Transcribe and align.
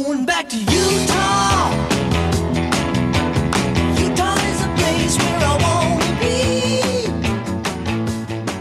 going 0.00 0.24
back 0.24 0.48
to 0.48 0.56
Utah. 0.56 1.70
Utah 4.00 4.38
is 4.48 4.64
a 4.64 4.68
place 4.78 5.18
where 5.18 5.38
I 5.38 5.58
want 5.60 6.02
to 6.02 6.12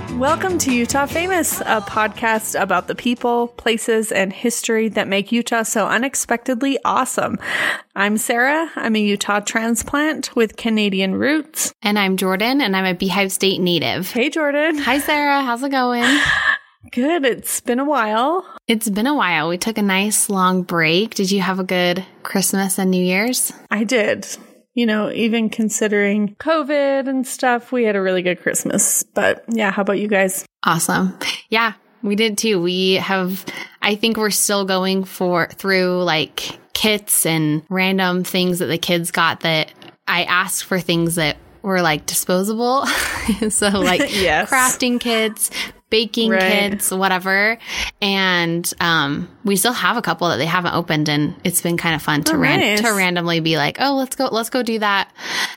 be. 0.09 0.17
Welcome 0.17 0.57
to 0.57 0.75
Utah 0.75 1.05
Famous, 1.05 1.61
a 1.61 1.79
podcast 1.87 2.61
about 2.61 2.89
the 2.89 2.95
people, 2.95 3.47
places, 3.47 4.11
and 4.11 4.33
history 4.33 4.89
that 4.89 5.07
make 5.07 5.31
Utah 5.31 5.63
so 5.63 5.87
unexpectedly 5.87 6.77
awesome. 6.83 7.39
I'm 7.95 8.17
Sarah. 8.17 8.69
I'm 8.75 8.97
a 8.97 8.99
Utah 8.99 9.39
transplant 9.39 10.35
with 10.35 10.57
Canadian 10.57 11.15
roots. 11.15 11.73
And 11.81 11.97
I'm 11.97 12.17
Jordan, 12.17 12.59
and 12.59 12.75
I'm 12.75 12.83
a 12.83 12.93
Beehive 12.93 13.31
State 13.31 13.61
native. 13.61 14.11
Hey, 14.11 14.29
Jordan. 14.29 14.79
Hi, 14.79 14.99
Sarah. 14.99 15.43
How's 15.43 15.63
it 15.63 15.71
going? 15.71 16.03
Good. 16.91 17.25
It's 17.25 17.61
been 17.61 17.79
a 17.79 17.85
while. 17.85 18.45
It's 18.67 18.89
been 18.89 19.07
a 19.07 19.15
while. 19.15 19.49
We 19.49 19.57
took 19.57 19.77
a 19.77 19.81
nice 19.83 20.29
long 20.29 20.63
break. 20.63 21.13
Did 21.15 21.29
you 21.31 21.41
have 21.41 21.59
a 21.59 21.63
good 21.63 22.05
Christmas 22.23 22.79
and 22.79 22.89
New 22.91 23.03
Year's? 23.03 23.53
I 23.69 23.83
did. 23.83 24.25
You 24.73 24.85
know, 24.85 25.11
even 25.11 25.49
considering 25.49 26.35
COVID 26.39 27.07
and 27.07 27.27
stuff, 27.27 27.71
we 27.71 27.83
had 27.83 27.95
a 27.95 28.01
really 28.01 28.21
good 28.21 28.41
Christmas. 28.41 29.03
But 29.03 29.43
yeah, 29.49 29.69
how 29.71 29.81
about 29.83 29.99
you 29.99 30.07
guys? 30.07 30.45
Awesome. 30.65 31.17
Yeah, 31.49 31.73
we 32.01 32.15
did 32.15 32.37
too. 32.37 32.61
We 32.61 32.93
have, 32.95 33.45
I 33.81 33.95
think 33.95 34.17
we're 34.17 34.29
still 34.31 34.65
going 34.65 35.03
for 35.03 35.47
through 35.47 36.03
like 36.03 36.57
kits 36.73 37.25
and 37.25 37.63
random 37.69 38.23
things 38.23 38.59
that 38.59 38.67
the 38.67 38.77
kids 38.77 39.11
got 39.11 39.41
that 39.41 39.71
I 40.07 40.23
asked 40.23 40.63
for 40.63 40.79
things 40.79 41.15
that 41.15 41.37
were 41.61 41.81
like 41.81 42.05
disposable. 42.05 42.85
so 43.49 43.69
like 43.69 43.99
Yes. 44.15 44.49
crafting 44.49 44.99
kits, 44.99 45.51
baking 45.91 46.31
Right. 46.31 46.71
kits, 46.71 46.89
whatever. 46.89 47.59
And 48.01 48.71
um 48.79 49.29
we 49.43 49.55
still 49.55 49.73
have 49.73 49.97
a 49.97 50.01
couple 50.01 50.29
that 50.29 50.37
they 50.37 50.45
haven't 50.47 50.73
opened 50.73 51.07
and 51.09 51.35
it's 51.43 51.61
been 51.61 51.77
kind 51.77 51.93
of 51.93 52.01
fun 52.01 52.23
to 52.23 52.33
Oh, 52.33 52.37
ran- 52.37 52.59
nice. 52.59 52.81
to 52.81 52.91
randomly 52.93 53.39
be 53.41 53.57
like, 53.57 53.77
"Oh, 53.79 53.93
let's 53.95 54.15
go 54.15 54.29
let's 54.31 54.49
go 54.49 54.63
do 54.63 54.79
that." 54.79 55.11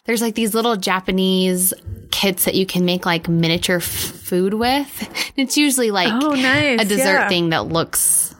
There's 0.04 0.20
like 0.20 0.34
these 0.34 0.52
little 0.54 0.76
Japanese 0.76 1.72
kits 2.10 2.44
that 2.44 2.54
you 2.54 2.66
can 2.66 2.84
make 2.84 3.06
like 3.06 3.28
miniature 3.28 3.76
f- 3.78 3.82
food 3.84 4.52
with. 4.54 5.32
It's 5.36 5.56
usually 5.56 5.90
like 5.90 6.12
Oh, 6.12 6.34
nice. 6.34 6.80
a 6.82 6.84
dessert 6.84 7.20
Yeah. 7.20 7.28
thing 7.28 7.48
that 7.50 7.66
looks 7.68 8.33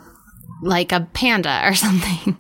like 0.65 0.93
a 0.93 1.07
panda 1.13 1.61
or 1.65 1.75
something. 1.87 2.37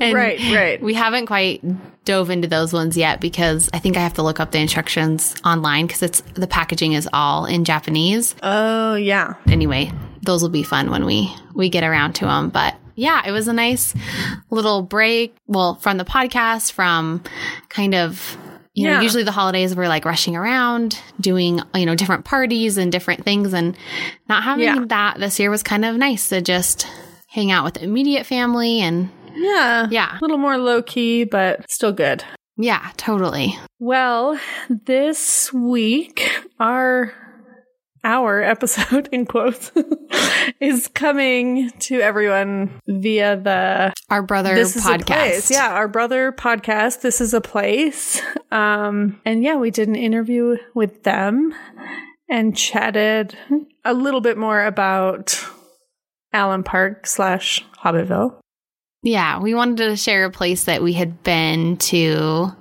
And 0.00 0.14
Right, 0.14 0.38
right. 0.54 0.82
We 0.82 0.94
haven't 0.94 1.26
quite 1.26 1.62
dove 2.04 2.30
into 2.30 2.48
those 2.48 2.72
ones 2.72 2.96
yet 2.96 3.20
because 3.20 3.68
I 3.74 3.78
think 3.78 3.96
I 3.96 4.00
have 4.00 4.14
to 4.14 4.22
look 4.22 4.40
up 4.40 4.50
the 4.50 4.58
instructions 4.58 5.34
online 5.44 5.86
because 5.86 6.02
it's 6.02 6.20
the 6.34 6.46
packaging 6.46 6.94
is 6.94 7.08
all 7.12 7.44
in 7.44 7.64
Japanese. 7.64 8.34
Oh, 8.42 8.94
yeah. 8.94 9.34
Anyway, 9.46 9.92
those 10.22 10.42
will 10.42 10.48
be 10.48 10.62
fun 10.62 10.90
when 10.90 11.04
we 11.04 11.32
we 11.54 11.68
get 11.68 11.84
around 11.84 12.14
to 12.14 12.24
them, 12.24 12.48
but 12.48 12.74
yeah, 12.94 13.22
it 13.26 13.30
was 13.30 13.46
a 13.46 13.52
nice 13.52 13.94
little 14.50 14.82
break. 14.82 15.36
Well, 15.46 15.74
from 15.76 15.98
the 15.98 16.04
podcast, 16.04 16.72
from 16.72 17.22
kind 17.68 17.94
of, 17.94 18.36
you 18.74 18.84
know, 18.86 18.94
Yeah. 18.94 19.02
usually 19.02 19.22
the 19.22 19.30
holidays 19.32 19.76
we're 19.76 19.86
like 19.88 20.04
rushing 20.04 20.34
around 20.34 20.98
doing, 21.20 21.60
you 21.74 21.86
know, 21.86 21.94
different 21.94 22.24
parties 22.24 22.76
and 22.78 22.90
different 22.90 23.22
things. 23.24 23.52
And 23.52 23.76
not 24.28 24.42
having 24.42 24.64
Yeah. 24.64 24.84
that 24.88 25.18
this 25.20 25.38
year 25.38 25.50
was 25.50 25.62
kind 25.62 25.84
of 25.84 25.94
nice 25.96 26.28
to 26.30 26.40
just 26.40 26.86
hang 27.38 27.52
out 27.52 27.64
with 27.64 27.74
the 27.74 27.84
immediate 27.84 28.26
family. 28.26 28.80
And 28.80 29.10
Yeah. 29.36 29.86
Yeah. 29.90 30.18
A 30.18 30.20
little 30.20 30.38
more 30.38 30.58
low 30.58 30.82
key, 30.82 31.22
but 31.22 31.70
still 31.70 31.92
good. 31.92 32.24
yeah, 32.56 32.90
totally. 32.96 33.56
Well, 33.78 34.38
this 34.68 35.52
week, 35.52 36.28
our 36.58 37.12
our 38.02 38.42
episode 38.42 39.08
in 39.12 39.26
quotes 39.26 39.70
is 40.60 40.88
coming 40.88 41.70
to 41.80 42.00
everyone 42.00 42.80
via 42.88 43.36
the 43.36 43.92
Our 44.10 44.22
brother 44.22 44.54
this 44.56 44.74
is 44.74 44.84
a 44.84 44.88
podcast. 44.88 45.50
Yeah, 45.50 45.70
our 45.70 45.86
brother 45.86 46.32
podcast. 46.32 47.02
This 47.02 47.20
is 47.20 47.34
a 47.34 47.40
place. 47.40 48.20
Um, 48.50 49.20
and 49.24 49.44
yeah, 49.44 49.56
we 49.56 49.70
did 49.70 49.86
an 49.86 49.96
interview 49.96 50.56
with 50.74 51.04
them 51.04 51.54
and 52.28 52.56
chatted 52.56 53.36
a 53.84 53.94
little 53.94 54.20
bit 54.20 54.36
more 54.36 54.64
about 54.64 55.40
Allen 56.32 56.62
Park 56.62 57.06
slash 57.06 57.64
Hobbitville. 57.82 58.38
Yeah, 59.02 59.40
we 59.40 59.54
wanted 59.54 59.78
to 59.78 59.96
share 59.96 60.24
a 60.24 60.30
place 60.30 60.64
that 60.64 60.82
we 60.82 60.92
had 60.92 61.22
been 61.22 61.76
to 61.76 62.52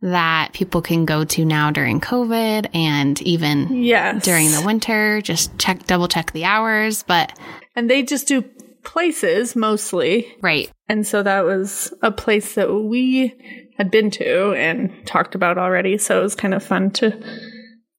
that 0.00 0.52
people 0.52 0.80
can 0.82 1.04
go 1.04 1.24
to 1.24 1.44
now 1.44 1.70
during 1.70 2.00
COVID 2.00 2.68
and 2.74 3.20
even 3.22 3.82
Yes, 3.82 4.24
during 4.24 4.50
the 4.52 4.62
winter. 4.64 5.20
Just 5.20 5.56
check, 5.58 5.86
double 5.86 6.08
check 6.08 6.32
the 6.32 6.44
hours. 6.44 7.02
But 7.04 7.36
and 7.74 7.88
they 7.90 8.02
just 8.02 8.28
do 8.28 8.42
places 8.84 9.54
mostly. 9.56 10.36
right. 10.40 10.70
And 10.88 11.06
so 11.06 11.22
that 11.22 11.44
was 11.44 11.92
a 12.02 12.10
place 12.10 12.54
that 12.54 12.72
we 12.72 13.34
had 13.76 13.90
been 13.90 14.10
to 14.12 14.52
and 14.54 14.90
talked 15.06 15.34
about 15.34 15.58
already. 15.58 15.98
So 15.98 16.18
it 16.18 16.22
was 16.22 16.34
kind 16.34 16.54
of 16.54 16.62
fun 16.64 16.90
to 16.92 17.20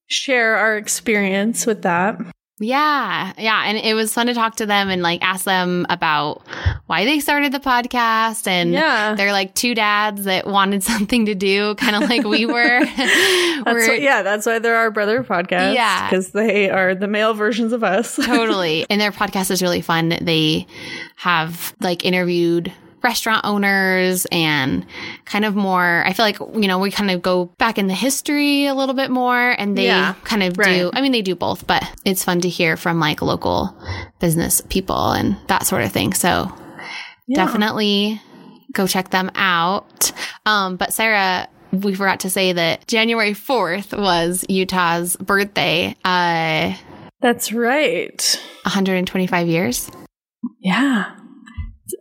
share 0.06 0.56
our 0.56 0.76
experience 0.76 1.66
with 1.66 1.82
that. 1.82 2.18
Yeah. 2.62 3.32
Yeah. 3.38 3.62
And 3.64 3.78
it 3.78 3.94
was 3.94 4.12
fun 4.12 4.26
to 4.26 4.34
talk 4.34 4.56
to 4.56 4.66
them 4.66 4.90
and 4.90 5.02
like 5.02 5.22
ask 5.22 5.44
them 5.46 5.86
about 5.88 6.42
why 6.86 7.04
they 7.06 7.18
started 7.18 7.52
the 7.52 7.58
podcast. 7.58 8.46
And 8.46 8.72
Yeah. 8.72 9.14
they're 9.14 9.32
like 9.32 9.54
two 9.54 9.74
dads 9.74 10.24
that 10.24 10.46
wanted 10.46 10.82
something 10.92 11.24
to 11.26 11.34
do, 11.34 11.74
kind 11.76 11.96
of 11.96 12.08
like 12.08 12.24
we 12.24 12.44
were. 12.46 12.80
That's 12.94 13.64
We're- 13.66 13.88
why, 13.88 13.94
yeah, 13.96 14.22
that's 14.22 14.46
why 14.46 14.58
they're 14.58 14.76
our 14.76 14.90
brother 14.90 15.22
podcast. 15.24 15.74
Yeah. 15.74 16.08
Because 16.08 16.30
they 16.32 16.70
are 16.70 16.94
the 16.94 17.08
male 17.08 17.34
versions 17.34 17.72
of 17.72 17.82
us. 17.82 18.16
totally. 18.16 18.86
And 18.88 19.00
their 19.00 19.12
podcast 19.12 19.50
is 19.50 19.62
really 19.62 19.80
fun. 19.82 20.10
They 20.20 20.66
have 21.16 21.74
like 21.80 22.04
interviewed 22.04 22.72
restaurant 23.02 23.44
owners 23.44 24.26
and 24.30 24.84
kind 25.24 25.44
of 25.44 25.54
more 25.56 26.02
I 26.06 26.12
feel 26.12 26.24
like 26.24 26.38
you 26.38 26.68
know 26.68 26.78
we 26.78 26.90
kind 26.90 27.10
of 27.10 27.22
go 27.22 27.46
back 27.58 27.78
in 27.78 27.86
the 27.86 27.94
history 27.94 28.66
a 28.66 28.74
little 28.74 28.94
bit 28.94 29.10
more 29.10 29.50
and 29.58 29.76
they 29.76 29.86
Yeah, 29.86 30.14
kind 30.24 30.42
of 30.42 30.54
do. 30.54 30.90
I 30.92 31.00
mean 31.00 31.12
they 31.12 31.22
do 31.22 31.34
both 31.34 31.66
but 31.66 31.82
it's 32.04 32.22
fun 32.24 32.40
to 32.42 32.48
hear 32.48 32.76
from 32.76 33.00
like 33.00 33.22
local 33.22 33.74
business 34.18 34.60
people 34.68 35.12
and 35.12 35.36
that 35.48 35.66
sort 35.66 35.82
of 35.82 35.92
thing 35.92 36.12
so 36.12 36.52
Yeah. 37.26 37.44
definitely 37.46 38.20
go 38.72 38.86
check 38.86 39.10
them 39.10 39.30
out 39.34 40.12
um 40.46 40.76
but 40.76 40.92
Sarah 40.92 41.48
we 41.72 41.94
forgot 41.94 42.20
to 42.20 42.30
say 42.30 42.52
that 42.52 42.86
January 42.88 43.32
4th 43.32 43.96
was 43.96 44.44
Utah's 44.48 45.16
birthday 45.16 45.94
uh 46.04 46.74
That's 47.20 47.52
right. 47.52 48.40
125 48.64 49.46
years 49.48 49.90
Yeah. 50.60 51.16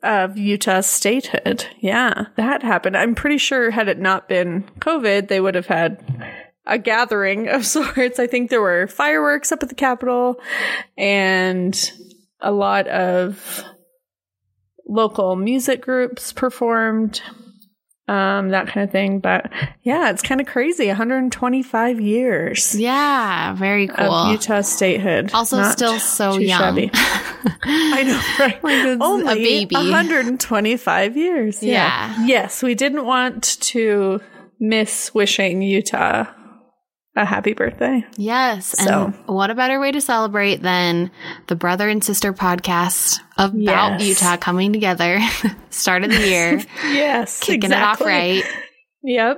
Of 0.04 0.38
Utah 0.38 0.82
statehood. 0.82 1.66
Yeah. 1.80 2.26
That 2.36 2.64
happened. 2.64 2.98
I'm 2.98 3.16
pretty 3.16 3.38
sure 3.38 3.72
had 3.72 3.88
it 3.88 4.00
not 4.00 4.28
been 4.28 4.64
COVID, 4.80 5.28
they 5.28 5.40
would 5.40 5.56
have 5.56 5.68
had 5.68 6.04
a 6.66 6.78
gathering 6.78 7.48
of 7.48 7.66
sorts. 7.66 8.20
I 8.20 8.28
think 8.28 8.50
there 8.50 8.62
were 8.62 8.88
fireworks 8.88 9.52
up 9.52 9.64
at 9.64 9.70
the 9.70 9.76
Capitol 9.76 10.40
and 10.98 11.92
a 12.42 12.52
lot 12.52 12.88
of 12.88 13.64
local 14.88 15.36
music 15.36 15.82
groups 15.82 16.34
performed. 16.34 17.22
Um, 18.10 18.50
that 18.50 18.66
kind 18.68 18.84
of 18.84 18.92
thing. 18.92 19.20
But 19.20 19.52
yeah, 19.84 20.10
it's 20.10 20.24
kind 20.24 20.42
of 20.42 20.48
crazy. 20.48 20.88
125 20.88 22.02
years 22.02 22.74
Yeah, 22.76 23.54
very 23.54 23.88
cool. 23.88 24.32
Utah 24.32 24.62
statehood. 24.62 25.32
Also 25.32 25.58
Not 25.58 25.74
still 25.74 26.00
so 26.00 26.40
young. 26.40 26.60
shabby. 26.60 26.90
I 26.94 28.04
know, 28.04 28.22
right? 28.40 28.64
Like 28.64 28.86
it's 28.86 29.32
a 29.32 29.36
baby. 29.36 29.76
125 29.76 31.18
years. 31.18 31.62
Yeah. 31.62 32.16
Yeah. 32.18 32.26
Yes, 32.26 32.64
we 32.64 32.74
didn't 32.74 33.06
want 33.06 33.60
to 33.62 34.22
miss 34.60 35.14
wishing 35.14 35.62
Utah 35.62 36.26
a 37.20 37.26
happy 37.26 37.54
birthday. 37.54 38.04
yes. 38.18 38.74
And 38.80 38.88
So- 38.88 39.14
what 39.26 39.50
a 39.52 39.56
better 39.56 39.80
way 39.80 39.92
to 39.92 40.02
celebrate 40.02 40.62
than 40.62 41.12
the 41.48 41.56
brother 41.56 41.90
and 41.90 42.04
sister 42.04 42.34
podcast 42.34 43.20
about 43.38 44.00
Yes. 44.00 44.08
Utah 44.22 44.38
coming 44.38 44.72
together, 44.74 45.20
start 45.70 46.04
of 46.04 46.12
the 46.12 46.28
year, 46.28 46.62
Yes, 46.84 47.40
kicking 47.40 47.72
it 47.72 47.76
off 47.78 48.02
right. 48.02 48.44
Yep. 49.04 49.38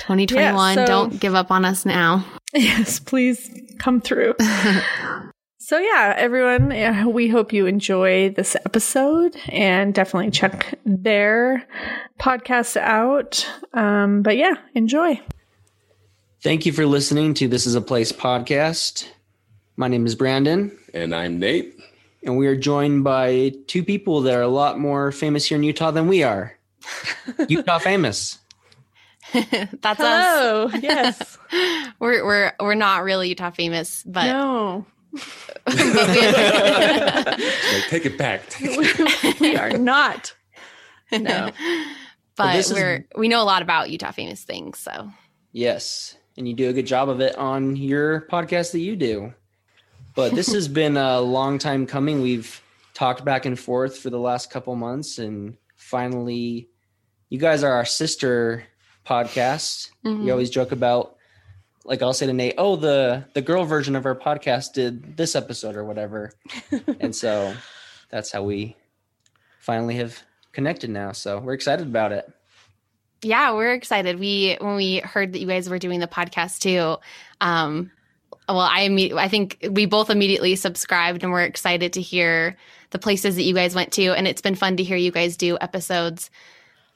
2021. 0.00 0.44
Yeah, 0.54 0.74
so- 0.74 0.86
Don't 0.86 1.18
give 1.20 1.34
up 1.34 1.50
on 1.50 1.64
us 1.64 1.86
now. 1.86 2.24
Yes, 2.54 3.00
please 3.00 3.48
come 3.78 4.00
through. 4.02 4.34
so, 5.58 5.78
yeah, 5.78 6.12
everyone, 6.18 7.12
we 7.14 7.28
hope 7.28 7.52
you 7.54 7.64
enjoy 7.66 8.28
this 8.28 8.56
episode 8.66 9.36
and 9.48 9.94
definitely 9.94 10.30
check 10.32 10.74
their 10.84 11.66
podcast 12.20 12.76
out. 12.76 13.48
Um, 13.72 14.20
but 14.22 14.36
yeah, 14.36 14.54
enjoy. 14.74 15.18
Thank 16.42 16.66
you 16.66 16.72
for 16.72 16.86
listening 16.86 17.34
to 17.34 17.46
This 17.48 17.66
Is 17.66 17.74
a 17.74 17.80
Place 17.80 18.12
podcast. 18.12 19.06
My 19.76 19.88
name 19.88 20.06
is 20.06 20.14
Brandon, 20.14 20.76
And 20.92 21.14
I'm 21.14 21.38
Nate. 21.38 21.78
and 22.24 22.36
we 22.36 22.46
are 22.46 22.56
joined 22.56 23.04
by 23.04 23.52
two 23.66 23.82
people 23.84 24.22
that 24.22 24.34
are 24.34 24.42
a 24.42 24.48
lot 24.48 24.78
more 24.78 25.12
famous 25.12 25.46
here 25.46 25.56
in 25.56 25.62
Utah 25.64 25.90
than 25.92 26.08
we 26.08 26.22
are. 26.22 26.56
Utah 27.48 27.78
famous. 27.78 28.38
That's 29.32 30.00
us. 30.00 30.00
Hello. 30.00 30.68
Yes. 30.82 31.38
We're 32.00 32.24
we're 32.24 32.52
we're 32.60 32.74
not 32.74 33.04
really 33.04 33.28
Utah 33.30 33.50
famous, 33.50 34.02
but 34.04 34.24
no, 34.26 34.84
Like, 35.12 35.76
take 37.88 38.04
it 38.06 38.18
back. 38.18 38.48
Take 38.50 38.70
it 38.74 39.40
we 39.40 39.56
are 39.56 39.70
not. 39.78 40.34
No. 41.12 41.50
but 42.36 42.54
this 42.56 42.70
is- 42.70 42.76
we're 42.76 43.06
we 43.16 43.28
know 43.28 43.40
a 43.42 43.44
lot 43.44 43.62
about 43.62 43.90
Utah 43.90 44.10
famous 44.10 44.42
things. 44.42 44.78
So 44.78 45.10
Yes, 45.52 46.16
and 46.36 46.48
you 46.48 46.54
do 46.54 46.68
a 46.68 46.72
good 46.72 46.86
job 46.86 47.08
of 47.08 47.20
it 47.20 47.36
on 47.36 47.76
your 47.76 48.22
podcast 48.22 48.72
that 48.72 48.80
you 48.80 48.96
do. 48.96 49.34
But 50.14 50.34
this 50.34 50.52
has 50.52 50.68
been 50.82 50.96
a 50.96 51.20
long 51.20 51.58
time 51.58 51.86
coming. 51.86 52.22
We've 52.22 52.60
talked 52.94 53.24
back 53.24 53.46
and 53.46 53.58
forth 53.58 53.98
for 53.98 54.10
the 54.10 54.18
last 54.18 54.50
couple 54.50 54.74
months, 54.76 55.18
and 55.18 55.56
finally, 55.76 56.68
you 57.28 57.38
guys 57.38 57.62
are 57.64 57.72
our 57.72 57.84
sister 57.84 58.64
podcast. 59.06 59.90
Mhm. 60.04 60.24
We 60.24 60.30
always 60.30 60.50
joke 60.50 60.72
about, 60.72 61.16
like 61.84 62.02
I'll 62.02 62.12
say 62.12 62.26
to 62.26 62.32
Nate, 62.32 62.54
"Oh, 62.58 62.76
the 62.76 63.24
the 63.34 63.42
girl 63.42 63.64
version 63.64 63.96
of 63.96 64.06
our 64.06 64.14
podcast 64.14 64.74
did 64.74 65.16
this 65.16 65.34
episode 65.34 65.76
or 65.76 65.84
whatever," 65.84 66.32
and 67.00 67.14
so 67.16 67.54
that's 68.10 68.30
how 68.30 68.42
we 68.42 68.76
finally 69.60 69.96
have 69.96 70.22
connected 70.52 70.90
now. 70.90 71.12
So 71.12 71.38
we're 71.38 71.54
excited 71.54 71.86
about 71.86 72.12
it. 72.12 72.30
Yeah, 73.22 73.52
we're 73.52 73.72
excited. 73.72 74.18
We 74.18 74.56
when 74.60 74.76
we 74.76 74.98
heard 74.98 75.32
that 75.32 75.38
you 75.38 75.46
guys 75.46 75.68
were 75.70 75.78
doing 75.78 76.00
the 76.00 76.06
podcast 76.08 76.58
too. 76.58 76.96
Um, 77.40 77.90
well, 78.48 78.60
I 78.60 78.88
imme- 78.88 79.16
I 79.16 79.28
think 79.28 79.58
we 79.70 79.86
both 79.86 80.10
immediately 80.10 80.56
subscribed, 80.56 81.22
and 81.22 81.32
we're 81.32 81.42
excited 81.42 81.92
to 81.94 82.00
hear 82.00 82.56
the 82.90 82.98
places 82.98 83.36
that 83.36 83.42
you 83.42 83.54
guys 83.54 83.74
went 83.74 83.92
to. 83.92 84.08
And 84.08 84.26
it's 84.26 84.42
been 84.42 84.56
fun 84.56 84.76
to 84.76 84.82
hear 84.82 84.96
you 84.96 85.12
guys 85.12 85.36
do 85.36 85.56
episodes 85.60 86.30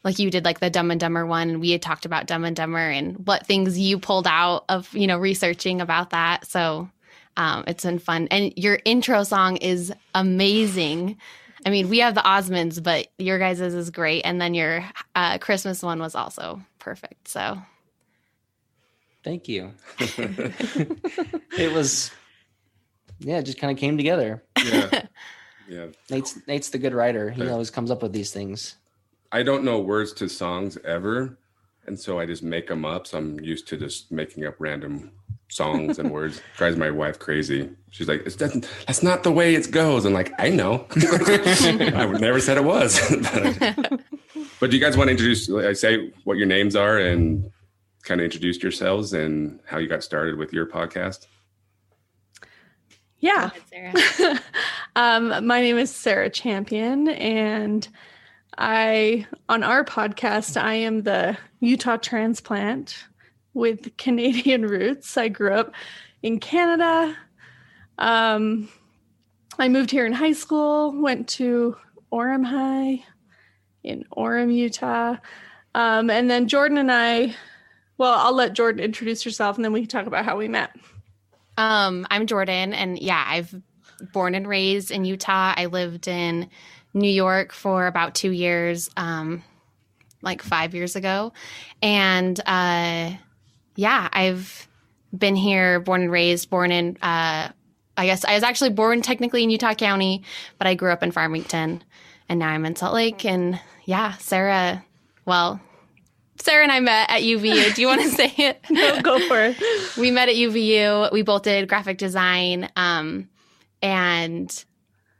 like 0.05 0.19
you 0.19 0.31
did, 0.31 0.44
like 0.44 0.61
the 0.61 0.70
Dumb 0.70 0.90
and 0.90 1.00
Dumber 1.00 1.25
one. 1.26 1.49
And 1.50 1.61
we 1.61 1.70
had 1.70 1.82
talked 1.82 2.05
about 2.05 2.26
Dumb 2.26 2.44
and 2.44 2.55
Dumber 2.55 2.79
and 2.79 3.26
what 3.26 3.46
things 3.46 3.79
you 3.79 3.99
pulled 3.99 4.26
out 4.26 4.64
of 4.69 4.93
you 4.94 5.06
know 5.06 5.19
researching 5.19 5.81
about 5.81 6.11
that. 6.11 6.46
So 6.46 6.90
um, 7.37 7.64
it's 7.67 7.84
been 7.84 7.99
fun. 7.99 8.29
And 8.31 8.52
your 8.56 8.81
intro 8.84 9.22
song 9.22 9.56
is 9.56 9.93
amazing. 10.14 11.19
I 11.67 11.71
mean, 11.71 11.89
we 11.89 11.99
have 11.99 12.15
the 12.15 12.21
Osmonds, 12.21 12.81
but 12.81 13.09
your 13.19 13.41
guys' 13.41 13.61
is 13.61 13.91
great. 13.91 14.23
And 14.23 14.41
then 14.41 14.55
your 14.55 14.89
uh, 15.17 15.39
Christmas 15.39 15.83
one 15.83 15.99
was 15.99 16.15
also 16.15 16.63
perfect. 16.79 17.27
So 17.29 17.59
Thank 19.25 19.49
you. 19.49 19.73
it 21.59 21.73
was, 21.73 22.13
yeah, 23.19 23.39
it 23.39 23.43
just 23.43 23.59
kind 23.59 23.73
of 23.73 23.79
came 23.79 23.97
together. 23.97 24.43
yeah. 24.65 25.03
Yeah. 25.69 25.87
Nate's 26.11 26.39
Nate's 26.47 26.69
the 26.69 26.79
good 26.79 26.95
writer. 26.95 27.29
He 27.29 27.43
Yeah. 27.43 27.51
always 27.51 27.71
comes 27.71 27.91
up 27.91 28.01
with 28.01 28.13
these 28.13 28.31
things. 28.31 28.77
I 29.33 29.43
don't 29.43 29.65
know 29.65 29.81
words 29.81 30.13
to 30.13 30.29
songs 30.29 30.79
ever. 30.85 31.37
And 31.89 31.99
so 31.99 32.21
I 32.21 32.27
just 32.27 32.45
make 32.45 32.69
them 32.69 32.85
up. 32.85 33.09
So 33.09 33.19
I'm 33.19 33.41
used 33.41 33.67
to 33.69 33.77
just 33.77 34.13
making 34.13 34.45
up 34.47 34.55
random 34.61 35.11
songs 35.48 35.98
and 35.98 36.10
words. 36.10 36.40
Drives 36.56 36.76
my 36.76 36.90
wife 36.90 37.19
crazy. 37.19 37.70
She's 37.90 38.08
like, 38.08 38.22
it's 38.26 38.37
doesn't, 38.37 38.69
that's 38.87 39.02
not 39.02 39.22
the 39.22 39.32
way 39.32 39.54
it 39.54 39.70
goes. 39.70 40.04
I'm 40.04 40.12
like, 40.12 40.32
I 40.38 40.50
know. 40.50 40.87
I 40.96 42.06
never 42.19 42.40
said 42.40 42.56
it 42.56 42.64
was. 42.64 43.00
but, 43.10 44.00
but 44.60 44.70
do 44.70 44.76
you 44.76 44.82
guys 44.82 44.96
want 44.96 45.08
to 45.08 45.12
introduce, 45.12 45.48
like, 45.48 45.76
say 45.76 46.12
what 46.25 46.37
your 46.37 46.46
names 46.46 46.76
are 46.76 46.98
and 46.98 47.50
kind 48.02 48.20
of 48.20 48.25
introduce 48.25 48.62
yourselves 48.62 49.12
and 49.12 49.60
how 49.66 49.78
you 49.78 49.88
got 49.88 50.02
started 50.02 50.37
with 50.37 50.52
your 50.52 50.66
podcast? 50.66 51.26
Yeah. 53.19 53.50
Sarah. 53.70 54.40
um, 54.96 55.46
my 55.46 55.60
name 55.60 55.78
is 55.78 55.90
Sarah 55.90 56.31
Champion, 56.31 57.08
and 57.08 57.88
I, 58.58 59.26
on 59.48 59.62
our 59.62 59.84
podcast, 59.84 60.60
I 60.60 60.75
am 60.75 61.02
the 61.02 61.37
Utah 61.60 61.96
transplant 61.96 63.04
with 63.56 63.97
Canadian 63.99 64.62
roots. 64.62 65.17
I 65.17 65.29
grew 65.29 65.53
up 65.53 65.75
in 66.23 66.38
Canada. 66.38 67.17
Um, 67.99 68.69
I 69.58 69.69
moved 69.69 69.91
here 69.91 70.06
in 70.06 70.12
high 70.12 70.32
school, 70.32 70.93
went 71.00 71.29
to 71.31 71.76
Orem 72.12 72.44
High 72.44 73.05
in 73.82 74.05
Orem, 74.17 74.55
Utah. 74.55 75.17
Um, 75.75 76.11
and 76.11 76.31
then 76.31 76.49
Jordan 76.49 76.79
and 76.79 76.93
I, 76.93 77.35
well, 77.99 78.14
I'll 78.14 78.35
let 78.35 78.53
Jordan 78.53 78.85
introduce 78.85 79.23
herself 79.23 79.56
and 79.56 79.64
then 79.64 79.73
we 79.73 79.81
can 79.81 79.88
talk 79.88 80.06
about 80.06 80.25
how 80.25 80.37
we 80.37 80.49
met. 80.49 80.70
Um, 81.58 82.06
I'm 82.11 82.26
Jordan, 82.26 82.75
and 82.75 82.99
yeah, 82.99 83.25
I've 83.26 83.55
born 84.12 84.35
and 84.35 84.47
raised 84.47 84.91
in 84.91 85.06
Utah. 85.06 85.55
I 85.56 85.67
lived 85.67 86.06
in 86.06 86.50
New 86.93 87.08
York 87.08 87.53
for 87.53 87.87
about 87.87 88.14
two 88.14 88.31
years, 88.31 88.91
um, 88.99 89.43
like 90.20 90.43
five 90.43 90.75
years 90.75 90.97
ago, 90.97 91.32
and 91.81 92.38
uh, 92.44 93.12
yeah, 93.76 94.08
I've 94.12 94.69
been 95.17 95.37
here, 95.37 95.81
born 95.81 96.02
and 96.02 96.11
raised, 96.12 96.50
born 96.50 96.73
in. 96.73 96.96
Uh, 97.00 97.50
I 97.99 98.06
guess 98.06 98.25
I 98.25 98.34
was 98.34 98.43
actually 98.43 98.70
born 98.70 99.02
technically 99.02 99.43
in 99.43 99.50
Utah 99.50 99.75
County, 99.75 100.23
but 100.58 100.67
I 100.67 100.75
grew 100.75 100.90
up 100.90 101.02
in 101.02 101.12
Farmington, 101.12 101.82
and 102.28 102.38
now 102.38 102.49
I'm 102.49 102.67
in 102.67 102.76
Salt 102.76 102.94
Lake. 102.94 103.25
And 103.25 103.61
yeah, 103.84 104.14
Sarah. 104.14 104.84
Well, 105.25 105.61
Sarah 106.40 106.62
and 106.62 106.73
I 106.73 106.81
met 106.81 107.11
at 107.11 107.23
UVU. 107.23 107.75
Do 107.75 107.81
you 107.81 107.87
want 107.87 108.02
to 108.02 108.08
say 108.11 108.32
it? 108.37 108.64
No, 108.70 109.00
go 109.00 109.19
for 109.28 109.40
it. 109.40 109.96
we 109.96 110.11
met 110.11 110.29
at 110.29 110.34
UVU. 110.34 111.12
We 111.12 111.22
both 111.22 111.43
did 111.43 111.69
graphic 111.69 111.99
design 111.99 112.70
um, 112.76 113.29
and 113.82 114.64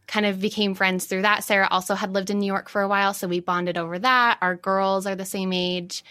kind 0.07 0.27
of 0.27 0.41
became 0.41 0.75
friends 0.75 1.07
through 1.07 1.23
that. 1.23 1.45
Sarah 1.45 1.69
also 1.71 1.95
had 1.95 2.13
lived 2.13 2.31
in 2.31 2.39
New 2.39 2.47
York 2.47 2.69
for 2.69 2.83
a 2.83 2.89
while, 2.89 3.13
so 3.13 3.27
we 3.27 3.41
bonded 3.41 3.77
over 3.77 3.99
that. 3.99 4.39
Our 4.41 4.55
girls 4.55 5.07
are 5.07 5.17
the 5.17 5.25
same 5.25 5.53
age. 5.53 6.05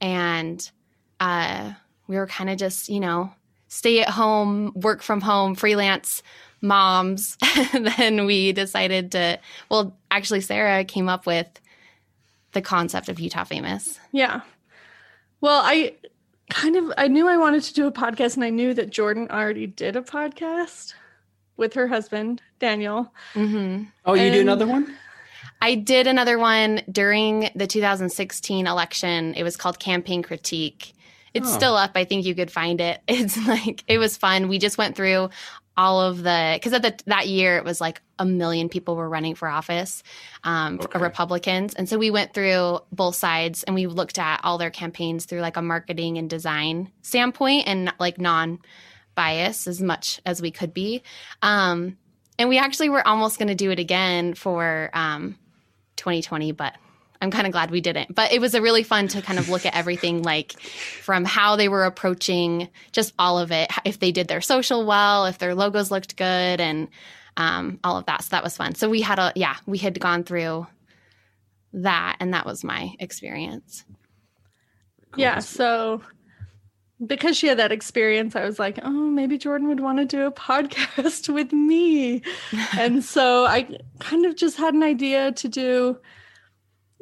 And 0.00 0.70
uh, 1.18 1.72
we 2.06 2.16
were 2.16 2.26
kind 2.26 2.50
of 2.50 2.58
just, 2.58 2.88
you 2.88 3.00
know, 3.00 3.32
stay 3.68 4.00
at 4.00 4.10
home, 4.10 4.72
work 4.74 5.02
from 5.02 5.20
home, 5.20 5.54
freelance 5.54 6.22
moms. 6.60 7.36
and 7.72 7.86
then 7.86 8.26
we 8.26 8.52
decided 8.52 9.12
to, 9.12 9.38
well, 9.70 9.96
actually, 10.10 10.40
Sarah 10.40 10.84
came 10.84 11.08
up 11.08 11.26
with 11.26 11.48
the 12.52 12.62
concept 12.62 13.08
of 13.08 13.18
Utah 13.18 13.44
Famous. 13.44 13.98
Yeah. 14.12 14.42
Well, 15.40 15.62
I 15.64 15.94
kind 16.50 16.76
of 16.76 16.92
I 16.96 17.08
knew 17.08 17.28
I 17.28 17.36
wanted 17.36 17.62
to 17.64 17.74
do 17.74 17.86
a 17.86 17.92
podcast 17.92 18.34
and 18.34 18.44
I 18.44 18.50
knew 18.50 18.74
that 18.74 18.90
Jordan 18.90 19.28
already 19.30 19.66
did 19.66 19.96
a 19.96 20.02
podcast 20.02 20.94
with 21.56 21.74
her 21.74 21.88
husband, 21.88 22.42
Daniel. 22.58 23.12
Mm-hmm. 23.34 23.84
Oh, 24.04 24.14
you 24.14 24.30
do 24.30 24.40
another 24.40 24.66
one? 24.66 24.94
I 25.60 25.76
did 25.76 26.06
another 26.06 26.38
one 26.38 26.82
during 26.90 27.50
the 27.54 27.66
2016 27.66 28.66
election. 28.66 29.34
It 29.34 29.44
was 29.44 29.56
called 29.56 29.78
Campaign 29.78 30.22
Critique. 30.22 30.92
It's 31.34 31.48
Oh. 31.48 31.52
still 31.56 31.76
up. 31.76 31.92
I 31.94 32.04
think 32.04 32.24
you 32.26 32.34
could 32.34 32.50
find 32.50 32.80
it. 32.80 33.00
It's 33.08 33.36
like 33.46 33.84
it 33.86 33.98
was 33.98 34.16
fun. 34.16 34.48
We 34.48 34.58
just 34.58 34.78
went 34.78 34.96
through 34.96 35.30
all 35.74 36.02
of 36.02 36.22
the 36.22 36.50
because 36.54 36.74
at 36.74 36.82
the, 36.82 36.94
that 37.06 37.28
year 37.28 37.56
it 37.56 37.64
was 37.64 37.80
like 37.80 38.02
a 38.18 38.26
million 38.26 38.68
people 38.68 38.94
were 38.94 39.08
running 39.08 39.34
for 39.34 39.48
office, 39.48 40.02
um, 40.44 40.78
Okay. 40.82 40.98
Republicans, 40.98 41.74
and 41.74 41.88
so 41.88 41.96
we 41.98 42.10
went 42.10 42.34
through 42.34 42.80
both 42.92 43.16
sides 43.16 43.62
and 43.62 43.74
we 43.74 43.86
looked 43.86 44.18
at 44.18 44.40
all 44.44 44.58
their 44.58 44.70
campaigns 44.70 45.24
through 45.24 45.40
like 45.40 45.56
a 45.56 45.62
marketing 45.62 46.18
and 46.18 46.28
design 46.28 46.92
standpoint 47.00 47.66
and 47.66 47.92
like 47.98 48.18
non 48.20 48.58
bias 49.14 49.66
as 49.66 49.80
much 49.80 50.20
as 50.26 50.40
we 50.42 50.50
could 50.50 50.72
be. 50.74 51.02
Um, 51.40 51.96
and 52.38 52.48
we 52.48 52.58
actually 52.58 52.88
were 52.90 53.06
almost 53.06 53.38
going 53.38 53.48
to 53.48 53.54
do 53.54 53.70
it 53.70 53.78
again 53.78 54.34
for 54.34 54.90
um, 54.94 55.38
2020, 55.96 56.52
but 56.52 56.74
I'm 57.22 57.30
kind 57.30 57.46
of 57.46 57.52
glad 57.52 57.70
we 57.70 57.80
didn't. 57.80 58.14
But 58.14 58.32
it 58.32 58.40
was 58.40 58.54
a 58.54 58.60
really 58.60 58.82
fun 58.82 59.06
to 59.08 59.22
kind 59.22 59.38
of 59.38 59.48
look 59.48 59.64
at 59.64 59.76
everything, 59.76 60.22
like 60.22 60.60
from 60.60 61.24
how 61.24 61.54
they 61.54 61.68
were 61.68 61.84
approaching 61.84 62.68
just 62.90 63.14
all 63.18 63.38
of 63.38 63.52
it, 63.52 63.70
if 63.84 64.00
they 64.00 64.10
did 64.10 64.26
their 64.26 64.40
social 64.40 64.84
well, 64.84 65.26
if 65.26 65.38
their 65.38 65.54
logos 65.54 65.90
looked 65.92 66.16
good, 66.16 66.60
and 66.60 66.88
um, 67.36 67.78
all 67.84 67.96
of 67.96 68.06
that. 68.06 68.24
So 68.24 68.28
that 68.32 68.42
was 68.42 68.56
fun. 68.56 68.74
So 68.74 68.90
we 68.90 69.00
had 69.00 69.20
a, 69.20 69.32
yeah, 69.36 69.56
we 69.66 69.78
had 69.78 69.98
gone 70.00 70.24
through 70.24 70.66
that, 71.74 72.16
and 72.18 72.34
that 72.34 72.44
was 72.44 72.64
my 72.64 72.94
experience. 72.98 73.84
Yeah, 75.16 75.38
so 75.38 76.02
because 77.06 77.36
she 77.36 77.46
had 77.46 77.58
that 77.58 77.72
experience, 77.72 78.34
I 78.34 78.44
was 78.44 78.58
like, 78.58 78.80
oh, 78.82 78.90
maybe 78.90 79.38
Jordan 79.38 79.68
would 79.68 79.80
want 79.80 79.98
to 79.98 80.04
do 80.04 80.26
a 80.26 80.32
podcast 80.32 81.28
with 81.32 81.52
me. 81.52 82.22
and 82.76 83.04
so 83.04 83.44
I 83.44 83.78
kind 84.00 84.26
of 84.26 84.34
just 84.34 84.56
had 84.56 84.74
an 84.74 84.82
idea 84.82 85.30
to 85.32 85.48
do 85.48 85.98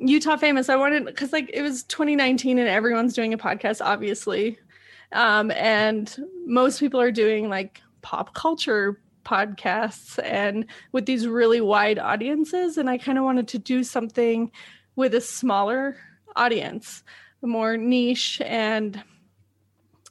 Utah 0.00 0.36
Famous. 0.36 0.68
I 0.68 0.76
wanted, 0.76 1.06
because 1.06 1.32
like 1.32 1.50
it 1.52 1.62
was 1.62 1.84
2019 1.84 2.58
and 2.58 2.68
everyone's 2.68 3.14
doing 3.14 3.32
a 3.32 3.38
podcast, 3.38 3.84
obviously. 3.84 4.58
Um, 5.12 5.50
and 5.52 6.16
most 6.46 6.80
people 6.80 7.00
are 7.00 7.10
doing 7.10 7.48
like 7.48 7.80
pop 8.02 8.34
culture 8.34 9.00
podcasts 9.24 10.18
and 10.24 10.66
with 10.92 11.06
these 11.06 11.26
really 11.26 11.60
wide 11.60 11.98
audiences. 11.98 12.78
And 12.78 12.88
I 12.88 12.98
kind 12.98 13.18
of 13.18 13.24
wanted 13.24 13.48
to 13.48 13.58
do 13.58 13.84
something 13.84 14.50
with 14.96 15.14
a 15.14 15.20
smaller 15.20 15.96
audience 16.36 17.02
more 17.42 17.76
niche 17.76 18.40
and 18.44 19.02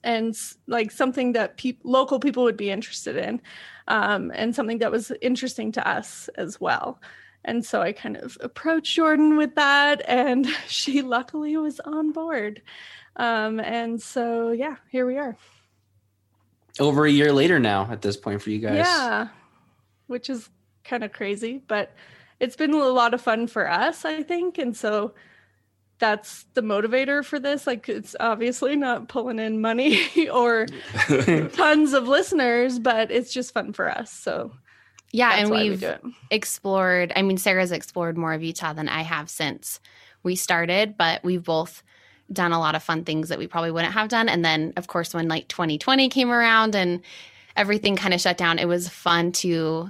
and 0.04 0.36
like 0.68 0.92
something 0.92 1.34
that 1.34 1.58
peop 1.58 1.80
local 1.84 2.20
people 2.20 2.44
would 2.44 2.58
be 2.58 2.72
interested 2.72 3.18
in 3.18 3.42
um, 3.88 4.32
and 4.34 4.56
something 4.56 4.78
that 4.80 4.92
was 4.92 5.12
interesting 5.22 5.72
to 5.74 5.88
us 5.88 6.30
as 6.36 6.60
well 6.60 7.00
and 7.46 7.66
so 7.66 7.82
i 7.82 7.92
kind 7.92 8.18
of 8.18 8.38
approached 8.42 8.96
jordan 8.96 9.38
with 9.38 9.56
that 9.56 10.02
and 10.08 10.48
she 10.68 11.02
luckily 11.02 11.56
was 11.58 11.80
on 11.82 12.12
board 12.12 12.62
um, 13.16 13.60
and 13.60 14.02
so 14.02 14.52
yeah 14.52 14.76
here 14.90 15.06
we 15.06 15.18
are 15.18 15.36
Over 16.80 17.06
a 17.06 17.12
year 17.12 17.34
later 17.34 17.60
now 17.60 17.90
at 17.92 18.02
this 18.02 18.16
point 18.16 18.42
for 18.42 18.50
you 18.50 18.60
guys. 18.60 18.76
yeah 18.78 19.28
which 20.08 20.30
is 20.30 20.50
kind 20.84 21.04
of 21.04 21.12
crazy 21.12 21.62
but 21.68 21.94
it's 22.40 22.56
been 22.56 22.74
a 22.74 22.78
lot 22.78 23.14
of 23.14 23.22
fun 23.22 23.48
for 23.48 23.70
us, 23.70 24.06
I 24.06 24.24
think. 24.24 24.58
And 24.58 24.76
so 24.76 25.14
that's 26.00 26.46
the 26.54 26.62
motivator 26.62 27.24
for 27.24 27.40
this. 27.40 27.68
Like 27.68 27.90
it's 27.90 28.16
obviously 28.20 28.76
not 28.76 29.10
pulling 29.10 29.40
in 29.40 29.62
money 29.62 30.30
or 30.34 30.66
tons 31.54 31.94
of 31.94 32.08
listeners, 32.08 32.80
but 32.80 33.12
it's 33.12 33.34
just 33.34 33.54
fun 33.54 33.74
for 33.74 33.90
us. 33.90 34.12
So 34.12 34.54
Yeah, 35.12 35.30
that's 35.30 35.42
and 35.44 35.52
we 35.52 35.70
we've 35.70 35.84
it. 35.84 36.02
explored 36.30 37.12
i 37.16 37.22
mean 37.22 37.38
sarah's 37.38 37.72
explored 37.72 38.18
more 38.18 38.34
of 38.34 38.44
utah 38.44 38.74
than 38.74 38.88
i 38.90 39.02
have 39.02 39.30
since 39.30 39.80
we 40.24 40.36
started 40.36 40.98
but 40.98 41.24
we've 41.24 41.44
both 41.44 41.84
done 42.32 42.52
a 42.52 42.60
lot 42.60 42.76
of 42.76 42.84
fun 42.84 43.04
things 43.04 43.30
that 43.30 43.40
we 43.40 43.48
probably 43.48 43.72
wouldn't 43.72 43.94
have 43.94 44.10
done 44.10 44.30
and 44.30 44.46
then 44.46 44.74
of 44.78 44.88
course 44.88 45.14
when 45.14 45.28
like 45.28 45.48
2020 45.48 46.10
came 46.10 46.30
around 46.30 46.76
and 46.76 47.02
everything 47.56 47.96
kind 47.96 48.14
of 48.14 48.22
shut 48.22 48.38
down 48.38 48.60
it 48.60 48.68
was 48.68 48.88
fun 48.88 49.32
to 49.32 49.90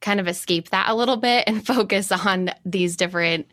kind 0.00 0.20
of 0.20 0.28
escape 0.28 0.68
that 0.70 0.88
a 0.88 0.94
little 0.94 1.16
bit 1.16 1.44
and 1.46 1.66
focus 1.66 2.12
on 2.12 2.50
these 2.64 2.96
different 2.96 3.46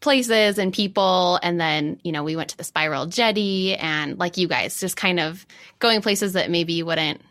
places 0.00 0.58
and 0.58 0.74
people 0.74 1.38
and 1.42 1.60
then 1.60 1.98
you 2.02 2.12
know 2.12 2.24
we 2.24 2.36
went 2.36 2.50
to 2.50 2.56
the 2.56 2.64
spiral 2.64 3.06
jetty 3.06 3.74
and 3.76 4.18
like 4.18 4.36
you 4.36 4.48
guys 4.48 4.80
just 4.80 4.96
kind 4.96 5.20
of 5.20 5.46
going 5.78 6.02
places 6.02 6.32
that 6.34 6.50
maybe 6.50 6.72
you 6.72 6.84
wouldn't 6.84 7.22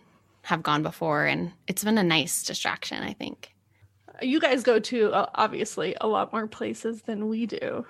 have 0.44 0.64
gone 0.64 0.84
before 0.84 1.26
and 1.26 1.52
it's 1.68 1.84
been 1.84 1.98
a 1.98 2.04
nice 2.04 2.44
distraction 2.44 3.04
i 3.04 3.14
think 3.14 3.54
You 4.22 4.40
guys 4.40 4.64
go 4.64 4.80
to 4.80 5.12
uh, 5.14 5.30
obviously 5.36 5.96
a 6.02 6.08
lot 6.08 6.32
more 6.32 6.46
places 6.48 7.02
than 7.04 7.28
we 7.28 7.46
do. 7.48 7.86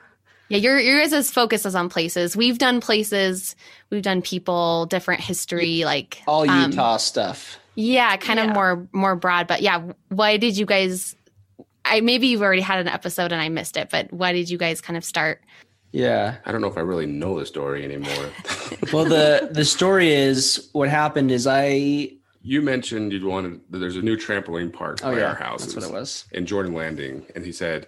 Yeah, 0.47 0.57
your 0.59 0.79
your 0.79 0.99
guys' 0.99 1.29
focus 1.31 1.65
is 1.65 1.75
on 1.75 1.89
places. 1.89 2.35
We've 2.37 2.57
done 2.57 2.79
places, 2.81 3.55
we've 3.89 4.01
done 4.01 4.21
people, 4.21 4.85
different 4.85 5.19
history, 5.21 5.83
like 5.85 6.21
All 6.27 6.49
um, 6.49 6.71
Utah 6.71 6.97
stuff. 6.97 7.57
Yeah, 7.75 8.15
kind 8.17 8.37
Yeah. 8.39 8.47
of 8.47 8.53
more 8.53 8.87
more 8.93 9.15
broad. 9.17 9.47
But 9.47 9.61
yeah, 9.61 9.81
why 10.09 10.37
did 10.37 10.57
you 10.57 10.65
guys? 10.65 11.15
I 11.83 11.99
maybe 12.01 12.27
you've 12.27 12.41
already 12.41 12.61
had 12.61 12.79
an 12.79 12.87
episode 12.87 13.31
and 13.33 13.41
I 13.41 13.49
missed 13.49 13.75
it, 13.77 13.89
but 13.89 14.11
why 14.13 14.31
did 14.33 14.49
you 14.49 14.57
guys 14.57 14.79
kind 14.81 14.95
of 14.97 15.03
start? 15.03 15.41
Yeah. 15.91 16.35
I 16.45 16.51
don't 16.53 16.61
know 16.61 16.67
if 16.71 16.77
I 16.77 16.81
really 16.81 17.07
know 17.07 17.39
the 17.39 17.45
story 17.45 17.83
anymore. 17.83 18.29
Well, 18.93 19.05
the 19.05 19.49
the 19.51 19.65
story 19.65 20.13
is 20.13 20.69
what 20.73 20.87
happened 20.89 21.31
is 21.31 21.45
I. 21.47 22.11
you 22.41 22.61
mentioned 22.61 23.11
you'd 23.13 23.23
wanted 23.23 23.61
there's 23.69 23.97
a 23.97 24.01
new 24.01 24.17
trampoline 24.17 24.71
park 24.73 24.99
Oh 25.03 25.11
by 25.11 25.19
yeah, 25.19 25.27
our 25.27 25.35
house. 25.35 25.61
that's 25.63 25.75
what 25.75 25.85
it 25.85 25.91
was. 25.91 26.25
in 26.31 26.45
Jordan 26.45 26.73
Landing, 26.73 27.25
and 27.35 27.45
he 27.45 27.51
said 27.51 27.87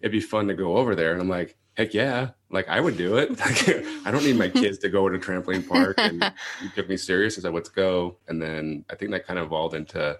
it'd 0.00 0.12
be 0.12 0.20
fun 0.20 0.46
to 0.48 0.54
go 0.54 0.76
over 0.76 0.94
there. 0.94 1.12
And 1.12 1.20
I'm 1.22 1.28
like, 1.28 1.56
heck 1.76 1.94
yeah, 1.94 2.30
like 2.50 2.68
I 2.68 2.80
would 2.80 2.96
do 2.98 3.16
it. 3.16 3.30
I 4.06 4.10
don't 4.10 4.24
need 4.24 4.36
my 4.36 4.48
kids 4.50 4.78
to 4.78 4.88
go 4.90 5.08
to 5.08 5.16
a 5.16 5.18
trampoline 5.18 5.66
park. 5.66 5.94
And 5.98 6.22
he 6.62 6.68
took 6.70 6.88
me 6.88 6.96
serious. 6.96 7.38
I 7.38 7.42
said, 7.42 7.54
let's 7.54 7.70
go. 7.70 8.18
And 8.28 8.40
then 8.42 8.84
I 8.90 8.94
think 8.96 9.10
that 9.12 9.26
kind 9.26 9.38
of 9.38 9.46
evolved 9.46 9.74
into 9.74 10.18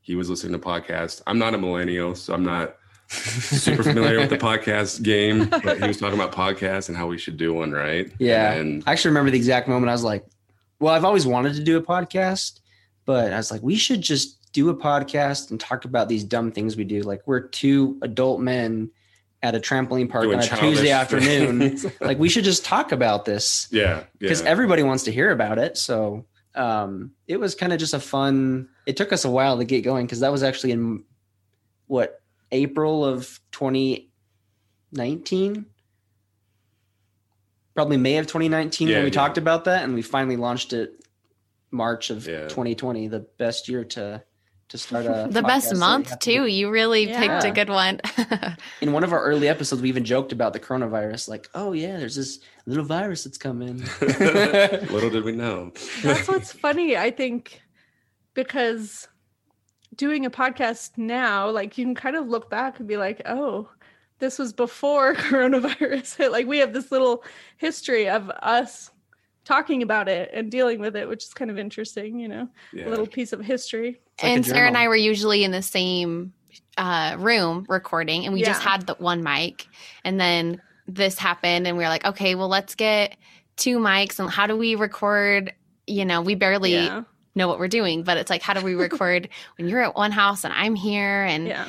he 0.00 0.14
was 0.14 0.30
listening 0.30 0.58
to 0.58 0.66
podcasts. 0.66 1.20
I'm 1.26 1.38
not 1.38 1.52
a 1.54 1.58
millennial, 1.58 2.14
so 2.14 2.32
I'm 2.32 2.44
not 2.44 2.76
super 3.08 3.82
familiar 3.82 4.18
with 4.20 4.30
the 4.30 4.38
podcast 4.50 5.02
game, 5.02 5.48
but 5.50 5.78
he 5.78 5.86
was 5.86 5.98
talking 5.98 6.18
about 6.18 6.32
podcasts 6.32 6.88
and 6.88 6.96
how 6.96 7.06
we 7.06 7.18
should 7.18 7.36
do 7.36 7.52
one, 7.52 7.72
right? 7.72 8.10
Yeah. 8.18 8.52
And 8.52 8.82
I 8.86 8.92
actually 8.92 9.10
remember 9.10 9.30
the 9.30 9.36
exact 9.36 9.68
moment 9.68 9.90
I 9.90 9.92
was 9.92 10.04
like, 10.04 10.24
well, 10.78 10.94
I've 10.94 11.04
always 11.04 11.26
wanted 11.26 11.54
to 11.56 11.62
do 11.62 11.76
a 11.76 11.82
podcast, 11.82 12.59
but 13.04 13.32
I 13.32 13.36
was 13.36 13.50
like, 13.50 13.62
we 13.62 13.76
should 13.76 14.02
just 14.02 14.52
do 14.52 14.68
a 14.68 14.76
podcast 14.76 15.50
and 15.50 15.60
talk 15.60 15.84
about 15.84 16.08
these 16.08 16.24
dumb 16.24 16.52
things 16.52 16.76
we 16.76 16.84
do. 16.84 17.02
Like 17.02 17.22
we're 17.26 17.40
two 17.40 17.98
adult 18.02 18.40
men 18.40 18.90
at 19.42 19.54
a 19.54 19.60
trampoline 19.60 20.10
park 20.10 20.24
Doing 20.24 20.38
on 20.38 20.44
a 20.44 20.48
Tuesday 20.48 20.90
afternoon. 21.00 21.78
like 22.00 22.18
we 22.18 22.28
should 22.28 22.44
just 22.44 22.64
talk 22.64 22.92
about 22.92 23.24
this 23.24 23.68
yeah, 23.70 24.04
because 24.18 24.42
yeah. 24.42 24.48
everybody 24.48 24.82
wants 24.82 25.04
to 25.04 25.12
hear 25.12 25.30
about 25.30 25.58
it. 25.58 25.78
So 25.78 26.26
um, 26.54 27.12
it 27.26 27.38
was 27.38 27.54
kind 27.54 27.72
of 27.72 27.78
just 27.78 27.94
a 27.94 28.00
fun. 28.00 28.68
It 28.86 28.96
took 28.96 29.12
us 29.12 29.24
a 29.24 29.30
while 29.30 29.58
to 29.58 29.64
get 29.64 29.82
going 29.82 30.06
because 30.06 30.20
that 30.20 30.32
was 30.32 30.42
actually 30.42 30.72
in 30.72 31.04
what 31.86 32.20
April 32.52 33.04
of 33.04 33.40
2019, 33.52 35.66
probably 37.74 37.96
May 37.96 38.18
of 38.18 38.26
2019 38.26 38.88
Yeah, 38.88 38.96
when 38.96 39.04
we 39.04 39.10
yeah. 39.10 39.14
talked 39.14 39.38
about 39.38 39.64
that, 39.64 39.84
and 39.84 39.94
we 39.94 40.02
finally 40.02 40.36
launched 40.36 40.72
it 40.72 41.04
March 41.70 42.10
of 42.10 42.26
Yeah. 42.26 42.48
2020, 42.48 43.08
the 43.08 43.20
best 43.38 43.68
year 43.68 43.84
to 43.84 44.22
to 44.68 44.78
start 44.78 45.04
a 45.04 45.26
The 45.28 45.42
best 45.42 45.74
month 45.74 46.10
have 46.10 46.18
to 46.20 46.30
too. 46.32 46.40
do. 46.42 46.46
You 46.46 46.70
really 46.70 47.08
picked 47.08 47.42
a 47.42 47.50
good 47.50 47.68
one. 47.68 48.00
In 48.80 48.92
one 48.92 49.02
of 49.02 49.12
our 49.12 49.20
early 49.20 49.48
episodes, 49.48 49.82
we 49.82 49.88
even 49.88 50.04
joked 50.04 50.30
about 50.30 50.52
the 50.52 50.60
coronavirus, 50.60 51.28
like, 51.28 51.48
"Oh 51.56 51.72
yeah, 51.72 51.96
there's 51.98 52.14
this 52.14 52.38
little 52.66 52.84
virus 52.84 53.24
that's 53.24 53.36
coming." 53.38 53.78
Little 54.00 55.10
did 55.10 55.24
we 55.24 55.32
know. 55.32 55.72
That's 56.04 56.28
what's 56.28 56.52
funny, 56.52 56.96
I 56.96 57.10
think, 57.10 57.60
because 58.34 59.08
doing 59.96 60.24
a 60.24 60.30
podcast 60.30 60.92
now, 60.96 61.50
like 61.50 61.76
you 61.76 61.84
can 61.84 61.96
kind 61.96 62.14
of 62.14 62.28
look 62.28 62.48
back 62.48 62.78
and 62.78 62.86
be 62.86 62.96
like, 62.96 63.22
oh, 63.26 63.68
this 64.20 64.38
was 64.38 64.52
before 64.52 65.14
coronavirus. 65.16 66.30
like 66.30 66.46
we 66.46 66.58
have 66.58 66.72
this 66.72 66.92
little 66.92 67.24
history 67.56 68.08
of 68.08 68.30
us 68.30 68.90
talking 69.50 69.82
about 69.82 70.08
it 70.08 70.30
and 70.32 70.48
dealing 70.50 70.78
with 70.78 70.94
it, 70.94 71.08
which 71.08 71.24
is 71.24 71.34
kind 71.34 71.50
of 71.50 71.58
interesting, 71.58 72.20
you 72.20 72.28
know, 72.28 72.48
Yeah. 72.72 72.86
a 72.86 72.90
little 72.90 73.06
piece 73.06 73.32
of 73.32 73.40
history. 73.40 74.00
like 74.22 74.32
and 74.32 74.46
Sarah 74.46 74.68
and. 74.68 74.76
I 74.76 74.86
were 74.86 74.94
usually 74.96 75.42
in 75.42 75.50
the 75.50 75.62
same 75.62 76.32
uh, 76.76 77.16
room 77.18 77.66
recording, 77.68 78.24
and 78.24 78.32
we 78.34 78.42
just 78.42 78.62
had 78.62 78.86
the 78.86 78.94
one 78.94 79.22
mic. 79.24 79.66
And 80.04 80.20
then 80.20 80.62
this 80.86 81.18
happened, 81.18 81.66
and 81.66 81.76
we 81.76 81.82
were 81.82 81.88
like, 81.88 82.04
okay, 82.04 82.34
well, 82.36 82.48
let's 82.48 82.74
get 82.76 83.16
two 83.56 83.78
mics. 83.78 84.20
And 84.20 84.30
how 84.30 84.46
do 84.46 84.56
we 84.56 84.74
record? 84.76 85.52
You 85.86 86.04
know, 86.04 86.22
we 86.22 86.36
barely 86.36 86.74
Yeah. 86.74 87.02
know 87.34 87.48
what 87.48 87.58
we're 87.58 87.68
doing, 87.68 88.04
but 88.04 88.18
it's 88.18 88.30
like, 88.30 88.42
how 88.42 88.54
do 88.54 88.60
we 88.64 88.74
record 88.74 89.28
when 89.58 89.68
you're 89.68 89.82
at 89.82 89.96
one 89.96 90.12
house 90.12 90.44
and 90.44 90.54
I'm 90.54 90.76
here? 90.76 91.24
And 91.24 91.48
Yeah. 91.48 91.68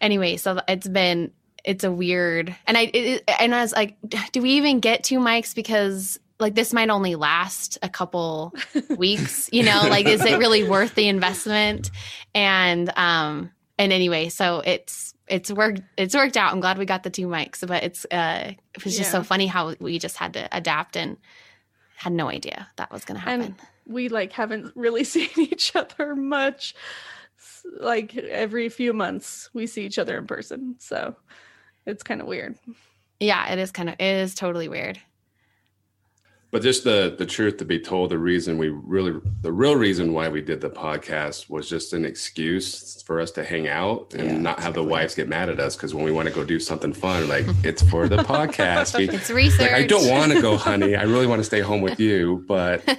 anyway, 0.00 0.36
so 0.36 0.60
it's 0.68 0.88
been 0.88 1.32
it's 1.64 1.82
a 1.84 1.90
weird, 1.90 2.54
and 2.66 2.76
I 2.76 2.82
it, 2.82 2.94
it- 2.94 3.24
and 3.40 3.54
I 3.54 3.62
was 3.62 3.72
like, 3.72 3.96
do 4.32 4.42
we 4.42 4.50
even 4.50 4.80
get 4.80 5.02
two 5.04 5.18
mics 5.18 5.54
because 5.54 6.18
like 6.40 6.54
this 6.54 6.72
might 6.72 6.90
only 6.90 7.14
last 7.14 7.78
a 7.82 7.88
couple 7.88 8.54
weeks, 8.96 9.48
you 9.52 9.62
know? 9.62 9.82
Like, 9.88 10.06
is 10.06 10.24
it 10.24 10.38
really 10.38 10.64
worth 10.68 10.94
the 10.94 11.08
investment? 11.08 11.90
And 12.34 12.90
um, 12.96 13.50
and 13.78 13.92
anyway, 13.92 14.28
so 14.28 14.60
it's 14.64 15.14
it's 15.26 15.50
worked 15.50 15.82
it's 15.96 16.14
worked 16.14 16.36
out. 16.36 16.52
I'm 16.52 16.60
glad 16.60 16.78
we 16.78 16.86
got 16.86 17.02
the 17.02 17.10
two 17.10 17.26
mics, 17.26 17.66
but 17.66 17.82
it's 17.82 18.04
uh, 18.10 18.52
it 18.74 18.84
was 18.84 18.96
just 18.96 19.10
so 19.10 19.22
funny 19.22 19.46
how 19.46 19.74
we 19.78 19.98
just 19.98 20.16
had 20.16 20.34
to 20.34 20.48
adapt 20.56 20.96
and 20.96 21.16
had 21.96 22.12
no 22.12 22.28
idea 22.28 22.68
that 22.76 22.90
was 22.90 23.04
going 23.04 23.16
to 23.16 23.20
happen. 23.24 23.40
And 23.46 23.54
we 23.86 24.08
like 24.08 24.32
haven't 24.32 24.72
really 24.74 25.04
seen 25.14 25.30
each 25.36 25.74
other 25.76 26.14
much. 26.16 26.74
Like 27.78 28.16
every 28.16 28.68
few 28.68 28.92
months 28.92 29.48
we 29.54 29.66
see 29.66 29.86
each 29.86 29.98
other 29.98 30.18
in 30.18 30.26
person. 30.26 30.76
So 30.78 31.16
it's 31.86 32.02
kind 32.02 32.20
of 32.20 32.26
weird. 32.26 32.56
yeah, 33.20 33.52
it 33.52 33.58
is 33.58 33.70
kind 33.70 33.88
of 33.88 33.94
it 33.98 34.04
is 34.04 34.34
totally 34.34 34.68
weird. 34.68 35.00
But 36.54 36.62
just 36.62 36.84
the 36.84 37.12
the 37.18 37.26
truth 37.26 37.56
to 37.56 37.64
be 37.64 37.80
told, 37.80 38.10
the 38.12 38.18
reason 38.18 38.58
we 38.58 38.68
really 38.68 39.18
the 39.42 39.50
real 39.52 39.74
reason 39.74 40.12
why 40.12 40.28
we 40.28 40.40
did 40.40 40.60
the 40.60 40.70
podcast 40.70 41.50
was 41.50 41.68
just 41.68 41.92
an 41.92 42.04
excuse 42.04 43.02
for 43.02 43.20
us 43.20 43.32
to 43.32 43.42
hang 43.42 43.66
out 43.66 44.14
and 44.14 44.24
Yeah, 44.24 44.38
not 44.38 44.60
have 44.60 44.74
the 44.74 44.84
wives 44.84 45.16
get 45.16 45.26
mad 45.28 45.48
at 45.48 45.58
us 45.58 45.74
because 45.74 45.96
when 45.96 46.04
we 46.04 46.12
want 46.12 46.28
to 46.28 46.32
go 46.34 46.44
do 46.44 46.60
something 46.60 46.92
fun, 46.92 47.26
like 47.28 47.44
it's 47.64 47.82
for 47.82 48.08
the 48.08 48.18
podcast. 48.18 48.96
We, 48.98 49.08
It's 49.08 49.30
research. 49.30 49.62
like 49.62 49.72
I 49.72 49.84
don't 49.84 50.08
want 50.08 50.30
to 50.30 50.40
go, 50.40 50.56
honey. 50.56 50.94
I 50.94 51.02
really 51.02 51.26
want 51.26 51.40
to 51.40 51.44
stay 51.44 51.58
home 51.58 51.80
with 51.80 51.98
you, 51.98 52.44
but 52.46 52.82
for 52.84 52.94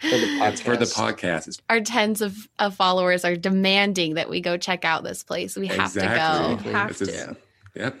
it's 0.00 0.60
for 0.60 0.76
the 0.76 0.84
podcast. 0.86 1.20
podcast. 1.20 1.60
Our 1.70 1.80
tens 1.80 2.20
of, 2.20 2.34
of 2.58 2.74
followers 2.74 3.24
are 3.24 3.36
demanding 3.36 4.14
that 4.14 4.28
we 4.28 4.40
go 4.40 4.56
check 4.56 4.84
out 4.84 5.04
this 5.04 5.22
place. 5.22 5.54
We 5.56 5.68
have 5.68 5.92
to 5.92 6.00
go 6.00 6.58
We 6.66 6.72
have 6.72 6.90
It's 6.90 6.98
just- 6.98 7.12
Yep. 7.12 7.36
Yeah. 7.74 7.92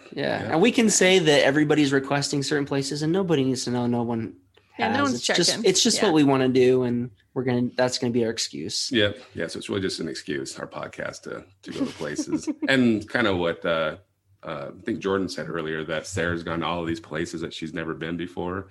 Yeah. 0.42 0.52
And 0.52 0.60
we 0.60 0.72
can 0.72 0.90
say 0.90 1.20
that 1.20 1.44
everybody's 1.44 1.92
requesting 1.92 2.42
certain 2.42 2.66
places 2.66 3.02
and 3.02 3.12
nobody 3.12 3.44
needs 3.44 3.62
to 3.66 3.70
know 3.70 3.86
no 3.86 4.02
one 4.02 4.34
Yeah, 4.78 4.92
no 4.96 5.02
one's 5.04 5.14
it's 5.14 5.26
just 5.26 5.50
checking. 5.50 5.64
it's 5.64 5.82
just 5.82 5.98
Yeah. 5.98 6.04
what 6.06 6.14
we 6.14 6.24
want 6.24 6.42
to 6.42 6.48
do 6.48 6.84
and 6.84 7.10
we're 7.34 7.44
gonna 7.44 7.70
that's 7.76 7.98
gonna 7.98 8.12
be 8.12 8.24
our 8.24 8.30
excuse. 8.30 8.90
Yep. 8.92 9.18
Yeah. 9.34 9.46
So 9.46 9.58
it's 9.58 9.68
really 9.68 9.80
just 9.80 10.00
an 10.00 10.08
excuse, 10.08 10.58
our 10.58 10.66
podcast 10.66 11.22
to 11.22 11.44
to 11.62 11.70
go 11.72 11.84
to 11.84 11.92
places. 11.92 12.48
and 12.68 13.08
kind 13.08 13.26
of 13.26 13.38
what 13.38 13.64
uh, 13.64 13.96
uh, 14.42 14.70
I 14.78 14.84
think 14.84 15.00
Jordan 15.00 15.28
said 15.28 15.48
earlier 15.48 15.84
that 15.84 16.06
Sarah's 16.06 16.42
gone 16.42 16.60
to 16.60 16.66
all 16.66 16.80
of 16.80 16.86
these 16.86 17.00
places 17.00 17.40
that 17.40 17.52
she's 17.52 17.74
never 17.74 17.94
been 17.94 18.16
before. 18.16 18.68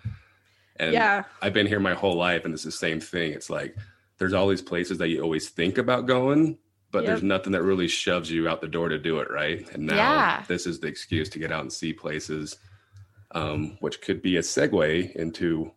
And 0.77 0.93
yeah. 0.93 1.23
I've 1.41 1.53
been 1.53 1.65
here 1.67 1.79
my 1.79 1.93
whole 1.95 2.15
life, 2.15 2.45
and 2.45 2.53
it's 2.53 2.63
the 2.63 2.71
same 2.71 2.99
thing. 2.99 3.31
It's 3.33 3.49
like 3.49 3.75
there's 4.19 4.33
all 4.33 4.47
these 4.47 4.61
places 4.61 4.97
that 4.99 5.09
you 5.09 5.21
always 5.21 5.49
think 5.49 5.77
about 5.77 6.05
going, 6.05 6.57
but 6.91 7.05
there's 7.05 7.23
nothing 7.23 7.51
that 7.53 7.63
really 7.63 7.87
shoves 7.87 8.31
you 8.31 8.47
out 8.47 8.61
the 8.61 8.67
door 8.67 8.87
to 8.89 8.97
do 8.97 9.19
it, 9.19 9.29
right? 9.29 9.67
And 9.73 9.85
now 9.87 9.95
Yeah. 9.95 10.43
this 10.47 10.65
is 10.65 10.79
the 10.79 10.87
excuse 10.87 11.29
to 11.29 11.39
get 11.39 11.51
out 11.51 11.61
and 11.61 11.73
see 11.73 11.93
places, 11.93 12.57
um, 13.31 13.77
which 13.81 14.01
could 14.01 14.21
be 14.21 14.37
a 14.37 14.41
segue 14.41 15.15
into 15.15 15.71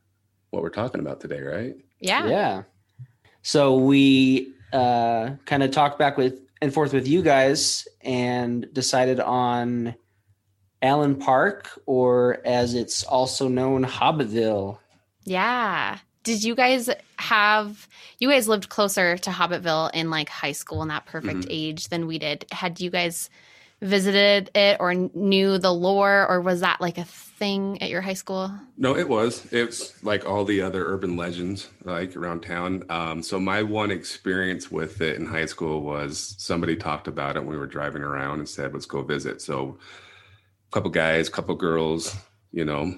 what 0.50 0.62
we're 0.62 0.70
talking 0.70 1.00
about 1.00 1.20
today, 1.20 1.40
right? 1.40 1.76
Yeah. 2.00 2.26
Yeah. 2.28 2.62
So 3.42 3.76
we 3.76 4.52
uh 4.72 5.30
kind 5.46 5.62
of 5.62 5.70
talked 5.70 5.98
back 5.98 6.16
with 6.16 6.40
and 6.62 6.72
forth 6.72 6.92
with 6.92 7.08
you 7.08 7.22
guys 7.22 7.88
and 8.02 8.72
decided 8.72 9.18
on 9.20 9.94
Allen 10.82 11.16
Park 11.16 11.70
or 11.86 12.38
as 12.44 12.74
it's 12.74 13.02
also 13.04 13.48
known 13.48 13.84
Hobbitville. 13.84 14.78
Yeah. 15.24 15.98
Did 16.22 16.44
you 16.44 16.54
guys 16.54 16.90
have 17.18 17.88
you 18.18 18.28
guys 18.28 18.46
lived 18.48 18.68
closer 18.68 19.16
to 19.18 19.30
Hobbitville 19.30 19.90
in 19.94 20.10
like 20.10 20.28
high 20.28 20.52
school 20.52 20.82
in 20.82 20.88
that 20.88 21.06
perfect 21.06 21.40
Mhm. 21.40 21.46
age 21.50 21.88
than 21.88 22.06
we 22.06 22.18
did? 22.18 22.44
Had 22.52 22.80
you 22.80 22.90
guys 22.90 23.30
visited 23.80 24.50
it 24.54 24.76
or 24.80 24.92
knew 24.94 25.58
the 25.58 25.72
lore, 25.72 26.26
or 26.28 26.40
was 26.40 26.60
that 26.60 26.80
like 26.80 26.98
a 26.98 27.04
thing 27.04 27.80
at 27.82 27.88
your 27.88 28.02
high 28.02 28.14
school? 28.14 28.50
No, 28.76 28.94
it 28.96 29.08
was. 29.08 29.50
It's 29.52 30.02
like 30.04 30.26
all 30.26 30.44
the 30.44 30.60
other 30.60 30.84
urban 30.86 31.16
legends 31.16 31.68
like 31.84 32.14
around 32.16 32.40
town. 32.42 32.84
Um, 32.90 33.22
so 33.22 33.40
my 33.40 33.62
one 33.62 33.90
experience 33.90 34.70
with 34.70 35.00
it 35.00 35.16
in 35.16 35.24
high 35.26 35.46
school 35.46 35.80
was 35.82 36.34
somebody 36.38 36.76
talked 36.76 37.08
about 37.08 37.36
it 37.36 37.40
when 37.40 37.50
we 37.50 37.56
were 37.56 37.66
driving 37.66 38.02
around 38.02 38.38
and 38.40 38.48
said, 38.48 38.72
"Let's 38.74 38.86
go 38.86 39.02
visit." 39.02 39.40
So 39.40 39.78
a 40.68 40.70
couple 40.72 40.90
guys, 40.90 41.28
couple 41.28 41.54
girls, 41.54 42.14
you 42.52 42.64
know, 42.64 42.94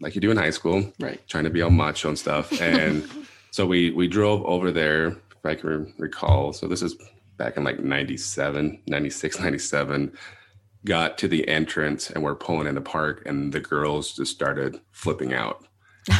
like 0.00 0.14
you 0.14 0.20
do 0.20 0.30
in 0.30 0.36
high 0.36 0.50
school, 0.50 0.92
Right. 0.98 1.20
trying 1.28 1.44
to 1.44 1.50
be 1.50 1.62
all 1.62 1.70
macho 1.70 2.08
and 2.08 2.18
stuff. 2.18 2.60
And 2.60 3.08
so 3.52 3.66
we 3.66 3.92
we 3.92 4.08
drove 4.08 4.44
over 4.44 4.72
there, 4.72 5.08
if 5.08 5.44
I 5.44 5.54
can 5.54 5.94
recall. 5.98 6.52
So 6.52 6.66
this 6.66 6.82
is 6.82 6.96
back 7.36 7.56
in 7.56 7.64
like 7.64 7.80
97, 7.80 8.82
96, 8.86 9.40
97. 9.40 10.12
Got 10.84 11.16
to 11.18 11.28
the 11.28 11.48
entrance 11.48 12.10
and 12.10 12.22
we're 12.22 12.34
pulling 12.34 12.66
in 12.66 12.74
the 12.74 12.80
park, 12.80 13.22
and 13.26 13.52
the 13.52 13.60
girls 13.60 14.14
just 14.14 14.32
started 14.32 14.80
flipping 14.92 15.32
out 15.32 15.66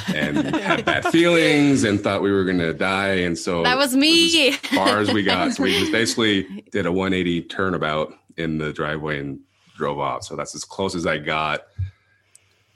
and 0.09 0.39
had 0.57 0.85
bad 0.87 1.05
feelings 1.09 1.85
and 1.85 2.01
thought 2.01 2.23
we 2.23 2.33
were 2.33 2.45
gonna 2.45 2.73
die. 2.73 3.17
And 3.17 3.37
so 3.37 3.63
That 3.63 3.77
was 3.77 3.93
it 3.95 3.99
me. 3.99 4.49
as 4.49 4.57
far 4.57 4.99
as 5.01 5.13
we 5.13 5.23
got. 5.25 5.53
So 5.53 5.65
we 5.65 5.79
just 5.79 5.93
basically 5.93 6.65
did 6.73 6.87
a 6.87 6.93
180 6.93 7.43
turnabout 7.43 8.15
in 8.39 8.57
the 8.57 8.73
driveway 8.73 9.21
and 9.21 9.39
drove 9.77 9.99
off. 9.99 10.25
So 10.25 10.35
that's 10.35 10.55
as 10.55 10.65
close 10.65 10.95
as 10.95 11.07
I 11.07 11.19
got 11.19 11.67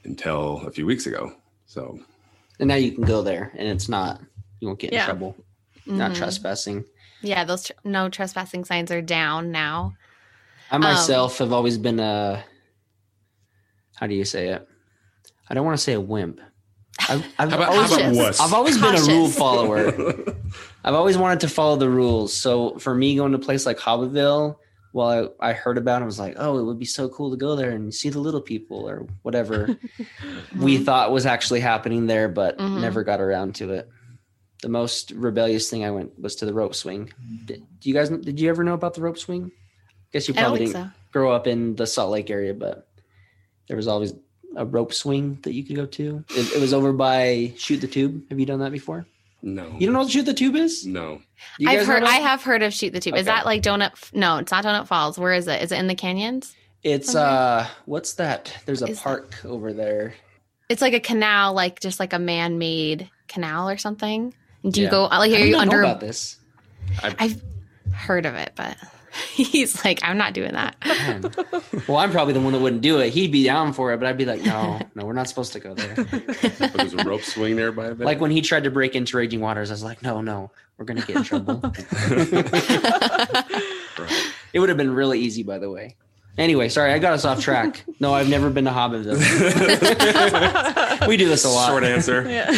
until 0.03 0.61
a 0.67 0.71
few 0.71 0.85
weeks 0.85 1.07
ago. 1.07 1.33
So 1.65 1.99
And 2.59 2.67
now 2.67 2.75
you 2.75 2.91
can 2.91 3.03
go 3.05 3.21
there, 3.23 3.51
and 3.57 3.67
it's 3.67 3.89
not. 3.89 4.21
You 4.59 4.67
won't 4.67 4.79
get 4.79 4.91
in 4.91 4.95
Yeah. 4.97 5.05
trouble. 5.05 5.35
Not 5.87 6.11
Mhm. 6.11 6.15
trespassing. 6.17 6.85
Yeah, 7.21 7.43
those 7.43 7.65
tr- 7.65 7.73
no 7.83 8.09
trespassing 8.09 8.65
signs 8.65 8.91
are 8.91 9.01
down 9.01 9.51
now. 9.51 9.93
I 10.71 10.77
myself 10.77 11.37
have 11.39 11.51
always 11.51 11.77
been 11.77 11.99
a. 11.99 12.43
How 13.95 14.07
do 14.07 14.13
you 14.15 14.25
say 14.25 14.49
it? 14.49 14.67
I 15.49 15.53
don't 15.53 15.65
want 15.65 15.77
to 15.77 15.83
say 15.83 15.93
a 15.93 15.99
wimp. 16.01 16.39
I've, 17.09 17.25
I've 17.39 17.49
how 17.49 17.55
about, 17.57 17.69
always, 17.69 17.89
how 17.89 17.95
about 17.97 18.13
Cautious. 18.15 18.39
I've 18.39 18.53
always 18.53 18.77
been 18.79 18.95
a 18.95 19.01
rule 19.01 19.27
follower. 19.29 19.87
I've 20.83 20.93
always 20.95 21.17
wanted 21.17 21.41
to 21.41 21.49
follow 21.49 21.75
the 21.75 21.89
rules. 21.89 22.33
So 22.33 22.77
for 22.79 22.93
me, 22.95 23.15
going 23.15 23.31
to 23.31 23.37
a 23.37 23.41
place 23.41 23.65
like 23.65 23.77
Hobbitville, 23.77 24.55
well, 24.93 25.33
I, 25.41 25.49
I 25.49 25.53
heard 25.53 25.77
about 25.77 26.01
it, 26.01 26.03
I 26.03 26.05
was 26.05 26.19
like, 26.19 26.35
oh, 26.37 26.57
it 26.59 26.63
would 26.63 26.79
be 26.79 26.85
so 26.85 27.09
cool 27.09 27.31
to 27.31 27.37
go 27.37 27.55
there 27.55 27.71
and 27.71 27.93
see 27.93 28.09
the 28.09 28.19
little 28.19 28.41
people 28.41 28.87
or 28.89 29.05
whatever 29.23 29.77
we 30.57 30.77
thought 30.77 31.11
was 31.11 31.25
actually 31.25 31.59
happening 31.59 32.07
there, 32.07 32.27
but 32.29 32.57
Mhm. 32.57 32.79
never 32.81 33.03
got 33.03 33.19
around 33.21 33.55
to 33.55 33.71
it. 33.73 33.89
The 34.61 34.69
most 34.69 35.11
rebellious 35.11 35.69
thing 35.69 35.85
I 35.85 35.91
went 35.91 36.19
was 36.19 36.35
to 36.37 36.45
the 36.45 36.53
rope 36.53 36.75
swing. 36.75 37.13
Did, 37.45 37.63
do 37.79 37.89
you 37.89 37.95
guys? 37.95 38.09
Did 38.09 38.39
you 38.39 38.49
ever 38.49 38.63
know 38.63 38.73
about 38.73 38.93
the 38.93 39.01
rope 39.01 39.17
swing? 39.17 39.51
I 39.53 40.07
guess 40.13 40.27
you 40.27 40.33
probably 40.33 40.59
think 40.59 40.73
didn't 40.73 40.87
so. 40.87 40.91
grow 41.11 41.31
up 41.31 41.47
in 41.47 41.75
the 41.75 41.87
Salt 41.87 42.11
Lake 42.11 42.29
area, 42.29 42.53
but 42.53 42.87
there 43.67 43.77
was 43.77 43.87
always 43.87 44.13
a 44.55 44.65
rope 44.65 44.93
swing 44.93 45.39
that 45.43 45.53
you 45.53 45.63
could 45.63 45.75
go 45.75 45.85
to. 45.85 46.25
It, 46.31 46.55
it 46.55 46.59
was 46.59 46.73
over 46.73 46.91
by 46.91 47.53
Shoot 47.57 47.77
the 47.81 47.87
Tube. 47.87 48.23
Have 48.29 48.39
you 48.39 48.45
done 48.45 48.59
that 48.59 48.71
before? 48.71 49.05
no. 49.41 49.67
You 49.77 49.87
don't 49.87 49.93
know 49.93 49.99
what 49.99 50.11
Shoot 50.11 50.25
the 50.25 50.33
Tube 50.33 50.55
is? 50.57 50.85
No. 50.85 51.21
You 51.57 51.69
I've 51.69 51.85
heard. 51.87 52.03
I 52.03 52.15
have 52.15 52.43
heard 52.43 52.61
of 52.63 52.73
Shoot 52.73 52.91
the 52.91 52.99
Tube. 52.99 53.15
Is 53.15 53.27
that 53.27 53.45
like 53.45 53.61
Donut? 53.61 54.13
No, 54.13 54.37
it's 54.37 54.51
not 54.51 54.65
Donut 54.65 54.87
Falls. 54.87 55.17
Where 55.17 55.33
is 55.33 55.47
it? 55.47 55.61
Is 55.61 55.71
it 55.71 55.79
in 55.79 55.87
the 55.87 55.95
canyons? 55.95 56.53
It's 56.83 57.11
somewhere? 57.13 57.29
uh, 57.31 57.67
what's 57.85 58.13
that? 58.15 58.57
There's 58.65 58.81
a 58.81 58.87
Is 58.87 58.97
that- 58.97 59.03
park 59.03 59.45
over 59.45 59.71
there. 59.71 60.15
It's 60.69 60.81
like 60.81 60.93
a 60.93 60.99
canal, 60.99 61.53
like 61.53 61.79
just 61.79 61.99
like 61.99 62.13
a 62.13 62.19
man-made 62.19 63.09
canal 63.27 63.69
or 63.69 63.77
something. 63.77 64.33
Do 64.67 64.79
you 64.81 64.85
Yeah. 64.87 64.91
go 64.91 65.03
like 65.03 65.31
are 65.31 65.37
you 65.37 65.51
know 65.53 65.59
under? 65.59 65.81
about 65.81 65.99
this. 65.99 66.37
I've 67.03 67.41
heard 67.93 68.25
of 68.25 68.35
it, 68.35 68.51
but 68.55 68.75
he's 69.33 69.83
like, 69.85 69.99
I'm 70.03 70.17
not 70.17 70.33
doing 70.33 70.53
that. 70.53 70.75
Man. 70.85 71.31
well, 71.87 71.97
I'm 71.97 72.11
probably 72.11 72.33
the 72.33 72.41
one 72.41 72.53
that 72.53 72.59
wouldn't 72.59 72.81
do 72.81 72.99
it. 72.99 73.11
He'd 73.13 73.31
be 73.31 73.43
down 73.43 73.73
for 73.73 73.93
it, 73.93 73.97
but 73.99 74.07
I'd 74.07 74.17
be 74.17 74.25
like, 74.25 74.41
no, 74.43 74.79
no, 74.95 75.05
we're 75.05 75.13
not 75.13 75.27
supposed 75.29 75.53
to 75.53 75.59
go 75.59 75.73
there. 75.73 75.95
But 75.95 76.73
there's 76.73 76.93
a 76.93 77.03
rope 77.03 77.21
swing 77.21 77.55
there 77.55 77.71
by 77.71 77.91
the 77.91 78.03
like 78.05 78.19
when 78.19 78.31
he 78.31 78.41
tried 78.41 78.63
to 78.65 78.71
break 78.71 78.95
into 78.95 79.17
Raging 79.17 79.39
Waters, 79.39 79.69
I 79.71 79.73
was 79.73 79.83
like, 79.83 80.01
no, 80.03 80.21
no, 80.21 80.51
we're 80.77 80.85
gonna 80.85 81.01
get 81.01 81.15
in 81.17 81.23
trouble. 81.23 81.61
Right. 83.99 84.33
it 84.53 84.59
would 84.59 84.69
have 84.69 84.77
been 84.77 84.91
really 84.93 85.19
easy, 85.19 85.43
by 85.43 85.57
the 85.59 85.69
way. 85.69 85.95
Anyway, 86.37 86.69
sorry, 86.69 86.93
I 86.93 86.99
got 86.99 87.11
us 87.13 87.25
off 87.25 87.41
track. 87.41 87.83
No, 87.99 88.13
I've 88.13 88.29
never 88.29 88.49
been 88.49 88.63
to 88.65 88.71
Hobbitville. 88.71 89.17
we 91.07 91.17
do 91.17 91.27
this 91.27 91.43
a 91.43 91.49
lot. 91.49 91.67
Short 91.67 91.83
answer. 91.83 92.23
Yeah. 92.29 92.49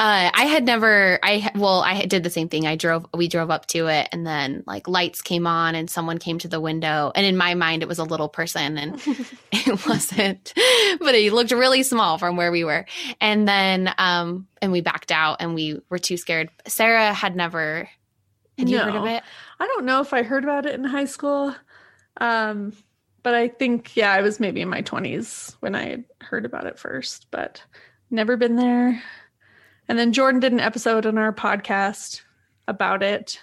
Uh, 0.00 0.30
I 0.32 0.44
had 0.44 0.64
never. 0.64 1.18
I 1.24 1.50
well, 1.56 1.80
I 1.80 2.04
did 2.04 2.22
the 2.22 2.30
same 2.30 2.48
thing. 2.48 2.68
I 2.68 2.76
drove. 2.76 3.04
We 3.12 3.26
drove 3.26 3.50
up 3.50 3.66
to 3.68 3.88
it, 3.88 4.08
and 4.12 4.24
then 4.24 4.62
like 4.64 4.86
lights 4.86 5.22
came 5.22 5.44
on, 5.46 5.74
and 5.74 5.90
someone 5.90 6.18
came 6.18 6.38
to 6.38 6.48
the 6.48 6.60
window. 6.60 7.10
And 7.16 7.26
in 7.26 7.36
my 7.36 7.54
mind, 7.54 7.82
it 7.82 7.88
was 7.88 7.98
a 7.98 8.04
little 8.04 8.28
person, 8.28 8.78
and 8.78 9.00
it 9.52 9.86
wasn't. 9.86 10.54
But 11.00 11.16
he 11.16 11.30
looked 11.30 11.50
really 11.50 11.82
small 11.82 12.16
from 12.16 12.36
where 12.36 12.52
we 12.52 12.62
were. 12.62 12.86
And 13.20 13.48
then, 13.48 13.92
um, 13.98 14.46
and 14.62 14.70
we 14.70 14.82
backed 14.82 15.10
out, 15.10 15.38
and 15.40 15.54
we 15.56 15.80
were 15.90 15.98
too 15.98 16.16
scared. 16.16 16.50
Sarah 16.68 17.12
had 17.12 17.34
never. 17.34 17.88
Had 18.56 18.68
you 18.68 18.78
heard 18.78 18.94
of 18.94 19.04
No. 19.04 19.06
it? 19.16 19.22
I 19.58 19.66
don't 19.66 19.84
know 19.84 20.00
if 20.00 20.12
I 20.12 20.22
heard 20.22 20.44
about 20.44 20.66
it 20.66 20.74
in 20.74 20.84
high 20.84 21.04
school. 21.06 21.54
Um, 22.20 22.72
but 23.24 23.34
I 23.34 23.48
think, 23.48 23.96
yeah, 23.96 24.12
I 24.12 24.22
was 24.22 24.40
maybe 24.40 24.60
in 24.60 24.68
my 24.68 24.82
20s 24.82 25.56
when 25.60 25.74
I 25.74 25.88
had 25.88 26.04
heard 26.20 26.44
about 26.44 26.66
it 26.66 26.78
first, 26.78 27.26
but 27.30 27.62
never 28.10 28.36
been 28.36 28.56
there. 28.56 29.02
And 29.88 29.98
then 29.98 30.12
Jordan 30.12 30.40
did 30.40 30.52
an 30.52 30.60
episode 30.60 31.06
on 31.06 31.16
our 31.18 31.32
podcast 31.32 32.22
about 32.66 33.02
it. 33.02 33.40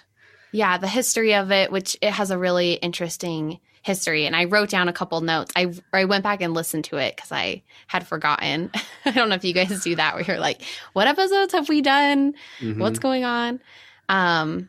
Yeah, 0.52 0.78
the 0.78 0.88
history 0.88 1.34
of 1.34 1.50
it, 1.50 1.72
which 1.72 1.96
it 2.00 2.12
has 2.12 2.30
a 2.30 2.38
really 2.38 2.74
interesting 2.74 3.58
history. 3.82 4.26
And 4.26 4.34
I 4.34 4.44
wrote 4.44 4.70
down 4.70 4.88
a 4.88 4.92
couple 4.92 5.20
notes. 5.20 5.52
I 5.56 5.72
I 5.92 6.04
went 6.04 6.24
back 6.24 6.40
and 6.40 6.54
listened 6.54 6.84
to 6.86 6.96
it 6.96 7.16
because 7.16 7.32
I 7.32 7.62
had 7.86 8.06
forgotten. 8.06 8.70
I 9.04 9.10
don't 9.10 9.28
know 9.28 9.34
if 9.34 9.44
you 9.44 9.52
guys 9.52 9.82
do 9.82 9.96
that 9.96 10.14
where 10.14 10.24
you're 10.24 10.38
like, 10.38 10.62
what 10.92 11.08
episodes 11.08 11.52
have 11.52 11.68
we 11.68 11.82
done? 11.82 12.34
Mhm. 12.60 12.78
What's 12.78 12.98
going 12.98 13.24
on? 13.24 13.60
Um, 14.08 14.58
you 14.58 14.68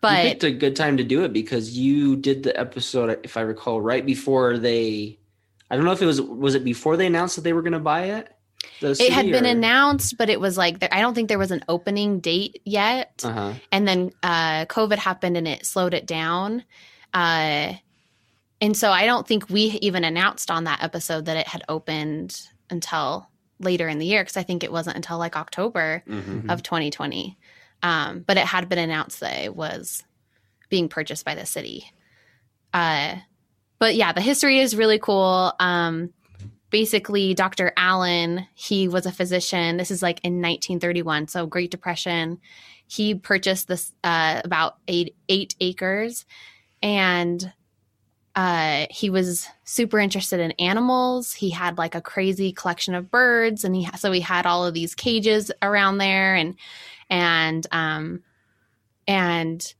but 0.00 0.22
picked 0.22 0.44
a 0.44 0.50
good 0.50 0.76
time 0.76 0.96
to 0.98 1.04
do 1.04 1.24
it 1.24 1.32
because 1.32 1.76
you 1.76 2.16
did 2.16 2.42
the 2.42 2.58
episode, 2.58 3.18
if 3.24 3.36
I 3.36 3.40
recall, 3.40 3.80
right 3.80 4.04
before 4.04 4.58
they. 4.58 5.18
I 5.70 5.76
don't 5.76 5.84
know 5.84 5.92
if 5.92 6.00
it 6.00 6.06
was 6.06 6.20
was 6.20 6.54
it 6.54 6.64
before 6.64 6.96
they 6.96 7.06
announced 7.06 7.36
that 7.36 7.42
they 7.42 7.52
were 7.52 7.62
going 7.62 7.72
to 7.74 7.78
buy 7.78 8.04
it. 8.04 8.32
It 8.80 9.12
had 9.12 9.26
city, 9.26 9.32
been 9.32 9.44
announced, 9.46 10.16
but 10.18 10.28
it 10.30 10.40
was 10.40 10.56
like 10.56 10.78
there, 10.80 10.88
I 10.92 11.00
don't 11.00 11.14
think 11.14 11.28
there 11.28 11.38
was 11.38 11.50
an 11.50 11.64
opening 11.68 12.20
date 12.20 12.60
yet. 12.64 13.22
Uh-huh. 13.24 13.54
and 13.72 13.86
then 13.88 14.12
uh, 14.22 14.66
COVID 14.66 14.96
happened 14.98 15.36
and 15.36 15.48
it 15.48 15.66
slowed 15.66 15.94
it 15.94 16.06
down. 16.06 16.64
Uh, 17.14 17.74
and 18.60 18.76
so 18.76 18.90
I 18.90 19.06
don't 19.06 19.26
think 19.26 19.48
we 19.48 19.78
even 19.82 20.04
announced 20.04 20.50
on 20.50 20.64
that 20.64 20.82
episode 20.82 21.26
that 21.26 21.36
it 21.36 21.46
had 21.46 21.62
opened 21.68 22.40
until 22.70 23.28
later 23.60 23.88
in 23.88 23.98
the 23.98 24.06
year 24.06 24.22
because 24.22 24.36
I 24.36 24.42
think 24.42 24.62
it 24.62 24.70
wasn't 24.72 24.96
until 24.96 25.18
like 25.18 25.36
October 25.36 26.02
Mhm. 26.08 26.50
of 26.50 26.62
2020. 26.62 27.36
Um, 27.82 28.20
but 28.26 28.36
it 28.36 28.44
had 28.46 28.68
been 28.68 28.78
announced 28.78 29.20
that 29.20 29.38
it 29.44 29.54
was 29.54 30.02
being 30.68 30.88
purchased 30.88 31.24
by 31.24 31.34
the 31.34 31.46
city. 31.46 31.90
Uh, 32.74 33.16
but 33.78 33.94
yeah, 33.94 34.12
the 34.12 34.20
history 34.20 34.58
is 34.58 34.76
really 34.76 34.98
cool. 34.98 35.52
Um, 35.60 36.12
basically, 36.70 37.34
Dr. 37.34 37.72
Allen, 37.76 38.46
he 38.54 38.88
was 38.88 39.06
a 39.06 39.12
physician. 39.12 39.76
This 39.76 39.90
is 39.90 40.02
like 40.02 40.20
in 40.24 40.34
1931, 40.34 41.28
so 41.28 41.46
Great 41.46 41.70
Depression. 41.70 42.38
He 42.86 43.14
purchased 43.14 43.68
this 43.68 43.92
uh, 44.02 44.40
about 44.44 44.76
eight 44.88 45.14
eight 45.28 45.54
acres, 45.60 46.24
and 46.82 47.52
uh, 48.34 48.86
he 48.90 49.10
was 49.10 49.48
super 49.64 49.98
interested 49.98 50.40
in 50.40 50.52
animals. 50.52 51.34
He 51.34 51.50
had 51.50 51.76
like 51.76 51.94
a 51.94 52.00
crazy 52.00 52.52
collection 52.52 52.94
of 52.94 53.10
birds, 53.10 53.64
and 53.64 53.74
he 53.74 53.86
so 53.98 54.12
he 54.12 54.20
had 54.20 54.46
all 54.46 54.64
of 54.64 54.74
these 54.74 54.94
cages 54.94 55.50
around 55.60 55.98
there, 55.98 56.34
and 56.34 56.54
and 57.10 57.66
um, 57.72 58.22
and 59.06 59.74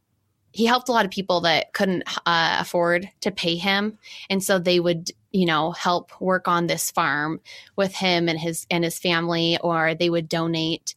he 0.59 0.66
helped 0.66 0.88
a 0.88 0.92
lot 0.92 1.05
of 1.05 1.11
people 1.12 1.40
that 1.42 1.73
couldn't 1.73 2.03
uh, 2.27 2.57
afford 2.61 3.09
to 3.21 3.31
pay 3.31 3.55
him, 3.55 3.97
and 4.29 4.42
so 4.42 4.59
they 4.59 4.81
would 4.81 5.11
you 5.31 5.47
know 5.47 5.71
help 5.71 6.21
work 6.21 6.49
on 6.49 6.66
this 6.66 6.90
farm 6.90 7.40
with 7.77 7.94
him 7.94 8.29
and 8.29 8.38
his 8.40 8.66
and 8.71 8.83
his 8.83 8.99
family, 8.99 9.57
or 9.62 9.94
they 9.94 10.11
would 10.11 10.29
donate 10.29 10.97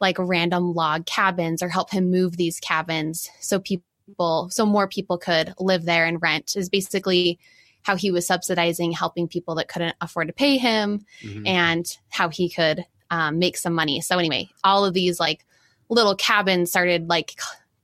like 0.00 0.16
random 0.18 0.74
log 0.74 1.06
cabins 1.06 1.62
or 1.62 1.68
help 1.68 1.90
him 1.90 2.10
move 2.10 2.36
these 2.36 2.60
cabins 2.60 3.28
so 3.40 3.58
people 3.58 4.48
so 4.50 4.64
more 4.64 4.86
people 4.88 5.18
could 5.18 5.52
live 5.58 5.84
there 5.84 6.06
and 6.06 6.22
rent 6.22 6.54
is 6.56 6.68
basically 6.70 7.38
how 7.82 7.96
he 7.96 8.10
was 8.10 8.26
subsidizing 8.26 8.92
helping 8.92 9.28
people 9.28 9.54
that 9.56 9.68
couldn't 9.68 9.94
afford 10.00 10.26
to 10.28 10.32
pay 10.32 10.56
him 10.56 11.04
Mhm. 11.22 11.46
and 11.46 11.98
how 12.08 12.28
he 12.30 12.48
could 12.48 12.84
um, 13.10 13.38
make 13.38 13.56
some 13.58 13.74
money 13.74 14.00
so 14.00 14.18
anyway 14.18 14.48
all 14.64 14.84
of 14.86 14.94
these 14.94 15.20
like 15.20 15.44
little 15.90 16.14
cabins 16.16 16.70
started 16.70 17.08
like 17.08 17.34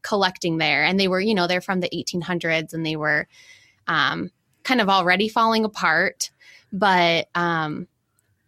collecting 0.07 0.59
there 0.59 0.85
and 0.85 0.99
they 1.01 1.09
were 1.09 1.21
you 1.21 1.35
know 1.35 1.47
they're 1.47 1.61
from 1.61 1.81
the 1.81 1.91
1800s 1.91 2.73
and 2.73 2.87
they 2.87 2.97
were 2.97 3.27
um, 3.89 4.31
kind 4.63 4.81
of 4.81 4.89
already 4.89 5.29
falling 5.29 5.65
apart 5.65 6.31
but 6.73 7.29
um, 7.35 7.89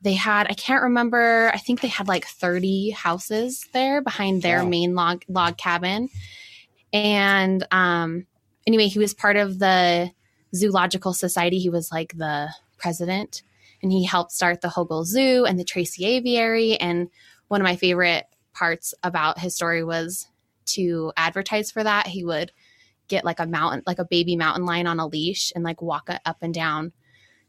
they 0.03 0.15
had 0.15 0.47
i 0.49 0.55
can't 0.55 0.83
remember 0.85 1.51
i 1.53 1.59
think 1.59 1.81
they 1.81 1.89
had 1.89 2.07
like 2.07 2.25
30 2.25 2.91
houses 2.91 3.67
there 3.73 4.01
behind 4.01 4.43
their 4.43 4.63
Wow. 4.63 4.69
main 4.69 4.95
log 4.95 5.25
log 5.29 5.57
cabin 5.57 6.09
and 6.93 7.67
um 7.73 8.27
anyway 8.67 8.87
he 8.87 8.99
was 8.99 9.15
part 9.15 9.37
of 9.37 9.59
the 9.59 10.11
zoological 10.55 11.13
society. 11.13 11.59
He 11.59 11.71
was 11.71 11.91
like 11.93 12.17
the 12.17 12.49
president 12.79 13.43
and 13.83 13.93
he 13.93 14.05
helped 14.05 14.33
start 14.33 14.61
the 14.61 14.69
Hogle 14.69 15.05
Zoo 15.05 15.45
and 15.45 15.59
the 15.59 15.65
Tracy 15.65 16.05
Aviary. 16.05 16.77
And 16.77 17.09
one 17.49 17.61
of 17.61 17.65
my 17.65 17.77
favorite 17.77 18.27
parts 18.55 18.95
about 19.03 19.39
his 19.39 19.55
story 19.55 19.85
was 19.85 20.28
to 20.69 21.13
advertise 21.17 21.71
for 21.71 21.83
that. 21.85 22.07
He 22.07 22.25
would 22.25 22.53
get 23.09 23.25
like 23.25 23.41
a 23.41 23.47
mountain, 23.47 23.83
like 23.87 23.99
a 23.99 24.05
baby 24.05 24.37
mountain 24.37 24.65
lion 24.67 24.87
on 24.87 25.01
a 25.01 25.07
leash 25.07 25.53
and 25.55 25.65
like 25.65 25.81
walk 25.83 26.11
it 26.11 26.21
up 26.25 26.37
and 26.43 26.53
down 26.55 26.93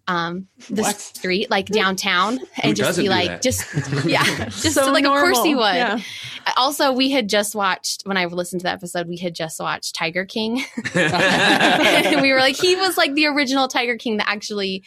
um 0.08 0.48
the 0.72 0.82
What? 0.82 1.00
street 1.00 1.52
like 1.52 1.68
downtown 1.68 2.40
and 2.64 2.76
just 2.76 2.98
be 2.98 3.10
like 3.10 3.28
that? 3.28 3.42
just 3.44 3.64
yeah 4.06 4.24
just 4.46 4.74
So 4.74 4.92
like 4.92 5.04
of 5.06 5.12
course 5.12 5.38
he 5.44 5.54
normal. 5.54 5.70
would 5.70 5.76
Yeah. 5.76 6.00
also 6.58 6.94
we 6.94 7.12
had 7.12 7.30
just 7.30 7.54
watched 7.54 8.04
when 8.08 8.18
i 8.18 8.26
listened 8.26 8.62
to 8.62 8.64
the 8.64 8.72
episode 8.72 9.08
we 9.08 9.18
had 9.18 9.36
just 9.36 9.60
watched 9.60 9.94
tiger 9.94 10.26
king 10.26 10.64
and 10.96 12.22
we 12.22 12.32
were 12.34 12.40
like 12.40 12.56
he 12.56 12.76
was 12.76 12.98
like 12.98 13.14
the 13.14 13.28
original 13.28 13.68
tiger 13.68 13.98
king 13.98 14.18
that 14.18 14.28
actually 14.28 14.84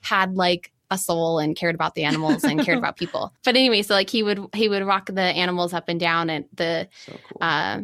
had 0.00 0.34
like 0.36 0.72
a 0.90 0.96
soul 0.98 1.38
and 1.38 1.56
cared 1.56 1.74
about 1.74 1.94
the 1.94 2.04
animals 2.04 2.44
and 2.44 2.60
cared 2.64 2.78
about 2.78 2.96
people. 2.96 3.32
But 3.44 3.56
anyway 3.56 3.82
so 3.82 3.94
like 3.94 4.10
he 4.10 4.22
would 4.22 4.40
he 4.54 4.68
would 4.68 4.84
rock 4.84 5.06
the 5.06 5.20
animals 5.20 5.72
up 5.72 5.88
and 5.88 5.98
down 5.98 6.30
at 6.30 6.44
the 6.56 6.88
So 7.06 7.12
cool. 7.28 7.38
uh, 7.40 7.80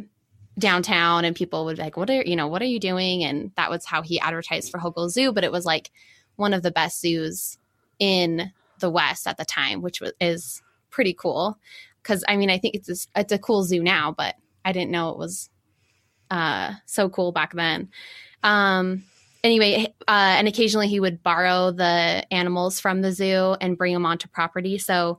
downtown 0.58 1.24
and 1.24 1.34
people 1.34 1.64
would 1.64 1.76
be 1.76 1.82
like 1.82 1.96
what 1.96 2.10
are 2.10 2.22
you 2.22 2.36
know 2.36 2.46
what 2.46 2.62
are 2.62 2.66
you 2.66 2.78
doing? 2.78 3.24
And 3.24 3.50
that 3.56 3.70
was 3.70 3.84
how 3.86 4.02
he 4.02 4.20
advertised 4.20 4.70
for 4.70 4.78
Hogle 4.78 5.08
Zoo 5.08 5.32
but 5.32 5.44
it 5.44 5.50
was 5.52 5.64
like 5.64 5.90
one 6.36 6.54
of 6.54 6.62
the 6.62 6.70
best 6.70 7.00
zoos 7.00 7.58
in 7.98 8.52
the 8.78 8.90
west 8.90 9.26
at 9.26 9.36
the 9.36 9.44
time 9.44 9.82
which 9.82 10.00
was 10.00 10.12
is 10.20 10.62
pretty 10.90 11.14
cool. 11.14 11.58
Cuz 12.04 12.22
I 12.28 12.36
mean 12.36 12.50
I 12.50 12.58
think 12.58 12.74
it's 12.74 12.88
a, 12.88 13.20
it's 13.20 13.32
a 13.32 13.38
cool 13.38 13.64
zoo 13.64 13.82
now 13.82 14.12
but 14.16 14.36
I 14.64 14.72
didn't 14.72 14.90
know 14.90 15.10
it 15.10 15.18
was 15.18 15.50
uh 16.30 16.74
so 16.86 17.08
cool 17.08 17.32
back 17.32 17.52
then. 17.54 17.88
Um 18.42 19.04
anyway 19.44 19.92
uh 20.08 20.34
and 20.38 20.48
occasionally 20.48 20.88
he 20.88 21.00
would 21.00 21.22
borrow 21.22 21.70
the 21.70 22.24
animals 22.32 22.78
from 22.78 23.02
the 23.02 23.12
zoo 23.12 23.56
and 23.60 23.78
bring 23.78 23.92
them 23.92 24.06
onto 24.06 24.28
property 24.28 24.78
so 24.78 25.18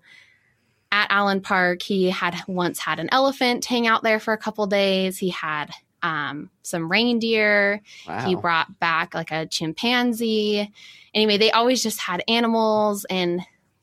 at 0.93 1.07
Allen 1.09 1.41
Park, 1.41 1.81
he 1.81 2.11
had 2.11 2.39
once 2.47 2.77
had 2.77 2.99
an 2.99 3.09
elephant 3.11 3.65
hang 3.65 3.87
out 3.87 4.03
there 4.03 4.19
for 4.19 4.31
a 4.31 4.37
couple 4.37 4.67
days. 4.67 5.17
He 5.17 5.29
had 5.29 5.71
um, 6.03 6.51
some 6.61 6.89
reindeer. 6.89 7.81
wow. 8.07 8.27
He 8.27 8.35
brought 8.35 8.79
back 8.79 9.15
like 9.15 9.31
a 9.31 9.47
chimpanzee. 9.47 10.71
Anyway, 11.15 11.37
they 11.37 11.49
always 11.49 11.81
just 11.81 11.99
had 11.99 12.23
animals 12.27 13.05
and 13.09 13.41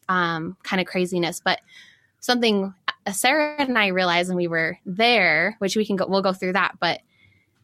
um, 0.09 0.57
kind 0.63 0.81
of 0.81 0.87
craziness. 0.87 1.41
But 1.45 1.61
something 2.21 2.73
uh, 3.07 3.11
Sarah 3.11 3.57
and 3.59 3.77
I 3.77 3.89
realized 3.89 4.29
when 4.29 4.37
we 4.37 4.47
were 4.47 4.79
there, 4.87 5.57
which 5.59 5.75
we 5.75 5.85
can 5.85 5.97
go, 5.97 6.07
we'll 6.07 6.23
go 6.23 6.33
through 6.33 6.53
that. 6.53 6.77
But 6.79 7.01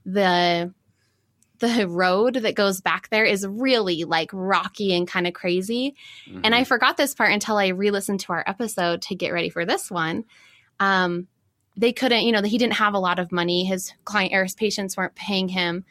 the 0.04 0.74
the 1.58 1.86
road 1.88 2.36
that 2.36 2.54
goes 2.54 2.80
back 2.80 3.08
there 3.10 3.24
is 3.24 3.46
really 3.46 4.04
like 4.04 4.30
rocky 4.32 4.94
and 4.94 5.06
kind 5.06 5.26
of 5.26 5.34
crazy. 5.34 5.94
And 6.44 6.54
I 6.54 6.64
forgot 6.64 6.96
this 6.96 7.14
part 7.14 7.32
until 7.32 7.56
I 7.56 7.68
re-listened 7.68 8.20
to 8.20 8.32
our 8.32 8.44
episode 8.46 9.02
to 9.02 9.14
get 9.14 9.32
ready 9.32 9.50
for 9.50 9.64
this 9.64 9.90
one. 9.90 10.24
Um, 10.80 11.28
they 11.76 11.92
couldn't, 11.92 12.24
you 12.24 12.32
know, 12.32 12.42
he 12.42 12.58
didn't 12.58 12.74
have 12.74 12.94
a 12.94 12.98
lot 12.98 13.18
of 13.18 13.32
money. 13.32 13.64
His 13.64 13.92
client 14.04 14.34
or 14.34 14.44
his 14.44 14.54
patients 14.54 14.96
weren't 14.96 15.14
paying 15.14 15.48
him. 15.48 15.84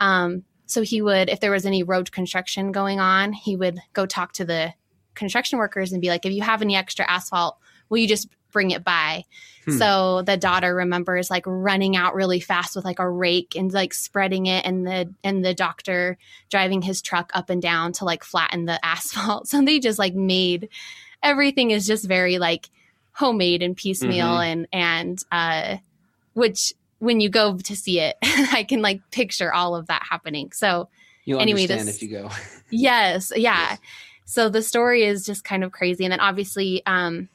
Um, 0.00 0.44
so 0.66 0.82
he 0.82 1.00
would, 1.00 1.28
if 1.28 1.40
there 1.40 1.50
was 1.50 1.66
any 1.66 1.82
road 1.82 2.10
construction 2.10 2.72
going 2.72 3.00
on, 3.00 3.32
he 3.32 3.56
would 3.56 3.78
go 3.92 4.06
talk 4.06 4.32
to 4.34 4.44
the 4.44 4.74
construction 5.14 5.58
workers 5.58 5.92
and 5.92 6.02
be 6.02 6.08
like, 6.08 6.26
if 6.26 6.32
you 6.32 6.42
have 6.42 6.62
any 6.62 6.76
extra 6.76 7.08
asphalt, 7.10 7.58
will 7.88 7.98
you 7.98 8.08
just 8.08 8.28
bring 8.52 8.70
it 8.70 8.84
by? 8.84 9.24
Hmm. 9.64 9.78
So 9.78 10.22
the 10.22 10.36
daughter 10.36 10.74
remembers 10.74 11.30
like 11.30 11.44
running 11.46 11.96
out 11.96 12.14
really 12.14 12.40
fast 12.40 12.76
with 12.76 12.84
like 12.84 12.98
a 12.98 13.08
rake 13.08 13.54
and 13.56 13.72
like 13.72 13.92
spreading 13.92 14.46
it 14.46 14.64
and 14.64 14.86
the 14.86 15.12
and 15.24 15.44
the 15.44 15.54
doctor 15.54 16.16
driving 16.50 16.82
his 16.82 17.02
truck 17.02 17.30
up 17.34 17.50
and 17.50 17.60
down 17.60 17.92
to 17.94 18.04
like 18.04 18.24
flatten 18.24 18.64
the 18.64 18.78
asphalt. 18.84 19.48
So 19.48 19.62
they 19.62 19.78
just 19.80 19.98
like 19.98 20.14
made 20.14 20.68
everything 21.22 21.70
is 21.70 21.86
just 21.86 22.06
very 22.06 22.38
like 22.38 22.70
homemade 23.12 23.62
and 23.62 23.76
piecemeal 23.76 24.38
and 24.38 24.68
and 24.72 25.22
uh 25.32 25.76
which 26.34 26.74
when 26.98 27.20
you 27.20 27.28
go 27.28 27.56
to 27.56 27.76
see 27.76 28.00
it, 28.00 28.16
I 28.22 28.64
can 28.64 28.82
like 28.82 29.00
picture 29.10 29.52
all 29.52 29.74
of 29.74 29.88
that 29.88 30.02
happening. 30.08 30.52
So 30.52 30.88
You'll 31.24 31.40
anyway, 31.40 31.62
understand 31.62 31.88
this- 31.88 31.96
if 31.96 32.02
you 32.02 32.08
go. 32.10 32.30
Yes, 32.70 33.32
yeah. 33.36 33.76
So 34.24 34.48
the 34.48 34.60
story 34.60 35.04
is 35.04 35.24
just 35.24 35.44
kind 35.44 35.62
of 35.62 35.70
crazy, 35.70 36.04
and 36.04 36.10
then 36.12 36.18
obviously, 36.18 36.82
um, 36.84 37.28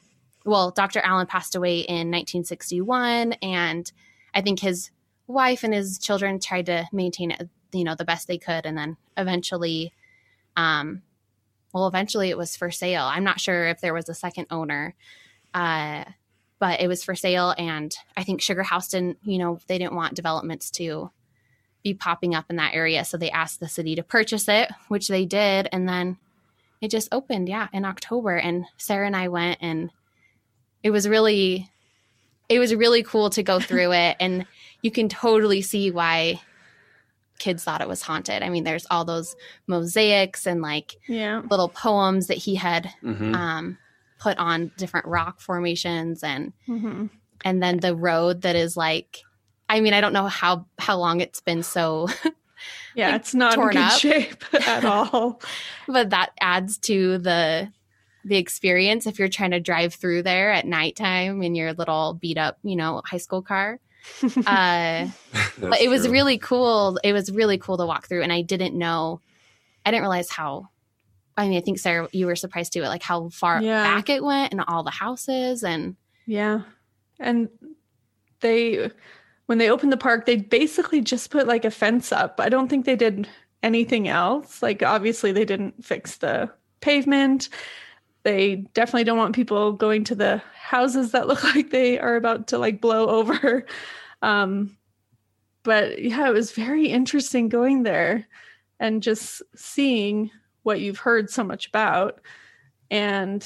well, 0.44 0.70
Dr. 0.70 1.00
Allen 1.00 1.26
passed 1.26 1.54
away 1.54 1.80
in 1.80 2.10
1961, 2.10 3.34
and 3.34 3.90
I 4.34 4.40
think 4.40 4.60
his 4.60 4.90
wife 5.26 5.62
and 5.62 5.72
his 5.72 5.98
children 5.98 6.40
tried 6.40 6.66
to 6.66 6.86
maintain 6.92 7.30
it, 7.30 7.48
you 7.72 7.84
know, 7.84 7.94
the 7.94 8.04
best 8.04 8.26
they 8.26 8.38
could, 8.38 8.66
and 8.66 8.76
then 8.76 8.96
eventually, 9.16 9.92
um, 10.56 11.02
well, 11.72 11.86
eventually 11.86 12.30
it 12.30 12.38
was 12.38 12.56
for 12.56 12.70
sale. 12.70 13.04
I'm 13.04 13.24
not 13.24 13.40
sure 13.40 13.66
if 13.68 13.80
there 13.80 13.94
was 13.94 14.08
a 14.08 14.14
second 14.14 14.46
owner, 14.50 14.94
uh, 15.54 16.04
but 16.58 16.80
it 16.80 16.88
was 16.88 17.02
for 17.02 17.14
sale, 17.14 17.54
and 17.56 17.94
I 18.16 18.24
think 18.24 18.40
Sugar 18.40 18.62
House 18.62 18.88
didn't, 18.88 19.18
you 19.24 19.38
know, 19.38 19.58
they 19.66 19.78
didn't 19.78 19.94
want 19.94 20.14
developments 20.14 20.70
to 20.72 21.10
be 21.82 21.94
popping 21.94 22.34
up 22.34 22.46
in 22.48 22.56
that 22.56 22.74
area. 22.74 23.04
So 23.04 23.16
they 23.16 23.30
asked 23.30 23.60
the 23.60 23.68
city 23.68 23.94
to 23.96 24.02
purchase 24.02 24.48
it, 24.48 24.70
which 24.88 25.08
they 25.08 25.24
did. 25.24 25.68
And 25.72 25.88
then 25.88 26.18
it 26.80 26.90
just 26.90 27.08
opened, 27.12 27.48
yeah, 27.48 27.68
in 27.72 27.84
October. 27.84 28.36
And 28.36 28.66
Sarah 28.76 29.06
and 29.06 29.16
I 29.16 29.28
went 29.28 29.58
and 29.60 29.90
it 30.82 30.90
was 30.90 31.08
really 31.08 31.68
it 32.48 32.58
was 32.58 32.74
really 32.74 33.02
cool 33.02 33.30
to 33.30 33.42
go 33.42 33.58
through 33.60 33.92
it 34.04 34.16
and 34.20 34.46
you 34.82 34.90
can 34.90 35.08
totally 35.08 35.62
see 35.62 35.90
why 35.90 36.40
kids 37.38 37.64
thought 37.64 37.80
it 37.80 37.88
was 37.88 38.02
haunted. 38.02 38.42
I 38.42 38.48
mean, 38.50 38.62
there's 38.64 38.86
all 38.90 39.04
those 39.04 39.34
mosaics 39.66 40.46
and 40.46 40.60
like 40.62 40.96
Yeah. 41.08 41.42
little 41.50 41.68
poems 41.68 42.26
that 42.28 42.36
he 42.36 42.54
had 42.56 42.90
Mhm. 43.02 43.34
um, 43.34 43.78
put 44.18 44.38
on 44.38 44.70
different 44.76 45.06
rock 45.06 45.40
formations 45.40 46.22
and 46.22 46.52
hmm 46.66 47.06
and 47.44 47.60
then 47.60 47.78
the 47.80 47.96
road 47.96 48.42
that 48.42 48.54
is 48.54 48.76
like 48.76 49.18
I 49.68 49.80
mean, 49.80 49.94
I 49.94 50.00
don't 50.00 50.12
know 50.12 50.26
how 50.28 50.66
how 50.78 50.98
long 50.98 51.20
it's 51.20 51.40
been 51.40 51.62
so 51.62 52.08
Yeah, 52.94 53.06
Like, 53.12 53.20
it's 53.22 53.34
not 53.34 53.54
in 53.54 53.58
torn 53.60 53.72
good 53.72 53.78
up. 53.80 53.98
shape 53.98 54.44
at 54.68 54.84
all. 54.84 55.40
but 55.88 56.10
that 56.10 56.30
adds 56.40 56.78
to 56.80 57.18
the 57.18 57.72
the 58.24 58.36
experience 58.36 59.06
if 59.06 59.18
you're 59.18 59.28
trying 59.28 59.50
to 59.50 59.60
drive 59.60 59.94
through 59.94 60.22
there 60.22 60.52
at 60.52 60.66
nighttime 60.66 61.42
in 61.42 61.54
your 61.54 61.72
little 61.72 62.14
beat 62.14 62.38
up 62.38 62.58
you 62.62 62.76
know 62.76 63.02
high 63.04 63.16
school 63.18 63.42
car 63.42 63.78
uh 64.46 65.06
but 65.60 65.80
it 65.80 65.88
was 65.88 66.08
really 66.08 66.38
cool 66.38 66.98
it 67.04 67.12
was 67.12 67.30
really 67.30 67.58
cool 67.58 67.76
to 67.78 67.86
walk 67.86 68.06
through 68.08 68.22
and 68.22 68.32
i 68.32 68.40
didn't 68.42 68.76
know 68.76 69.20
i 69.86 69.90
didn't 69.90 70.02
realize 70.02 70.30
how 70.30 70.68
i 71.36 71.48
mean 71.48 71.58
i 71.58 71.60
think 71.60 71.78
sarah 71.78 72.08
you 72.12 72.26
were 72.26 72.36
surprised 72.36 72.72
too 72.72 72.82
like 72.82 73.02
how 73.02 73.28
far 73.28 73.60
Yeah. 73.62 73.82
back 73.82 74.08
it 74.10 74.22
went 74.22 74.52
and 74.52 74.62
all 74.66 74.82
the 74.82 74.90
houses 74.90 75.62
and 75.64 75.96
Yeah. 76.26 76.62
And 77.20 77.48
they 78.40 78.90
when 79.46 79.58
they 79.58 79.70
opened 79.70 79.92
the 79.92 79.96
park, 79.96 80.24
they 80.24 80.36
basically 80.36 81.00
just 81.00 81.30
put 81.30 81.46
like 81.46 81.64
a 81.64 81.70
fence 81.70 82.10
up. 82.12 82.40
I 82.40 82.48
don't 82.48 82.68
think 82.68 82.84
they 82.86 82.96
did 82.96 83.28
anything 83.62 84.08
else. 84.08 84.62
Like 84.62 84.82
obviously 84.82 85.30
they 85.32 85.44
didn't 85.44 85.84
fix 85.84 86.16
the 86.16 86.50
pavement. 86.80 87.48
They 88.24 88.56
definitely 88.74 89.04
don't 89.04 89.18
want 89.18 89.34
people 89.34 89.72
going 89.72 90.04
to 90.04 90.14
the 90.14 90.42
houses 90.54 91.12
that 91.12 91.26
look 91.26 91.42
like 91.54 91.70
they 91.70 91.98
are 91.98 92.16
about 92.16 92.48
to 92.48 92.58
like 92.58 92.80
blow 92.80 93.06
over. 93.08 93.66
Um 94.22 94.76
but 95.64 96.02
yeah, 96.02 96.26
it 96.28 96.32
was 96.32 96.50
very 96.52 96.86
interesting 96.86 97.48
going 97.48 97.82
there 97.84 98.26
and 98.80 99.02
just 99.02 99.42
seeing 99.54 100.30
what 100.64 100.80
you've 100.80 100.98
heard 100.98 101.30
so 101.30 101.44
much 101.44 101.68
about 101.68 102.20
and 102.90 103.44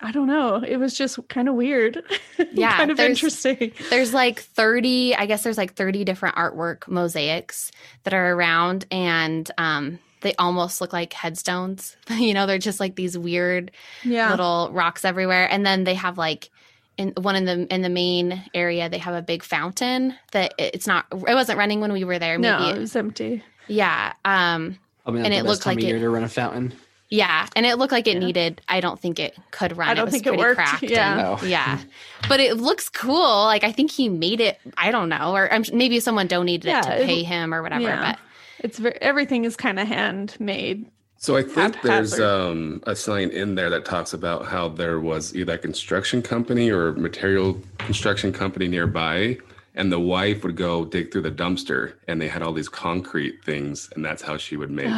I 0.00 0.12
don't 0.12 0.26
know. 0.26 0.56
It 0.56 0.76
was 0.76 0.94
just 0.94 1.18
kind 1.28 1.48
of 1.48 1.54
weird. 1.54 2.02
Yeah, 2.52 2.76
kind 2.76 2.90
of 2.90 2.96
there's- 2.98 3.10
interesting. 3.22 3.72
there's 3.90 4.12
like 4.12 4.40
30 4.40 5.14
i 5.16 5.24
guess 5.26 5.42
there's 5.44 5.56
like 5.58 5.74
30 5.74 6.04
different 6.04 6.34
artwork 6.36 6.86
mosaics 6.88 7.70
that 8.02 8.12
are 8.14 8.32
around 8.32 8.86
and 8.90 9.50
um 9.58 9.98
they 10.24 10.34
almost 10.34 10.80
look 10.80 10.92
like 10.92 11.12
headstones 11.12 11.96
you 12.10 12.34
know 12.34 12.46
they're 12.46 12.58
just 12.58 12.80
like 12.80 12.96
these 12.96 13.16
weird 13.16 13.70
Yeah. 14.02 14.30
little 14.32 14.70
rocks 14.72 15.04
everywhere 15.04 15.46
and 15.48 15.64
then 15.64 15.84
they 15.84 15.94
have 15.94 16.18
like 16.18 16.50
in 16.96 17.12
one 17.16 17.36
in 17.36 17.44
the 17.44 17.72
in 17.72 17.82
the 17.82 17.88
main 17.88 18.42
area 18.54 18.88
they 18.88 18.98
have 18.98 19.14
a 19.14 19.22
big 19.22 19.42
fountain 19.44 20.14
that 20.32 20.54
it's 20.58 20.86
not 20.88 21.06
it 21.12 21.34
wasn't 21.34 21.58
running 21.58 21.80
when 21.80 21.92
we 21.92 22.02
were 22.04 22.18
there 22.18 22.38
maybe 22.38 22.62
no, 22.64 22.70
it 22.70 22.78
was 22.78 22.96
empty. 22.96 23.42
yeah 23.68 24.12
um 24.24 24.78
I 25.06 25.10
mean, 25.10 25.24
And 25.24 25.34
the 25.34 25.38
it 25.38 25.42
best 25.42 25.46
looked 25.50 25.62
time 25.64 25.74
like 25.76 25.84
of 25.84 25.88
year 25.88 25.96
it- 25.98 26.00
to 26.00 26.08
run 26.08 26.24
a 26.24 26.28
fountain. 26.28 26.72
yeah 27.10 27.46
and 27.56 27.66
it 27.66 27.76
looked 27.78 27.92
like 27.92 28.06
it 28.06 28.14
Yeah. 28.14 28.26
needed 28.26 28.62
i 28.68 28.80
don't 28.80 28.98
think 28.98 29.18
it 29.18 29.36
could 29.50 29.76
run 29.76 29.88
I 29.88 29.94
don't 29.94 30.06
was 30.06 30.12
think 30.14 30.26
it 30.26 30.30
pretty 30.30 30.42
worked. 30.44 30.56
cracked 30.56 30.82
Yeah. 30.84 31.12
and- 31.32 31.42
No. 31.42 31.46
yeah 31.48 31.80
but 32.28 32.40
it 32.40 32.56
looks 32.56 32.88
cool 32.88 33.44
like 33.44 33.64
i 33.64 33.72
think 33.72 33.90
he 33.90 34.08
made 34.08 34.40
it 34.40 34.58
i 34.78 34.90
don't 34.90 35.08
know 35.10 35.34
or 35.34 35.52
um, 35.52 35.64
maybe 35.72 36.00
someone 36.00 36.26
donated 36.28 36.64
Yeah, 36.68 36.78
it 36.80 36.82
to 36.84 37.02
it- 37.02 37.06
pay 37.06 37.22
him 37.24 37.52
or 37.52 37.60
whatever 37.62 37.82
yeah. 37.82 38.12
but 38.12 38.18
It's 38.60 38.78
very 38.78 38.96
everything 39.00 39.44
is 39.44 39.56
kind 39.56 39.78
of 39.78 39.88
handmade. 39.88 40.86
So 41.16 41.36
I 41.36 41.42
think 41.42 41.80
there's 41.82 42.20
um, 42.20 42.82
a 42.86 42.94
sign 42.94 43.30
in 43.30 43.54
there 43.54 43.70
that 43.70 43.86
talks 43.86 44.12
about 44.12 44.44
how 44.46 44.68
there 44.68 45.00
was 45.00 45.34
either 45.34 45.54
a 45.54 45.58
construction 45.58 46.20
company 46.20 46.70
or 46.70 46.92
material 46.92 47.58
construction 47.78 48.30
company 48.32 48.68
nearby, 48.68 49.38
and 49.74 49.90
the 49.90 49.98
wife 50.00 50.44
would 50.44 50.56
go 50.56 50.84
dig 50.84 51.10
through 51.10 51.22
the 51.22 51.30
dumpster, 51.30 51.94
and 52.08 52.20
they 52.20 52.28
had 52.28 52.42
all 52.42 52.52
these 52.52 52.68
concrete 52.68 53.42
things, 53.42 53.88
and 53.94 54.04
that's 54.04 54.20
how 54.22 54.36
she 54.36 54.56
would 54.56 54.70
make. 54.70 54.88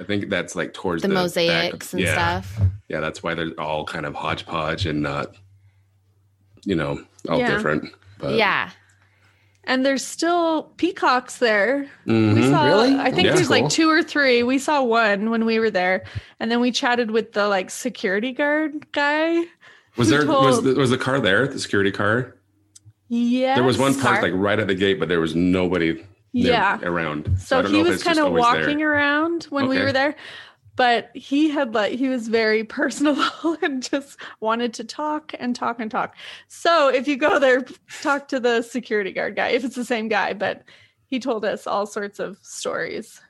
I 0.00 0.04
think 0.06 0.28
that's 0.28 0.54
like 0.56 0.74
towards 0.74 1.02
the, 1.02 1.08
the, 1.08 1.14
back 1.14 1.20
of- 1.20 1.24
mosaics 1.24 1.92
and 1.94 2.02
yeah, 2.02 2.12
stuff. 2.40 2.60
Yeah, 2.88 3.00
that's 3.00 3.22
why 3.22 3.34
they're 3.34 3.58
all 3.58 3.84
kind 3.84 4.06
of 4.06 4.14
hodgepodge 4.14 4.84
and 4.86 5.02
not, 5.02 5.34
you 6.64 6.74
know, 6.74 7.02
all 7.28 7.38
Yeah. 7.38 7.54
different. 7.54 7.94
But 8.18 8.34
yeah. 8.36 8.70
And 9.70 9.86
there's 9.86 10.04
still 10.04 10.64
peacocks 10.78 11.36
there. 11.38 11.86
We 12.04 12.12
Mhm. 12.12 12.50
saw, 12.50 12.64
Really? 12.64 12.96
I 12.98 13.12
think 13.12 13.26
Yeah. 13.26 13.34
there's 13.36 13.46
Cool. 13.46 13.60
like 13.60 13.70
two 13.70 13.88
or 13.88 14.02
three. 14.02 14.42
We 14.42 14.58
saw 14.58 14.82
one 14.82 15.30
when 15.30 15.44
we 15.46 15.60
were 15.60 15.70
there, 15.70 16.02
and 16.40 16.50
then 16.50 16.58
we 16.58 16.72
chatted 16.72 17.12
with 17.12 17.34
the 17.34 17.46
like 17.46 17.70
security 17.70 18.32
guard 18.32 18.90
guy. 18.90 19.44
was 19.96 20.08
there 20.08 20.26
was 20.26 20.60
the, 20.64 20.74
was 20.74 20.90
the 20.90 20.98
car 20.98 21.20
there? 21.20 21.46
The 21.46 21.60
security 21.60 21.92
car? 21.92 22.34
Yeah. 23.08 23.54
There 23.54 23.62
was 23.62 23.78
one 23.78 23.94
parked 23.94 24.24
like 24.24 24.32
right 24.34 24.58
at 24.58 24.66
the 24.66 24.74
gate, 24.74 24.98
but 24.98 25.08
there 25.08 25.20
was 25.20 25.36
nobody 25.36 26.04
Yeah. 26.32 26.78
around. 26.82 27.30
So, 27.38 27.62
don't 27.62 27.72
he 27.72 27.82
was 27.84 28.02
kind 28.02 28.18
of 28.18 28.32
walking 28.32 28.78
there. 28.78 28.92
around 28.92 29.44
when 29.50 29.68
we 29.68 29.78
were 29.78 29.92
there, 29.92 30.16
but 30.76 31.10
he 31.14 31.50
had 31.50 31.74
like 31.74 31.98
he 31.98 32.08
was 32.08 32.28
very 32.28 32.64
personable 32.78 33.56
and 33.62 33.82
just 33.82 34.18
wanted 34.40 34.74
to 34.74 34.84
talk 34.84 35.34
and 35.38 35.54
talk 35.54 35.80
and 35.80 35.90
talk. 35.90 36.14
So 36.48 36.88
if 36.88 37.08
you 37.08 37.16
go 37.16 37.38
there, 37.38 37.64
talk 38.02 38.28
to 38.28 38.40
the 38.40 38.62
security 38.62 39.12
guard 39.12 39.36
guy 39.36 39.48
if 39.48 39.64
it's 39.64 39.76
the 39.76 39.84
same 39.84 40.08
guy. 40.08 40.32
But 40.32 40.64
he 41.06 41.18
told 41.20 41.44
us 41.44 41.66
all 41.66 41.86
sorts 41.86 42.18
of 42.18 42.38
stories. 42.42 43.20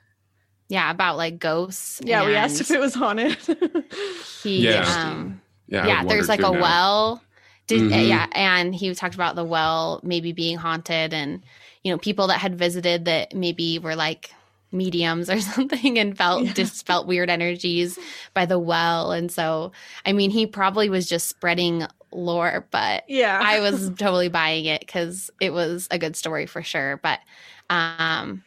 Yeah, 0.69 0.89
about 0.89 1.17
like 1.17 1.39
ghosts. 1.39 1.99
Yeah, 2.03 2.25
we 2.25 2.35
asked 2.35 2.61
if 2.61 2.71
it 2.71 2.79
was 2.79 2.93
haunted. 2.93 3.37
he 4.43 4.63
Yeah. 4.63 5.11
um 5.11 5.41
Yeah, 5.67 5.87
yeah, 5.87 6.03
there's 6.05 6.29
like 6.29 6.39
a 6.39 6.51
now. 6.51 6.61
well. 6.61 7.23
Did, 7.67 7.91
Mhm. 7.91 8.07
Yeah, 8.07 8.27
and 8.33 8.73
he 8.75 8.93
talked 8.95 9.15
about 9.15 9.35
the 9.35 9.43
well 9.43 9.99
maybe 10.03 10.31
being 10.31 10.57
haunted, 10.57 11.13
and 11.13 11.43
you 11.83 11.91
know 11.91 11.97
people 11.97 12.27
that 12.27 12.39
had 12.39 12.57
visited 12.57 13.05
that 13.05 13.33
maybe 13.35 13.79
were 13.79 13.95
like 13.95 14.31
mediums 14.71 15.29
or 15.29 15.39
something 15.41 15.97
and 15.99 16.17
felt 16.17 16.43
Yeah. 16.43 16.53
just 16.53 16.85
felt 16.85 17.07
weird 17.07 17.29
energies 17.29 17.97
by 18.33 18.45
the 18.45 18.59
well, 18.59 19.11
and 19.11 19.31
so 19.31 19.71
I 20.05 20.13
mean 20.13 20.31
he 20.31 20.45
probably 20.47 20.89
was 20.89 21.07
just 21.07 21.27
spreading 21.27 21.85
lore, 22.11 22.67
but 22.71 23.03
yeah, 23.07 23.39
I 23.41 23.59
was 23.61 23.89
totally 23.97 24.29
buying 24.29 24.65
it 24.65 24.81
because 24.81 25.29
it 25.39 25.53
was 25.53 25.87
a 25.91 25.99
good 25.99 26.15
story 26.15 26.45
for 26.45 26.61
sure. 26.61 26.99
But 27.03 27.19
um, 27.69 28.43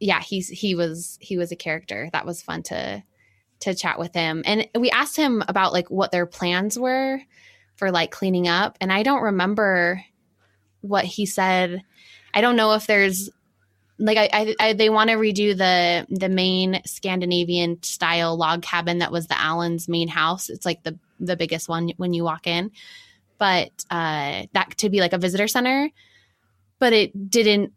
yeah, 0.00 0.20
he's 0.20 0.48
he 0.48 0.74
was 0.74 1.18
he 1.20 1.36
was 1.36 1.52
a 1.52 1.56
character 1.56 2.08
that 2.12 2.26
was 2.26 2.42
fun 2.42 2.62
to 2.64 3.02
to 3.60 3.74
chat 3.74 3.98
with 3.98 4.14
him, 4.14 4.42
and 4.46 4.68
we 4.78 4.90
asked 4.90 5.16
him 5.16 5.42
about 5.48 5.72
like 5.72 5.90
what 5.90 6.12
their 6.12 6.26
plans 6.26 6.78
were 6.78 7.20
for 7.76 7.90
like 7.90 8.10
cleaning 8.10 8.46
up, 8.48 8.78
and 8.80 8.92
I 8.92 9.02
don't 9.02 9.22
remember 9.22 10.02
what 10.80 11.04
he 11.04 11.26
said. 11.26 11.82
I 12.34 12.40
don't 12.40 12.56
know 12.56 12.74
if 12.74 12.86
there's 12.86 13.30
like 13.98 14.16
I, 14.16 14.28
I, 14.32 14.54
I 14.60 14.72
they 14.72 14.90
want 14.90 15.10
to 15.10 15.16
redo 15.16 15.56
the 15.56 16.06
the 16.08 16.28
main 16.28 16.80
Scandinavian 16.84 17.82
style 17.82 18.36
log 18.36 18.62
cabin 18.62 18.98
that 18.98 19.12
was 19.12 19.26
the 19.26 19.40
Allen's 19.40 19.88
main 19.88 20.08
house. 20.08 20.48
It's 20.48 20.64
like 20.64 20.82
the 20.82 20.98
the 21.18 21.36
biggest 21.36 21.68
one 21.68 21.92
when 21.96 22.12
you 22.12 22.24
walk 22.24 22.46
in, 22.46 22.70
but 23.38 23.70
uh, 23.90 24.44
that 24.52 24.74
to 24.78 24.88
be 24.88 25.00
like 25.00 25.12
a 25.12 25.18
visitor 25.18 25.48
center. 25.48 25.90
But 26.78 26.92
it 26.92 27.30
didn't. 27.30 27.72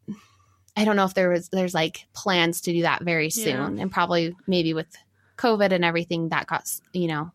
I 0.78 0.86
don't 0.86 0.96
know 0.96 1.06
if 1.06 1.16
there 1.16 1.30
was 1.30 1.50
there's 1.50 1.74
like 1.74 2.06
plans 2.14 2.62
to 2.62 2.74
do 2.74 2.84
that 2.84 3.04
very 3.04 3.30
soon, 3.30 3.80
and 3.80 3.92
probably 3.92 4.36
maybe 4.48 4.74
with 4.74 4.88
COVID 5.38 5.72
and 5.72 5.84
everything 5.84 6.30
that 6.30 6.48
got 6.48 6.70
you 6.94 7.08
know 7.08 7.32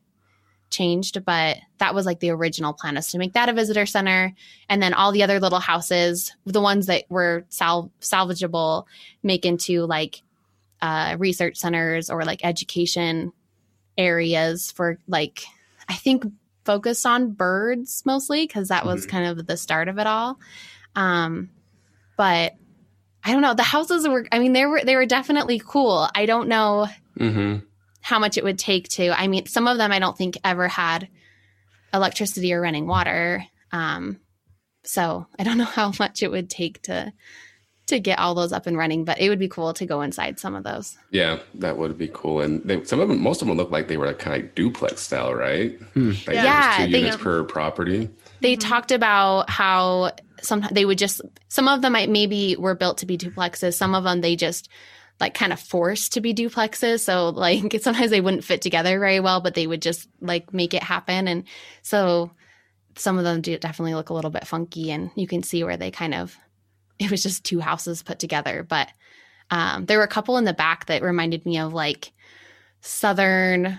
changed. 0.77 1.25
But 1.25 1.57
that 1.79 1.95
was 1.95 2.07
like 2.07 2.21
the 2.21 2.31
original 2.31 2.73
plan 2.73 2.97
is 2.97 3.11
to 3.13 3.19
make 3.19 3.33
that 3.35 3.49
a 3.49 3.53
visitor 3.53 3.87
center, 3.87 4.35
and 4.69 4.83
then 4.83 4.95
all 4.95 5.13
the 5.13 5.23
other 5.23 5.41
little 5.41 5.61
houses, 5.61 6.33
the 6.45 6.61
ones 6.61 6.87
that 6.87 7.05
were 7.09 7.45
sal- 7.49 7.91
salvageable, 8.01 8.85
make 9.23 9.45
into 9.45 9.87
like 9.87 10.23
uh, 10.83 11.17
research 11.19 11.57
centers 11.57 12.11
or 12.11 12.25
like 12.25 12.45
education 12.45 13.33
areas 13.99 14.71
for 14.71 14.99
like 15.09 15.45
I 15.89 15.95
think 15.95 16.25
focus 16.65 17.07
on 17.07 17.31
birds 17.33 18.03
mostly 18.05 18.47
because 18.47 18.69
that 18.69 18.85
was 18.85 19.07
Mhm. 19.07 19.11
kind 19.11 19.27
of 19.39 19.47
the 19.47 19.57
start 19.57 19.89
of 19.89 19.99
it 19.99 20.07
all. 20.07 20.39
Um, 20.97 21.49
but 22.17 22.55
I 23.25 23.33
don't 23.33 23.43
know. 23.43 23.55
The 23.55 23.63
houses 23.63 24.07
were. 24.07 24.27
I 24.31 24.39
mean, 24.39 24.53
they 24.53 24.67
were 24.67 24.83
they 24.85 24.97
were 24.97 25.07
definitely 25.07 25.61
cool. 25.65 26.09
I 26.15 26.27
don't 26.27 26.49
know 26.49 26.87
Mhm. 27.19 27.63
How 28.07 28.21
much 28.21 28.39
it 28.39 28.45
would 28.45 28.57
take 28.59 28.89
to. 28.89 29.11
I 29.21 29.27
mean, 29.27 29.47
some 29.47 29.67
of 29.67 29.79
them 29.79 29.91
I 29.91 29.99
don't 29.99 30.17
think 30.17 30.39
ever 30.45 30.69
had 30.69 31.09
electricity 31.93 32.53
or 32.53 32.61
running 32.61 32.87
water. 32.87 33.45
Um, 33.73 34.21
so 34.85 35.27
I 35.39 35.43
don't 35.43 35.59
know 35.59 35.65
how 35.81 35.93
much 35.99 36.23
it 36.23 36.31
would 36.31 36.49
take 36.49 36.83
to 36.83 37.13
to 37.89 37.99
get 38.01 38.19
all 38.21 38.35
those 38.35 38.53
up 38.53 38.67
and 38.67 38.77
running, 38.77 39.05
but 39.05 39.21
it 39.21 39.29
would 39.29 39.39
be 39.41 39.49
cool 39.49 39.73
to 39.73 39.87
go 39.87 40.03
inside 40.03 40.39
some 40.41 40.55
of 40.57 40.63
those. 40.65 40.97
Yeah, 41.11 41.39
that 41.55 41.79
would 41.79 41.97
be 41.97 42.11
cool. 42.13 42.41
And 42.41 42.63
they, 42.65 42.83
some 42.85 42.99
of 42.99 43.09
them, 43.09 43.21
most 43.21 43.43
of 43.43 43.49
them 43.49 43.57
look 43.57 43.71
like 43.71 43.87
they 43.89 43.97
were 43.97 44.07
like 44.07 44.19
kind 44.19 44.37
of 44.37 44.43
like 44.43 44.55
duplex 44.57 45.03
style, 45.03 45.33
right? 45.35 45.77
Hmm. 45.95 46.11
Like 46.27 46.35
Yeah, 46.35 46.85
two 46.87 46.93
they- 46.93 46.99
units 46.99 47.17
per 47.17 47.43
property. 47.45 48.09
They 48.41 48.55
talked 48.55 48.93
about 48.93 49.51
how 49.51 50.13
some 50.43 50.65
they 50.71 50.85
would 50.85 50.99
just 50.99 51.23
some 51.49 51.67
of 51.67 51.83
them 51.83 51.93
might 51.95 52.09
maybe 52.11 52.55
were 52.57 52.75
built 52.77 52.99
to 52.99 53.07
be 53.07 53.19
duplexes. 53.19 53.75
Some 53.75 53.95
of 53.97 54.05
them 54.05 54.21
they 54.21 54.37
just 54.37 54.69
like 55.21 55.35
kind 55.35 55.53
of 55.53 55.61
forced 55.61 56.13
to 56.13 56.21
be 56.21 56.35
duplexes. 56.35 57.01
So 57.01 57.31
like 57.31 57.77
sometimes 57.81 58.11
they 58.11 58.21
wouldn't 58.21 58.45
fit 58.45 58.63
together 58.63 58.99
very 58.99 59.21
well, 59.21 59.41
but 59.41 59.55
they 59.55 59.67
would 59.67 59.83
just 59.83 60.09
like 60.21 60.53
make 60.53 60.75
it 60.75 60.83
happen. 60.83 61.29
And 61.29 61.45
so 61.83 62.31
some 62.97 63.19
of 63.19 63.25
them 63.25 63.41
do 63.41 63.57
definitely 63.59 63.95
look 63.95 64.11
a 64.11 64.15
little 64.15 64.31
bit 64.31 64.47
funky, 64.47 64.91
and 64.91 65.11
you 65.15 65.27
can 65.27 65.43
see 65.43 65.63
where 65.65 65.77
they 65.77 65.91
kind 65.91 66.15
of 66.15 66.37
it 66.99 67.11
was 67.11 67.23
just 67.23 67.45
two 67.45 67.61
houses 67.61 68.03
put 68.03 68.19
together. 68.19 68.63
But 68.63 68.89
um, 69.51 69.87
there 69.87 69.99
were 69.99 70.05
a 70.05 70.09
couple 70.09 70.39
in 70.39 70.45
the 70.45 70.53
back 70.53 70.87
that 70.87 71.03
reminded 71.03 71.47
me 71.47 71.59
of 71.59 71.73
like 71.73 72.13
southern 72.81 73.79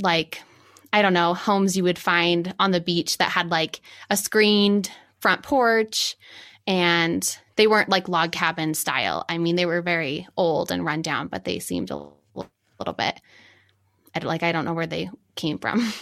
like 0.00 0.42
I 0.92 1.02
don't 1.02 1.12
know, 1.12 1.34
homes 1.34 1.76
you 1.76 1.84
would 1.84 1.98
find 1.98 2.52
on 2.58 2.72
the 2.72 2.80
beach 2.80 3.18
that 3.18 3.30
had 3.30 3.50
like 3.50 3.80
a 4.08 4.16
screened 4.16 4.90
front 5.20 5.42
porch 5.42 6.16
and 6.66 7.38
they 7.60 7.66
weren't 7.66 7.90
like 7.90 8.08
log 8.08 8.32
cabin 8.32 8.72
style. 8.72 9.26
I 9.28 9.36
mean, 9.36 9.56
they 9.56 9.66
were 9.66 9.82
very 9.82 10.26
old 10.38 10.72
and 10.72 10.82
run 10.82 11.02
down, 11.02 11.28
but 11.28 11.44
they 11.44 11.58
seemed 11.58 11.90
a 11.90 11.94
l- 11.94 12.16
little 12.78 12.94
bit 12.94 13.20
I 14.14 14.18
like 14.20 14.42
I 14.42 14.52
don't 14.52 14.64
know 14.64 14.72
where 14.72 14.86
they 14.86 15.10
came 15.36 15.58
from. 15.58 15.92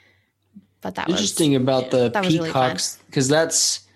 but 0.80 0.96
that 0.96 1.08
Interesting 1.08 1.52
was 1.52 1.62
about 1.62 1.90
the 1.90 2.10
that 2.10 2.24
was 2.24 2.34
really 2.34 2.48
peacocks 2.48 2.98
because 3.06 3.28
that's. 3.28 3.86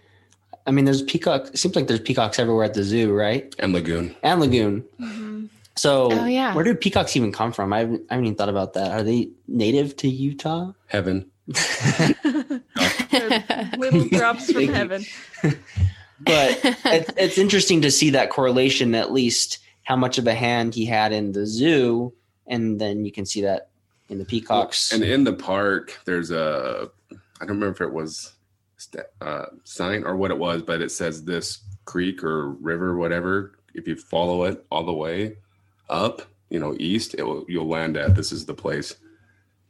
I 0.67 0.71
mean, 0.71 0.87
there's 0.87 1.03
peacock. 1.03 1.49
It 1.49 1.59
seems 1.59 1.77
like 1.77 1.89
there's 1.89 2.01
peacocks 2.01 2.39
everywhere 2.39 2.65
at 2.65 2.73
the 2.75 2.83
zoo, 2.83 3.13
right? 3.13 3.55
And 3.59 3.75
Lagoon. 3.75 4.17
And 4.23 4.41
lagoon. 4.41 4.83
Mm-hmm. 4.99 5.45
So, 5.77 6.09
Oh, 6.11 6.25
yeah. 6.25 6.55
where 6.55 6.65
do 6.65 6.75
peacocks 6.75 7.17
even 7.17 7.33
come 7.33 7.53
from? 7.53 7.75
I 7.75 7.81
haven't, 7.81 8.07
I 8.09 8.15
haven't 8.15 8.27
even 8.27 8.37
thought 8.37 8.49
about 8.49 8.73
that. 8.73 8.93
Are 8.93 9.03
they 9.03 9.29
native 9.47 9.95
to 9.97 10.09
Utah? 10.09 10.73
Heaven. 10.87 11.31
little 13.77 14.09
drops 14.09 14.51
from 14.51 14.69
heaven. 14.69 15.05
But 16.21 16.59
it's, 16.65 17.11
it's 17.17 17.39
interesting 17.39 17.83
to 17.83 17.91
see 17.91 18.11
that 18.11 18.31
correlation 18.31 18.95
at 18.95 19.13
least 19.13 19.59
how 19.85 19.97
much 19.97 20.19
of 20.19 20.27
a 20.27 20.35
hand 20.35 20.75
he 20.75 20.85
had 20.87 21.13
in 21.13 21.33
the 21.33 21.47
zoo 21.47 22.13
and 22.47 22.81
then 22.81 23.05
you 23.05 23.13
can 23.13 23.25
see 23.27 23.43
that 23.43 23.69
in 24.09 24.19
the 24.19 24.25
peacocks 24.25 24.93
And 24.93 25.03
in 25.03 25.25
the 25.25 25.33
park, 25.33 25.99
there's 26.05 26.31
a, 26.31 26.91
I 27.11 27.47
don't 27.47 27.57
remember 27.57 27.71
if 27.75 27.81
it 27.81 27.93
was 27.93 28.33
st- 28.77 29.07
uh, 29.21 29.47
sign 29.65 30.05
or 30.05 30.15
what 30.17 30.31
it 30.31 30.39
was, 30.39 30.63
but 30.63 30.83
it 30.83 30.91
says 30.91 31.25
this 31.25 31.61
creek 31.87 32.23
or 32.23 32.51
river, 32.51 32.97
whatever. 32.97 33.53
If 33.75 33.89
you 33.89 33.97
follow 33.97 34.45
it 34.45 34.65
all 34.71 34.85
the 34.85 34.93
way 34.93 35.37
up, 35.89 36.21
you 36.51 36.61
know, 36.61 36.77
east, 36.79 37.15
it 37.19 37.23
will, 37.23 37.47
you'll 37.49 37.67
land 37.67 37.97
at 37.97 38.15
this 38.15 38.31
is 38.31 38.45
the 38.45 38.53
place, 38.55 38.95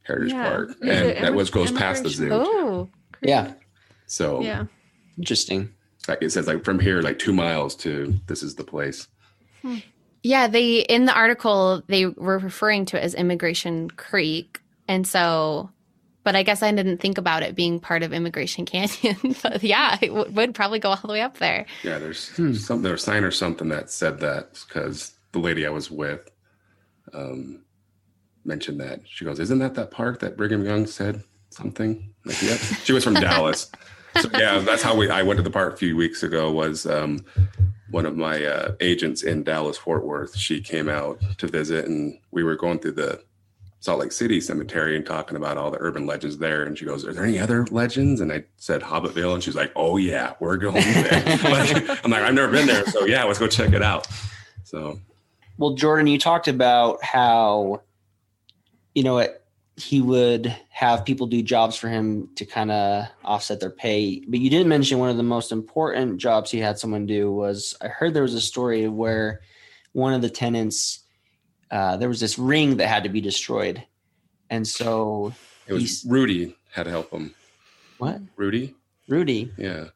Heritage 0.02 0.33
Yeah. 0.33 0.48
Park, 0.50 0.70
Is 0.83 0.88
and 1.16 1.24
that 1.24 1.33
was 1.35 1.48
goes 1.50 1.70
past 1.72 2.02
the 2.02 2.11
zoo. 2.11 2.28
oh, 2.33 2.90
yeah 3.22 3.52
So 4.07 4.42
Yeah. 4.42 4.64
interesting 5.16 5.72
like 6.08 6.18
it 6.22 6.30
says, 6.30 6.46
like 6.46 6.64
from 6.64 6.78
here, 6.80 7.00
like 7.02 7.18
two 7.18 7.32
miles 7.32 7.74
to 7.76 8.14
this 8.26 8.42
is 8.42 8.54
the 8.56 8.64
place. 8.64 9.08
Yeah, 10.22 10.46
they 10.46 10.80
in 10.80 11.04
the 11.04 11.14
article 11.14 11.82
they 11.86 12.06
were 12.06 12.38
referring 12.38 12.86
to 12.86 12.96
it 12.98 13.02
as 13.04 13.14
Emigration 13.14 13.90
Creek, 13.90 14.60
and 14.88 15.06
so, 15.06 15.70
but 16.22 16.34
I 16.36 16.42
guess 16.42 16.62
I 16.62 16.72
didn't 16.72 16.98
think 16.98 17.18
about 17.18 17.42
it 17.42 17.54
being 17.54 17.78
part 17.80 18.02
of 18.02 18.12
Emigration 18.12 18.64
Canyon. 18.64 19.16
but 19.42 19.62
yeah, 19.62 19.98
it 20.00 20.08
w- 20.08 20.30
would 20.32 20.54
probably 20.54 20.78
go 20.78 20.90
all 20.90 20.96
the 21.02 21.08
way 21.08 21.20
up 21.20 21.38
there. 21.38 21.66
Yeah, 21.82 21.98
there's 21.98 22.28
Hmm. 22.36 22.54
some 22.54 22.82
there's 22.82 23.02
a 23.02 23.04
sign 23.04 23.24
or 23.24 23.30
something 23.30 23.68
that 23.68 23.90
said 23.90 24.20
that 24.20 24.58
because 24.66 25.12
the 25.32 25.38
lady 25.40 25.66
I 25.66 25.70
was 25.70 25.90
with 25.90 26.30
um, 27.12 27.62
mentioned 28.44 28.80
that. 28.80 29.00
She 29.06 29.24
goes, 29.24 29.38
"Isn't 29.40 29.58
that 29.58 29.74
that 29.74 29.90
park 29.90 30.20
that 30.20 30.36
Brigham 30.36 30.64
Young 30.64 30.86
said 30.86 31.22
something?" 31.50 32.14
Like, 32.24 32.40
yep. 32.42 32.58
She 32.84 32.92
was 32.92 33.04
from 33.04 33.14
Dallas, 33.20 33.70
so 34.20 34.29
yeah, 34.35 34.59
that's 34.59 34.83
how 34.83 34.96
we. 34.96 35.09
I 35.11 35.22
went 35.22 35.38
to 35.38 35.42
the 35.42 35.50
park 35.50 35.74
a 35.74 35.77
few 35.77 35.96
weeks 35.96 36.22
ago. 36.22 36.50
Was 36.50 36.87
um, 36.87 37.24
one 37.90 38.07
of 38.07 38.16
my 38.16 38.44
uh, 38.44 38.72
agents 38.81 39.22
in 39.22 39.42
Dallas 39.42 39.77
Fort 39.77 40.05
Worth? 40.05 40.37
She 40.37 40.61
came 40.61 40.88
out 40.88 41.20
to 41.38 41.46
visit, 41.46 41.87
and 41.87 42.18
we 42.31 42.42
were 42.42 42.57
going 42.57 42.79
through 42.79 42.92
the 42.92 43.22
Salt 43.81 44.00
Lake 44.00 44.12
City 44.12 44.40
Cemetery 44.40 44.96
and 44.96 45.05
talking 45.05 45.37
about 45.37 45.59
all 45.59 45.70
the 45.70 45.79
urban 45.81 46.07
legends 46.07 46.38
there. 46.38 46.64
And 46.64 46.79
she 46.79 46.85
goes, 46.85 47.07
"Are 47.07 47.12
there 47.12 47.24
any 47.24 47.38
other 47.38 47.66
legends?" 47.70 48.20
And 48.20 48.33
I 48.33 48.44
said 48.57 48.81
Hobbitville, 48.81 49.35
and 49.35 49.42
she's 49.42 49.57
like, 49.57 49.72
"Oh 49.77 49.96
yeah, 49.96 50.35
we're 50.40 50.57
going 50.57 50.74
there." 50.74 51.22
I'm, 51.27 51.42
like, 51.53 52.05
I'm 52.05 52.11
like, 52.11 52.22
"I've 52.22 52.35
never 52.35 52.50
been 52.50 52.66
there, 52.66 52.87
so 52.87 53.05
yeah, 53.05 53.24
let's 53.24 53.38
go 53.38 53.46
check 53.46 53.72
it 53.72 53.83
out." 53.83 54.07
So 54.64 55.00
Well, 55.59 55.74
Jordan, 55.74 56.07
you 56.07 56.18
talked 56.18 56.48
about 56.48 57.05
how, 57.05 57.83
you 58.94 59.03
know, 59.03 59.18
it, 59.18 59.43
he 59.76 60.00
would 60.00 60.54
have 60.70 61.04
people 61.04 61.26
do 61.26 61.42
jobs 61.42 61.76
for 61.76 61.88
him 61.88 62.28
to 62.37 62.46
kind 62.46 62.70
of 62.70 63.06
offset 63.24 63.60
their 63.60 63.70
pay. 63.70 64.22
But 64.26 64.38
you 64.38 64.48
didn't 64.48 64.68
mention 64.68 64.98
one 64.98 65.10
of 65.10 65.16
the 65.16 65.22
most 65.22 65.50
important 65.50 66.18
jobs 66.18 66.50
he 66.50 66.58
had 66.58 66.78
someone 66.78 67.06
do 67.06 67.32
was 67.32 67.76
I 67.80 67.88
heard 67.88 68.14
there 68.14 68.22
was 68.22 68.34
a 68.34 68.40
story 68.40 68.88
where 68.88 69.40
one 69.92 70.14
of 70.14 70.22
the 70.22 70.30
tenants, 70.30 71.00
uh, 71.70 71.96
there 71.96 72.08
was 72.08 72.20
this 72.20 72.38
ring 72.38 72.76
that 72.76 72.87
had 72.87 73.02
to 73.04 73.08
be 73.08 73.20
destroyed. 73.20 73.82
And 74.50 74.66
so, 74.66 75.32
it 75.66 75.72
was 75.72 76.04
Rudy 76.06 76.56
had 76.72 76.84
to 76.84 76.90
help 76.90 77.10
him. 77.10 77.34
what? 77.98 78.20
Rudy, 78.37 78.74
Rudy. 79.08 79.50
yeah, 79.56 79.87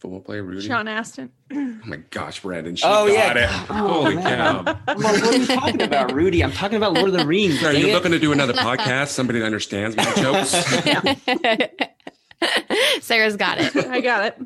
football 0.00 0.20
player 0.20 0.42
Rudy. 0.42 0.66
Sean 0.66 0.88
Astin. 0.88 1.30
Oh 1.52 1.78
my 1.84 1.96
gosh, 2.10 2.40
Brandon, 2.40 2.74
she 2.76 2.84
Oh, 2.86 3.06
got 3.06 3.36
yeah. 3.36 3.62
it. 3.62 3.66
Oh, 3.70 3.74
Holy 4.02 4.16
man. 4.16 4.64
cow! 4.64 4.78
I'm 4.88 4.98
like, 4.98 5.22
what 5.22 5.34
are 5.34 5.36
you 5.36 5.46
talking 5.46 5.82
about, 5.82 6.12
Rudy? 6.12 6.42
I'm 6.44 6.52
talking 6.52 6.76
about 6.76 6.92
Lord 6.94 7.08
of 7.08 7.14
the 7.14 7.26
Rings. 7.26 7.62
Are 7.62 7.72
you 7.72 7.88
it. 7.88 7.92
looking 7.92 8.12
to 8.12 8.18
do 8.18 8.32
another 8.32 8.52
podcast? 8.54 9.08
Somebody 9.08 9.40
that 9.40 9.46
understands 9.46 9.96
my 9.96 10.04
jokes? 10.14 10.50
Sarah's 13.00 13.36
got 13.36 13.58
it. 13.60 13.74
I 13.76 14.00
got 14.00 14.26
it. 14.26 14.40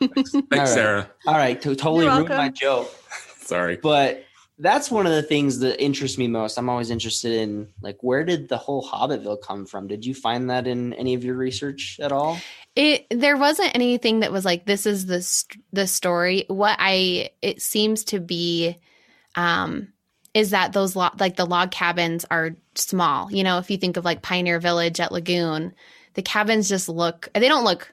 Thanks, 0.00 0.32
right. 0.50 0.68
Sarah. 0.68 1.10
All 1.26 1.34
right, 1.34 1.60
to 1.62 1.74
totally 1.74 2.04
You're 2.06 2.14
ruined 2.14 2.28
my 2.30 2.48
joke. 2.48 2.90
Sorry. 3.40 3.76
but 3.76 4.24
that's 4.58 4.90
one 4.90 5.06
of 5.06 5.12
the 5.12 5.22
things 5.22 5.58
that 5.60 5.80
interests 5.84 6.16
me 6.16 6.26
most 6.26 6.56
i'm 6.56 6.70
always 6.70 6.90
interested 6.90 7.30
in 7.30 7.68
like 7.82 7.98
where 8.00 8.24
did 8.24 8.48
the 8.48 8.56
whole 8.56 8.82
hobbitville 8.82 9.38
come 9.42 9.66
from 9.66 9.86
did 9.86 10.02
you 10.06 10.14
find 10.14 10.48
that 10.48 10.66
in 10.66 10.94
any 10.94 11.12
of 11.12 11.22
your 11.22 11.34
research 11.36 11.98
at 12.00 12.10
all 12.10 12.38
It 12.76 13.06
there 13.10 13.36
wasn't 13.38 13.74
anything 13.74 14.20
that 14.20 14.32
was 14.32 14.44
like 14.44 14.66
this 14.66 14.86
is 14.86 15.06
the 15.06 15.22
st- 15.22 15.64
the 15.72 15.86
story. 15.86 16.44
What 16.48 16.76
I 16.78 17.30
it 17.42 17.62
seems 17.62 18.04
to 18.04 18.20
be 18.20 18.76
um 19.34 19.92
is 20.34 20.50
that 20.50 20.74
those 20.74 20.94
lo- 20.94 21.08
like 21.18 21.36
the 21.36 21.46
log 21.46 21.70
cabins 21.70 22.26
are 22.30 22.50
small. 22.74 23.32
You 23.32 23.42
know, 23.42 23.58
if 23.58 23.70
you 23.70 23.78
think 23.78 23.96
of 23.96 24.04
like 24.04 24.20
Pioneer 24.22 24.60
Village 24.60 25.00
at 25.00 25.10
Lagoon, 25.10 25.74
the 26.14 26.22
cabins 26.22 26.68
just 26.68 26.88
look 26.88 27.28
they 27.34 27.48
don't 27.48 27.64
look 27.64 27.92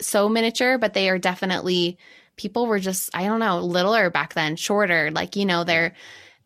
so 0.00 0.28
miniature, 0.28 0.78
but 0.78 0.94
they 0.94 1.08
are 1.08 1.18
definitely 1.18 1.98
people 2.36 2.66
were 2.66 2.78
just 2.78 3.10
I 3.14 3.24
don't 3.24 3.40
know, 3.40 3.58
littler 3.58 4.10
back 4.10 4.34
then, 4.34 4.54
shorter. 4.56 5.10
Like, 5.10 5.34
you 5.36 5.44
know, 5.44 5.64
they're 5.64 5.94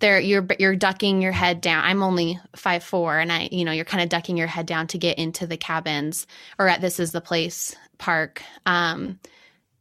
you're 0.04 0.46
you're 0.58 0.76
ducking 0.76 1.22
your 1.22 1.32
head 1.32 1.60
down. 1.60 1.84
I'm 1.84 2.02
only 2.02 2.38
five 2.56 2.82
four, 2.82 3.18
and 3.18 3.32
I 3.32 3.48
you 3.50 3.64
know 3.64 3.72
you're 3.72 3.84
kind 3.84 4.02
of 4.02 4.08
ducking 4.08 4.36
your 4.36 4.46
head 4.46 4.66
down 4.66 4.86
to 4.88 4.98
get 4.98 5.18
into 5.18 5.46
the 5.46 5.56
cabins 5.56 6.26
or 6.58 6.68
at 6.68 6.80
this 6.80 7.00
is 7.00 7.12
the 7.12 7.20
place 7.20 7.74
park. 7.98 8.42
Um, 8.66 9.18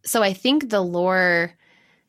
so 0.03 0.23
I 0.23 0.33
think 0.33 0.69
the 0.69 0.81
lore 0.81 1.53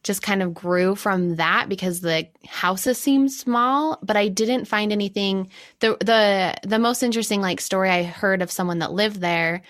just 0.03 0.23
kind 0.23 0.43
of 0.43 0.53
grew 0.53 0.97
from 0.97 1.37
that 1.37 1.69
because 1.69 2.01
the 2.01 2.27
houses 2.47 2.99
seemed 2.99 3.31
small, 3.31 3.99
but 4.03 4.17
I 4.17 4.29
didn't 4.29 4.67
find 4.67 4.93
anything. 4.93 5.51
the 5.81 5.97
the 6.01 6.57
The 6.69 6.79
most 6.79 7.03
interesting 7.03 7.41
like 7.41 7.61
story 7.61 7.91
I 7.91 8.03
heard 8.03 8.43
of 8.43 8.51
someone 8.51 8.81
that 8.81 8.93
lived 8.93 9.21
there 9.21 9.63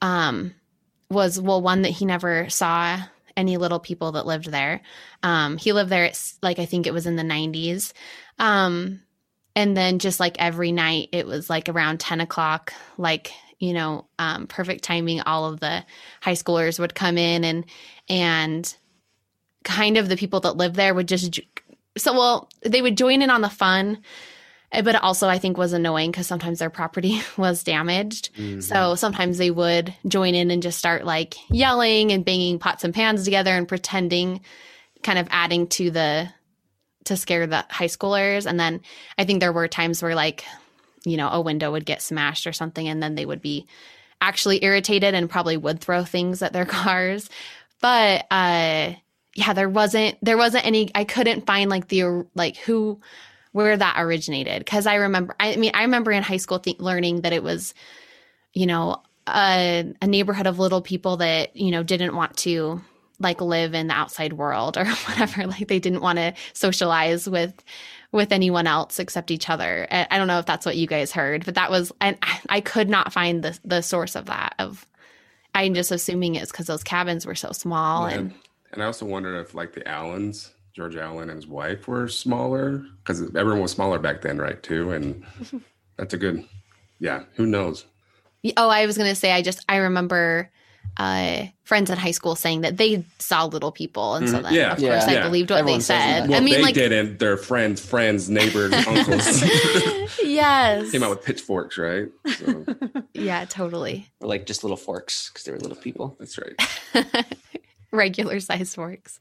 um, 0.00 0.54
was 1.10 1.40
well 1.40 1.62
one 1.62 1.82
that 1.82 1.90
he 1.90 2.04
never 2.04 2.48
saw 2.48 2.98
any 3.36 3.56
little 3.56 3.80
people 3.80 4.12
that 4.12 4.26
lived 4.26 4.50
there. 4.50 4.80
Um, 5.22 5.56
he 5.58 5.72
lived 5.72 5.90
there. 5.90 6.04
It's 6.04 6.38
like 6.42 6.58
I 6.58 6.66
think 6.66 6.86
it 6.86 6.94
was 6.94 7.06
in 7.06 7.16
the 7.16 7.24
nineties. 7.24 7.94
Um, 8.38 9.02
and 9.54 9.76
then 9.76 9.98
just 9.98 10.20
like 10.20 10.36
every 10.38 10.72
night, 10.72 11.08
it 11.12 11.26
was 11.26 11.48
like 11.48 11.68
around 11.68 12.00
ten 12.00 12.20
o'clock, 12.20 12.72
like 12.98 13.32
you 13.58 13.72
know, 13.72 14.06
um, 14.18 14.46
perfect 14.46 14.84
timing. 14.84 15.20
All 15.20 15.46
of 15.46 15.60
the 15.60 15.84
high 16.20 16.32
schoolers 16.32 16.78
would 16.78 16.94
come 16.94 17.18
in 17.18 17.44
and 17.44 17.64
and 18.08 18.76
kind 19.64 19.96
of 19.96 20.08
the 20.08 20.16
people 20.16 20.40
that 20.40 20.56
lived 20.56 20.76
there 20.76 20.94
would 20.94 21.08
just 21.08 21.40
so 21.98 22.12
well 22.12 22.48
they 22.62 22.80
would 22.80 22.96
join 22.96 23.20
in 23.20 23.30
on 23.30 23.40
the 23.40 23.50
fun 23.50 23.98
but 24.72 24.96
also 24.96 25.28
i 25.28 25.38
think 25.38 25.56
was 25.56 25.72
annoying 25.72 26.10
because 26.10 26.26
sometimes 26.26 26.58
their 26.58 26.70
property 26.70 27.20
was 27.36 27.62
damaged. 27.62 28.30
So 28.60 28.94
sometimes 28.94 29.38
they 29.38 29.50
would 29.50 29.94
join 30.06 30.34
in 30.34 30.50
and 30.50 30.62
just 30.62 30.78
start 30.78 31.04
like 31.04 31.34
yelling 31.50 32.12
and 32.12 32.24
banging 32.24 32.58
pots 32.58 32.84
and 32.84 32.94
pans 32.94 33.24
together 33.24 33.50
and 33.52 33.68
pretending 33.68 34.40
kind 35.02 35.18
of 35.18 35.28
adding 35.30 35.68
to 35.68 35.90
the 35.90 36.28
to 37.04 37.16
scare 37.16 37.46
the 37.46 37.64
high 37.70 37.86
schoolers. 37.86 38.46
And 38.46 38.58
then 38.58 38.80
i 39.18 39.24
think 39.24 39.40
there 39.40 39.52
were 39.52 39.68
times 39.68 40.02
where 40.02 40.14
like 40.14 40.44
you 41.04 41.16
know 41.16 41.28
a 41.28 41.40
window 41.40 41.72
would 41.72 41.86
get 41.86 42.02
smashed 42.02 42.46
or 42.46 42.52
something 42.52 42.88
and 42.88 43.02
then 43.02 43.14
they 43.14 43.26
would 43.26 43.42
be 43.42 43.66
actually 44.20 44.64
irritated 44.64 45.14
and 45.14 45.30
probably 45.30 45.56
would 45.56 45.80
throw 45.80 46.04
things 46.04 46.42
at 46.42 46.52
their 46.52 46.66
cars. 46.80 47.30
But 47.80 48.26
uh 48.30 48.94
yeah 49.36 49.52
there 49.52 49.68
wasn't 49.68 50.16
there 50.22 50.38
wasn't 50.38 50.66
any 50.66 50.90
i 50.94 51.04
couldn't 51.04 51.46
find 51.46 51.70
like 51.70 51.88
the 51.88 52.26
like 52.34 52.56
who 52.56 52.98
where 53.56 53.76
that 53.76 53.96
originated. 53.98 54.64
Because 54.64 54.86
i 54.86 54.94
remember 54.96 55.34
i 55.40 55.56
mean 55.56 55.72
i 55.74 55.82
remember 55.82 56.12
in 56.12 56.22
high 56.22 56.36
school 56.36 56.58
th- 56.58 56.78
learning 56.78 57.22
that 57.22 57.32
it 57.32 57.42
was 57.42 57.74
you 58.52 58.66
know 58.66 59.02
a, 59.26 59.92
a 60.00 60.06
neighborhood 60.06 60.46
of 60.46 60.58
little 60.58 60.80
people 60.82 61.16
that 61.18 61.56
you 61.56 61.70
know 61.70 61.82
didn't 61.82 62.14
want 62.14 62.36
to 62.38 62.80
like 63.18 63.40
live 63.40 63.74
in 63.74 63.86
the 63.86 63.94
outside 63.94 64.34
world 64.34 64.76
or 64.76 64.84
whatever. 65.08 65.46
Like 65.46 65.68
they 65.68 65.78
didn't 65.80 66.02
want 66.02 66.18
to 66.18 66.34
socialize 66.52 67.28
with 67.28 67.54
with 68.12 68.30
anyone 68.30 68.66
else 68.66 68.98
except 68.98 69.30
each 69.30 69.48
other. 69.50 69.86
I 69.90 70.06
I 70.10 70.18
don't 70.18 70.28
know 70.28 70.38
if 70.38 70.46
that's 70.46 70.66
what 70.66 70.76
you 70.76 70.86
guys 70.86 71.10
heard 71.12 71.44
but 71.44 71.54
that 71.54 71.70
was 71.70 71.92
and 72.00 72.16
I- 72.22 72.40
i 72.48 72.60
could 72.60 72.88
not 72.88 73.12
find 73.12 73.42
the 73.42 73.58
the 73.64 73.80
source 73.82 74.14
of 74.16 74.26
that 74.26 74.54
of 74.58 74.86
i'm 75.54 75.74
just 75.74 75.90
assuming 75.90 76.34
it's 76.34 76.52
because 76.52 76.66
those 76.66 76.84
cabins 76.84 77.24
were 77.26 77.34
so 77.34 77.52
small 77.52 78.04
and 78.06 78.14
And, 78.32 78.34
and 78.72 78.82
I 78.82 78.86
also 78.86 79.06
wonder 79.06 79.40
if 79.40 79.54
like 79.54 79.72
the 79.72 79.86
Allens, 79.88 80.52
George 80.76 80.94
Allen 80.96 81.30
and 81.30 81.38
his 81.38 81.46
wife 81.46 81.88
were 81.88 82.06
smaller 82.06 82.84
because 82.98 83.22
everyone 83.34 83.62
was 83.62 83.72
smaller 83.72 83.98
back 83.98 84.20
then, 84.20 84.36
right? 84.36 84.62
Too, 84.62 84.90
and 84.92 85.24
that's 85.96 86.12
a 86.12 86.18
good. 86.18 86.44
Yeah, 86.98 87.24
who 87.36 87.46
knows? 87.46 87.86
Oh, 88.58 88.68
I 88.68 88.84
was 88.84 88.98
going 88.98 89.08
to 89.08 89.14
say, 89.16 89.32
I 89.32 89.40
just, 89.40 89.64
I 89.70 89.76
remember 89.76 90.50
uh, 90.98 91.46
friends 91.64 91.88
in 91.90 91.96
high 91.98 92.10
school 92.10 92.36
saying 92.36 92.60
that 92.60 92.76
they 92.76 93.04
saw 93.18 93.46
little 93.46 93.72
people. 93.72 94.14
And 94.16 94.28
so 94.28 94.38
Mhm. 94.38 94.42
then, 94.44 94.54
Yeah. 94.54 94.72
of 94.72 94.78
course, 94.78 94.82
Yeah. 94.82 95.04
I 95.06 95.12
Yeah. 95.14 95.22
believed 95.24 95.50
what 95.50 95.58
Everyone 95.60 95.78
they 95.80 95.84
said. 95.84 96.28
Well, 96.28 96.36
I 96.38 96.44
mean, 96.44 96.54
they 96.54 96.62
like, 96.62 96.74
didn't. 96.74 97.18
Their 97.18 97.36
friends, 97.38 97.84
friends, 97.84 98.28
neighbors, 98.30 98.72
uncles 98.86 99.42
yes. 100.22 100.90
came 100.90 101.02
out 101.02 101.10
with 101.10 101.24
pitchforks, 101.24 101.76
right? 101.78 102.08
So, 102.38 102.64
yeah, 103.14 103.46
totally. 103.46 104.06
or 104.20 104.28
like 104.28 104.44
just 104.46 104.62
little 104.62 104.76
forks 104.76 105.28
because 105.30 105.44
they 105.44 105.52
were 105.52 105.58
little 105.58 105.76
people 105.76 106.16
that's 106.20 106.38
right. 106.38 107.24
Regular 107.92 108.40
size 108.40 108.74
forks. 108.74 109.18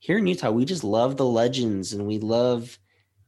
Here 0.00 0.18
in 0.18 0.26
utah 0.26 0.50
we 0.50 0.64
just 0.64 0.82
love 0.84 1.16
the 1.16 1.24
legends 1.24 1.92
and 1.92 2.06
we 2.06 2.18
love 2.18 2.78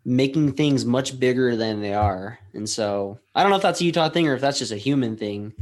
making 0.04 0.52
things 0.52 0.84
much 0.84 1.18
bigger 1.20 1.54
than 1.54 1.80
they 1.80 1.94
are 1.94 2.38
and 2.54 2.68
so 2.68 3.18
i 3.34 3.42
don't 3.42 3.50
know 3.50 3.56
if 3.56 3.62
that's 3.62 3.80
a 3.80 3.84
utah 3.84 4.08
thing 4.08 4.26
or 4.26 4.34
if 4.34 4.40
that's 4.40 4.58
just 4.58 4.72
a 4.72 4.76
human 4.76 5.16
thing 5.16 5.52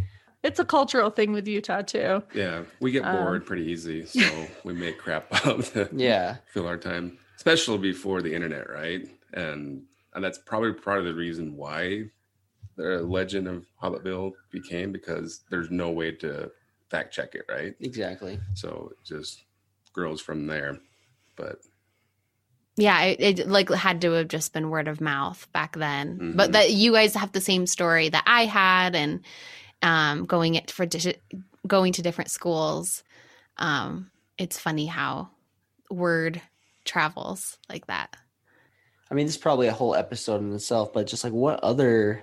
It's 0.43 0.59
a 0.59 0.65
cultural 0.65 1.11
thing 1.11 1.33
with 1.33 1.47
Utah 1.47 1.83
too. 1.83 2.23
Yeah, 2.33 2.65
we 2.81 2.93
get 2.93 3.05
Um, 3.05 3.15
bored 3.15 3.45
pretty 3.45 3.67
easy, 3.71 4.07
so 4.07 4.25
we 4.65 4.73
make 4.73 4.97
crap 4.97 5.27
up 5.47 5.61
yeah 5.93 6.39
fill 6.55 6.67
our 6.67 6.79
time, 6.79 7.19
especially 7.37 7.77
before 7.77 8.23
the 8.23 8.33
internet, 8.35 8.71
right? 8.71 9.03
And 9.35 9.85
and 10.15 10.25
that's 10.25 10.39
probably 10.39 10.73
part 10.73 10.99
of 11.01 11.05
the 11.05 11.13
reason 11.13 11.57
why 11.57 12.09
the 12.77 13.03
legend 13.03 13.49
of 13.49 13.67
Hobbitville 13.83 14.33
became 14.51 14.93
because 14.93 15.45
there's 15.51 15.71
no 15.71 15.91
way 15.91 16.11
to 16.25 16.51
fact 16.89 17.13
check 17.13 17.35
it, 17.35 17.45
right? 17.47 17.75
exactly 17.81 18.41
So 18.55 18.93
it 18.93 19.05
just 19.05 19.45
grows 19.93 20.23
from 20.23 20.47
there. 20.47 20.81
But 21.41 21.59
Yeah, 22.77 23.03
it, 23.03 23.41
it 23.41 23.49
like 23.49 23.69
had 23.71 24.01
to 24.03 24.13
have 24.13 24.29
just 24.29 24.53
been 24.53 24.71
word 24.71 24.89
of 24.89 25.01
mouth 25.01 25.47
back 25.53 25.77
then. 25.77 26.19
Mhm. 26.19 26.37
But 26.37 26.53
that 26.53 26.71
you 26.73 26.93
guys 26.93 27.15
have 27.15 27.33
the 27.33 27.41
same 27.41 27.67
story 27.67 28.09
that 28.09 28.25
I 28.27 28.45
had, 28.47 28.95
and 28.95 29.21
um, 29.83 30.25
going 30.27 30.55
it 30.55 30.71
for 30.71 30.87
di- 30.87 31.17
going 31.67 31.93
to 31.95 32.03
different 32.03 32.31
schools. 32.31 33.03
Um, 33.59 34.11
it's 34.39 34.59
funny 34.59 34.87
how 34.87 35.31
word 35.91 36.41
travels 36.85 37.59
like 37.69 37.87
that. 37.89 38.17
I 39.11 39.15
mean, 39.15 39.27
this 39.27 39.35
is 39.35 39.41
probably 39.41 39.67
a 39.67 39.73
whole 39.73 39.95
episode 39.95 40.41
in 40.41 40.55
itself, 40.55 40.93
but 40.93 41.07
just 41.07 41.25
like 41.25 41.33
what 41.33 41.61
other 41.65 42.23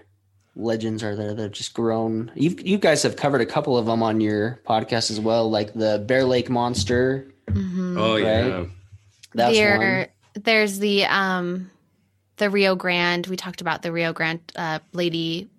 legends 0.55 1.03
are 1.03 1.15
there 1.15 1.33
that 1.35 1.41
have 1.43 1.51
just 1.51 1.73
grown? 1.73 2.31
You 2.33 2.55
you 2.63 2.77
guys 2.77 3.03
have 3.03 3.15
covered 3.17 3.41
a 3.41 3.45
couple 3.45 3.77
of 3.77 3.85
them 3.85 4.01
on 4.01 4.21
your 4.21 4.61
podcast 4.67 5.11
as 5.11 5.19
well, 5.19 5.49
like 5.51 5.73
the 5.73 6.03
Bear 6.07 6.23
Lake 6.23 6.49
Monster. 6.49 7.31
Mhm. 7.47 7.97
oh 7.99 8.15
yeah, 8.15 8.65
That's 9.33 9.55
there, 9.55 10.09
one. 10.35 10.43
there's 10.43 10.79
the 10.79 11.05
um, 11.05 11.71
the 12.37 12.49
Rio 12.49 12.75
Grande. 12.75 13.27
We 13.27 13.35
talked 13.35 13.61
about 13.61 13.81
the 13.81 13.91
Rio 13.91 14.13
Grande 14.13 14.41
uh, 14.55 14.79
lady, 14.93 15.49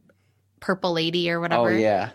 purple 0.61 0.93
lady 0.93 1.31
or 1.31 1.41
whatever. 1.41 1.71
Oh 1.71 1.77
yeah, 1.77 2.11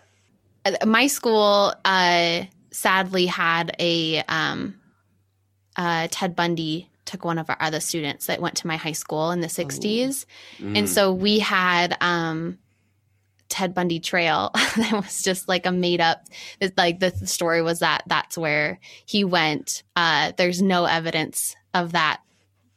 my 0.85 1.07
school 1.07 1.73
uh 1.85 2.43
sadly 2.71 3.27
had 3.27 3.75
a 3.79 4.19
um 4.27 4.79
uh 5.75 6.07
Ted 6.09 6.35
Bundy 6.35 6.89
took 7.05 7.25
one 7.25 7.37
of 7.37 7.49
our 7.49 7.57
other 7.59 7.79
students 7.79 8.27
that 8.27 8.41
went 8.41 8.55
to 8.57 8.67
my 8.67 8.77
high 8.77 8.93
school 8.93 9.31
in 9.31 9.41
the 9.41 9.47
60s. 9.47 10.25
Mm. 10.57 10.77
And 10.77 10.89
so 10.89 11.11
we 11.13 11.39
had 11.39 11.97
um, 12.01 12.57
Ted 13.53 13.75
Bundy 13.75 13.99
Trail 13.99 14.49
that 14.55 14.91
was 14.93 15.21
just 15.21 15.47
like 15.47 15.67
a 15.67 15.71
made 15.71 16.01
up. 16.01 16.25
It's 16.59 16.75
like 16.75 16.99
the, 16.99 17.11
the 17.11 17.27
story 17.27 17.61
was 17.61 17.79
that 17.79 18.01
that's 18.07 18.35
where 18.35 18.79
he 19.05 19.23
went. 19.23 19.83
Uh, 19.95 20.31
there's 20.37 20.59
no 20.59 20.85
evidence 20.85 21.55
of 21.75 21.91
that 21.91 22.19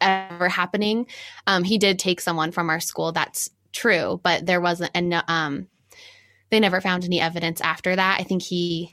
ever 0.02 0.50
happening. 0.50 1.06
Um, 1.46 1.64
he 1.64 1.78
did 1.78 1.98
take 1.98 2.20
someone 2.20 2.52
from 2.52 2.68
our 2.68 2.78
school. 2.78 3.10
That's 3.12 3.48
true, 3.72 4.20
but 4.22 4.44
there 4.44 4.60
wasn't. 4.60 4.90
And 4.94 5.22
um, 5.28 5.68
they 6.50 6.60
never 6.60 6.82
found 6.82 7.06
any 7.06 7.22
evidence 7.22 7.62
after 7.62 7.96
that. 7.96 8.20
I 8.20 8.24
think 8.24 8.42
he. 8.42 8.92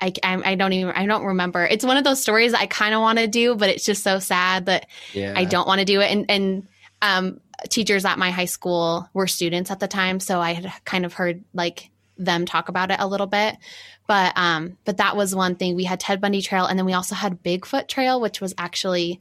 I, 0.00 0.14
I, 0.22 0.52
I 0.52 0.54
don't 0.54 0.72
even 0.72 0.94
I 0.94 1.04
don't 1.04 1.24
remember. 1.24 1.66
It's 1.66 1.84
one 1.84 1.98
of 1.98 2.04
those 2.04 2.22
stories 2.22 2.54
I 2.54 2.64
kind 2.64 2.94
of 2.94 3.02
want 3.02 3.18
to 3.18 3.26
do, 3.26 3.54
but 3.54 3.68
it's 3.68 3.84
just 3.84 4.02
so 4.02 4.18
sad 4.18 4.64
that 4.64 4.86
Yeah. 5.12 5.34
I 5.36 5.44
don't 5.44 5.68
want 5.68 5.80
to 5.80 5.84
do 5.84 6.00
it. 6.00 6.10
And 6.10 6.24
and 6.30 6.68
um, 7.02 7.40
teachers 7.68 8.04
at 8.04 8.18
my 8.18 8.30
high 8.30 8.46
school 8.46 9.08
were 9.12 9.26
students 9.26 9.70
at 9.70 9.80
the 9.80 9.88
time, 9.88 10.20
so 10.20 10.40
I 10.40 10.52
had 10.52 10.72
kind 10.84 11.04
of 11.04 11.14
heard 11.14 11.44
like 11.54 11.90
them 12.18 12.46
talk 12.46 12.68
about 12.68 12.90
it 12.90 12.98
a 13.00 13.06
little 13.06 13.26
bit. 13.26 13.56
But 14.06 14.32
um, 14.36 14.78
but 14.84 14.98
that 14.98 15.16
was 15.16 15.34
one 15.34 15.56
thing. 15.56 15.74
We 15.74 15.84
had 15.84 16.00
Ted 16.00 16.20
Bundy 16.20 16.42
Trail, 16.42 16.66
and 16.66 16.78
then 16.78 16.86
we 16.86 16.92
also 16.92 17.14
had 17.14 17.42
Bigfoot 17.42 17.88
Trail, 17.88 18.20
which 18.20 18.40
was 18.40 18.54
actually 18.58 19.20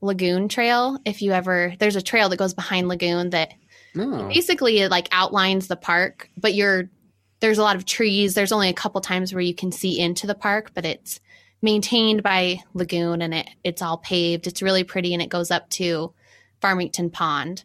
Lagoon 0.00 0.48
Trail. 0.48 0.98
If 1.04 1.22
you 1.22 1.32
ever, 1.32 1.74
there's 1.78 1.96
a 1.96 2.02
trail 2.02 2.28
that 2.28 2.38
goes 2.38 2.54
behind 2.54 2.88
Lagoon 2.88 3.30
that 3.30 3.52
No. 3.94 4.28
basically 4.28 4.78
it 4.80 4.90
like 4.90 5.08
outlines 5.12 5.68
the 5.68 5.76
park, 5.76 6.30
but 6.36 6.54
you're 6.54 6.88
there's 7.40 7.58
a 7.58 7.62
lot 7.62 7.76
of 7.76 7.84
trees. 7.84 8.34
There's 8.34 8.52
only 8.52 8.70
a 8.70 8.74
couple 8.74 9.00
times 9.02 9.34
where 9.34 9.42
you 9.42 9.54
can 9.54 9.70
see 9.70 10.00
into 10.00 10.26
the 10.26 10.34
park, 10.34 10.70
but 10.72 10.86
it's 10.86 11.20
maintained 11.60 12.22
by 12.22 12.60
Lagoon 12.74 13.20
and 13.22 13.34
it 13.34 13.48
it's 13.64 13.82
all 13.82 13.98
paved. 13.98 14.46
It's 14.46 14.62
really 14.62 14.84
pretty 14.84 15.12
and 15.12 15.22
it 15.22 15.28
goes 15.28 15.50
up 15.50 15.68
to 15.70 16.14
Farmington 16.60 17.10
Pond. 17.10 17.64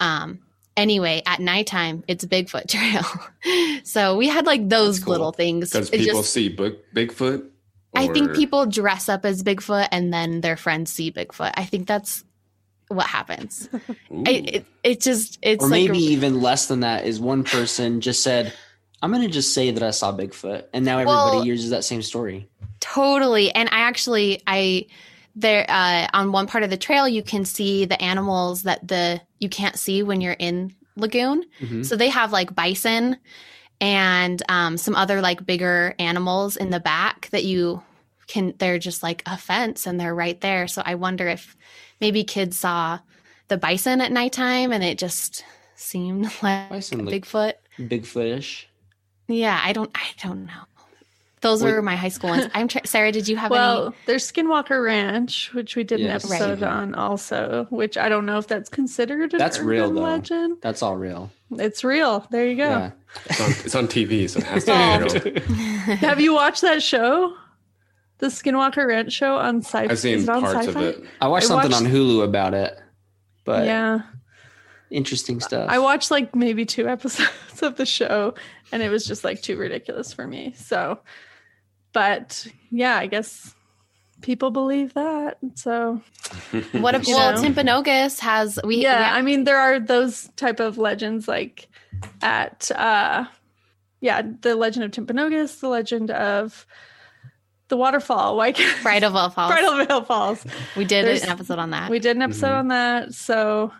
Um 0.00 0.40
anyway, 0.76 1.22
at 1.26 1.40
nighttime 1.40 2.04
it's 2.08 2.24
Bigfoot 2.24 2.68
Trail. 2.68 3.80
so 3.84 4.16
we 4.16 4.28
had 4.28 4.46
like 4.46 4.68
those 4.68 4.98
cool. 5.00 5.12
little 5.12 5.32
things. 5.32 5.70
Does 5.70 5.90
It 5.90 5.98
people 6.00 6.20
just- 6.20 6.32
see 6.32 6.48
Book 6.48 6.78
Bigfoot? 6.94 7.46
I 7.94 8.06
think 8.06 8.34
people 8.36 8.66
dress 8.66 9.08
up 9.08 9.24
as 9.26 9.42
Bigfoot 9.42 9.88
and 9.90 10.14
then 10.14 10.42
their 10.42 10.56
friends 10.56 10.92
see 10.92 11.10
Bigfoot. 11.10 11.50
I 11.56 11.64
think 11.64 11.88
that's 11.88 12.24
what 12.86 13.06
happens. 13.08 13.68
I, 13.72 14.30
it, 14.30 14.66
it 14.84 15.00
just 15.00 15.38
it's 15.42 15.64
or 15.64 15.68
like 15.68 15.82
maybe 15.90 15.98
a- 15.98 16.10
even 16.12 16.40
less 16.40 16.66
than 16.66 16.80
that 16.80 17.04
is 17.04 17.18
one 17.18 17.42
person 17.42 18.00
just 18.00 18.22
said, 18.22 18.52
I'm 19.02 19.10
going 19.10 19.26
to 19.26 19.28
just 19.32 19.52
say 19.54 19.72
that 19.72 19.82
I 19.82 19.90
saw 19.90 20.16
Bigfoot. 20.16 20.66
And 20.72 20.84
now 20.84 20.98
everybody 21.00 21.36
Well- 21.38 21.44
uses 21.46 21.70
that 21.70 21.82
same 21.84 22.00
story. 22.02 22.48
Totally. 22.78 23.52
And 23.52 23.68
I 23.72 23.80
actually 23.80 24.40
I 24.46 24.86
there 25.36 25.64
uh 25.68 26.08
on 26.12 26.32
one 26.32 26.46
part 26.46 26.64
of 26.64 26.70
the 26.70 26.76
trail 26.76 27.08
you 27.08 27.22
can 27.22 27.44
see 27.44 27.84
the 27.84 28.00
animals 28.02 28.64
that 28.64 28.86
the 28.86 29.20
you 29.38 29.48
can't 29.48 29.78
see 29.78 30.02
when 30.02 30.20
you're 30.20 30.32
in 30.38 30.74
Lagoon. 30.96 31.44
Mhm. 31.60 31.86
So 31.86 31.96
they 31.96 32.08
have 32.08 32.32
like 32.32 32.54
bison 32.54 33.16
and 33.80 34.42
um 34.48 34.76
some 34.76 34.94
other 34.96 35.20
like 35.20 35.46
bigger 35.46 35.94
animals 35.98 36.56
in 36.56 36.70
the 36.70 36.80
back 36.80 37.28
that 37.30 37.44
you 37.44 37.82
can 38.26 38.54
they're 38.58 38.78
just 38.78 39.02
like 39.02 39.22
a 39.26 39.36
fence 39.36 39.86
and 39.86 39.98
they're 39.98 40.14
right 40.14 40.40
there. 40.40 40.68
So 40.68 40.82
I 40.84 40.94
wonder 40.96 41.28
if 41.28 41.56
maybe 42.00 42.24
kids 42.24 42.58
saw 42.58 42.98
the 43.48 43.56
bison 43.56 44.00
at 44.00 44.12
nighttime 44.12 44.72
and 44.72 44.84
it 44.84 44.98
just 44.98 45.44
seemed 45.74 46.30
like 46.42 46.70
Bison 46.70 47.06
Bigfoot. 47.06 47.54
Bigfootish. 47.78 48.64
Yeah, 49.26 49.60
I 49.62 49.72
don't 49.72 49.90
I 49.94 50.08
don't 50.22 50.46
know. 50.46 50.62
Those 51.42 51.62
were 51.62 51.80
my 51.80 51.96
high 51.96 52.08
school 52.10 52.30
ones. 52.30 52.48
I'm 52.54 52.68
tr- 52.68 52.84
Sarah, 52.84 53.12
did 53.12 53.26
you 53.26 53.36
have 53.36 53.50
well, 53.50 53.86
any 53.86 53.96
there's 54.06 54.30
Skinwalker 54.30 54.84
Ranch, 54.84 55.50
which 55.54 55.74
we 55.74 55.84
did 55.84 56.00
Yes. 56.00 56.24
an 56.24 56.30
Right. 56.30 56.42
episode 56.42 56.62
on 56.62 56.94
also, 56.94 57.66
which 57.70 57.96
I 57.96 58.10
don't 58.10 58.26
know 58.26 58.36
if 58.36 58.46
that's 58.46 58.68
considered 58.68 59.32
an 59.32 59.38
That's 59.38 59.58
real, 59.58 59.90
though. 59.90 60.02
legend. 60.02 60.58
That's 60.60 60.82
all 60.82 60.96
real. 60.96 61.30
It's 61.52 61.82
real. 61.82 62.26
There 62.30 62.46
you 62.46 62.56
go. 62.56 62.68
Yeah. 62.68 62.90
It's 63.26 63.40
on, 63.40 63.50
it's 63.64 63.74
on 63.74 63.88
TV, 63.88 64.28
so 64.28 64.38
it 64.40 64.44
has 64.44 64.64
to 64.64 65.20
be 65.20 65.40
oh. 65.40 65.42
real. 65.86 65.96
Have 65.96 66.20
you 66.20 66.34
watched 66.34 66.60
that 66.60 66.82
show? 66.82 67.34
The 68.18 68.26
Skinwalker 68.26 68.86
Ranch 68.86 69.12
show 69.12 69.36
on 69.36 69.62
Sci-Fi? 69.62 69.90
I've 69.90 69.98
seen 69.98 70.26
parts 70.26 70.66
of 70.66 70.76
it. 70.76 71.02
I 71.22 71.28
watched 71.28 71.46
I 71.46 71.48
something 71.48 71.70
watched- 71.70 71.84
on 71.86 71.90
Hulu 71.90 72.22
about 72.22 72.52
it, 72.52 72.78
but 73.46 73.64
yeah. 73.64 74.00
interesting 74.90 75.40
stuff. 75.40 75.70
I 75.70 75.78
watched 75.78 76.10
like 76.10 76.36
maybe 76.36 76.66
two 76.66 76.86
episodes 76.86 77.30
of 77.62 77.76
the 77.76 77.86
show 77.86 78.34
and 78.72 78.82
it 78.82 78.90
was 78.90 79.06
just 79.06 79.24
like 79.24 79.40
too 79.40 79.56
ridiculous 79.56 80.12
for 80.12 80.26
me. 80.26 80.52
So, 80.56 80.98
but 81.92 82.46
yeah, 82.70 82.96
I 82.96 83.06
guess 83.06 83.54
people 84.22 84.50
believe 84.50 84.94
that. 84.94 85.38
So, 85.54 86.00
What 86.72 86.94
if 86.94 87.06
You 87.08 87.14
well, 87.16 87.32
know? 87.34 87.42
Timpanogos 87.42 88.20
has 88.20 88.58
we 88.64 88.82
yeah, 88.82 89.12
we- 89.12 89.18
I 89.18 89.22
mean, 89.22 89.44
there 89.44 89.58
are 89.58 89.80
those 89.80 90.28
type 90.36 90.60
of 90.60 90.78
legends 90.78 91.26
like 91.28 91.68
at, 92.22 92.70
uh, 92.74 93.24
yeah, 94.00 94.22
the 94.40 94.54
legend 94.56 94.84
of 94.84 94.90
Timpanogos, 94.92 95.60
the 95.60 95.68
legend 95.68 96.10
of 96.10 96.66
the 97.68 97.76
waterfall, 97.76 98.34
like 98.36 98.56
Bridalveil 98.56 99.32
Falls. 99.34 99.52
Bridal 99.52 99.84
Veil 99.84 100.02
Falls. 100.02 100.44
we 100.76 100.84
did 100.84 101.04
There's- 101.06 101.22
an 101.22 101.28
episode 101.28 101.58
on 101.58 101.70
that. 101.70 101.90
We 101.90 101.98
did 101.98 102.16
an 102.16 102.22
episode 102.22 102.48
Mhm. 102.48 102.58
on 102.58 102.68
that. 102.68 103.14
So 103.14 103.72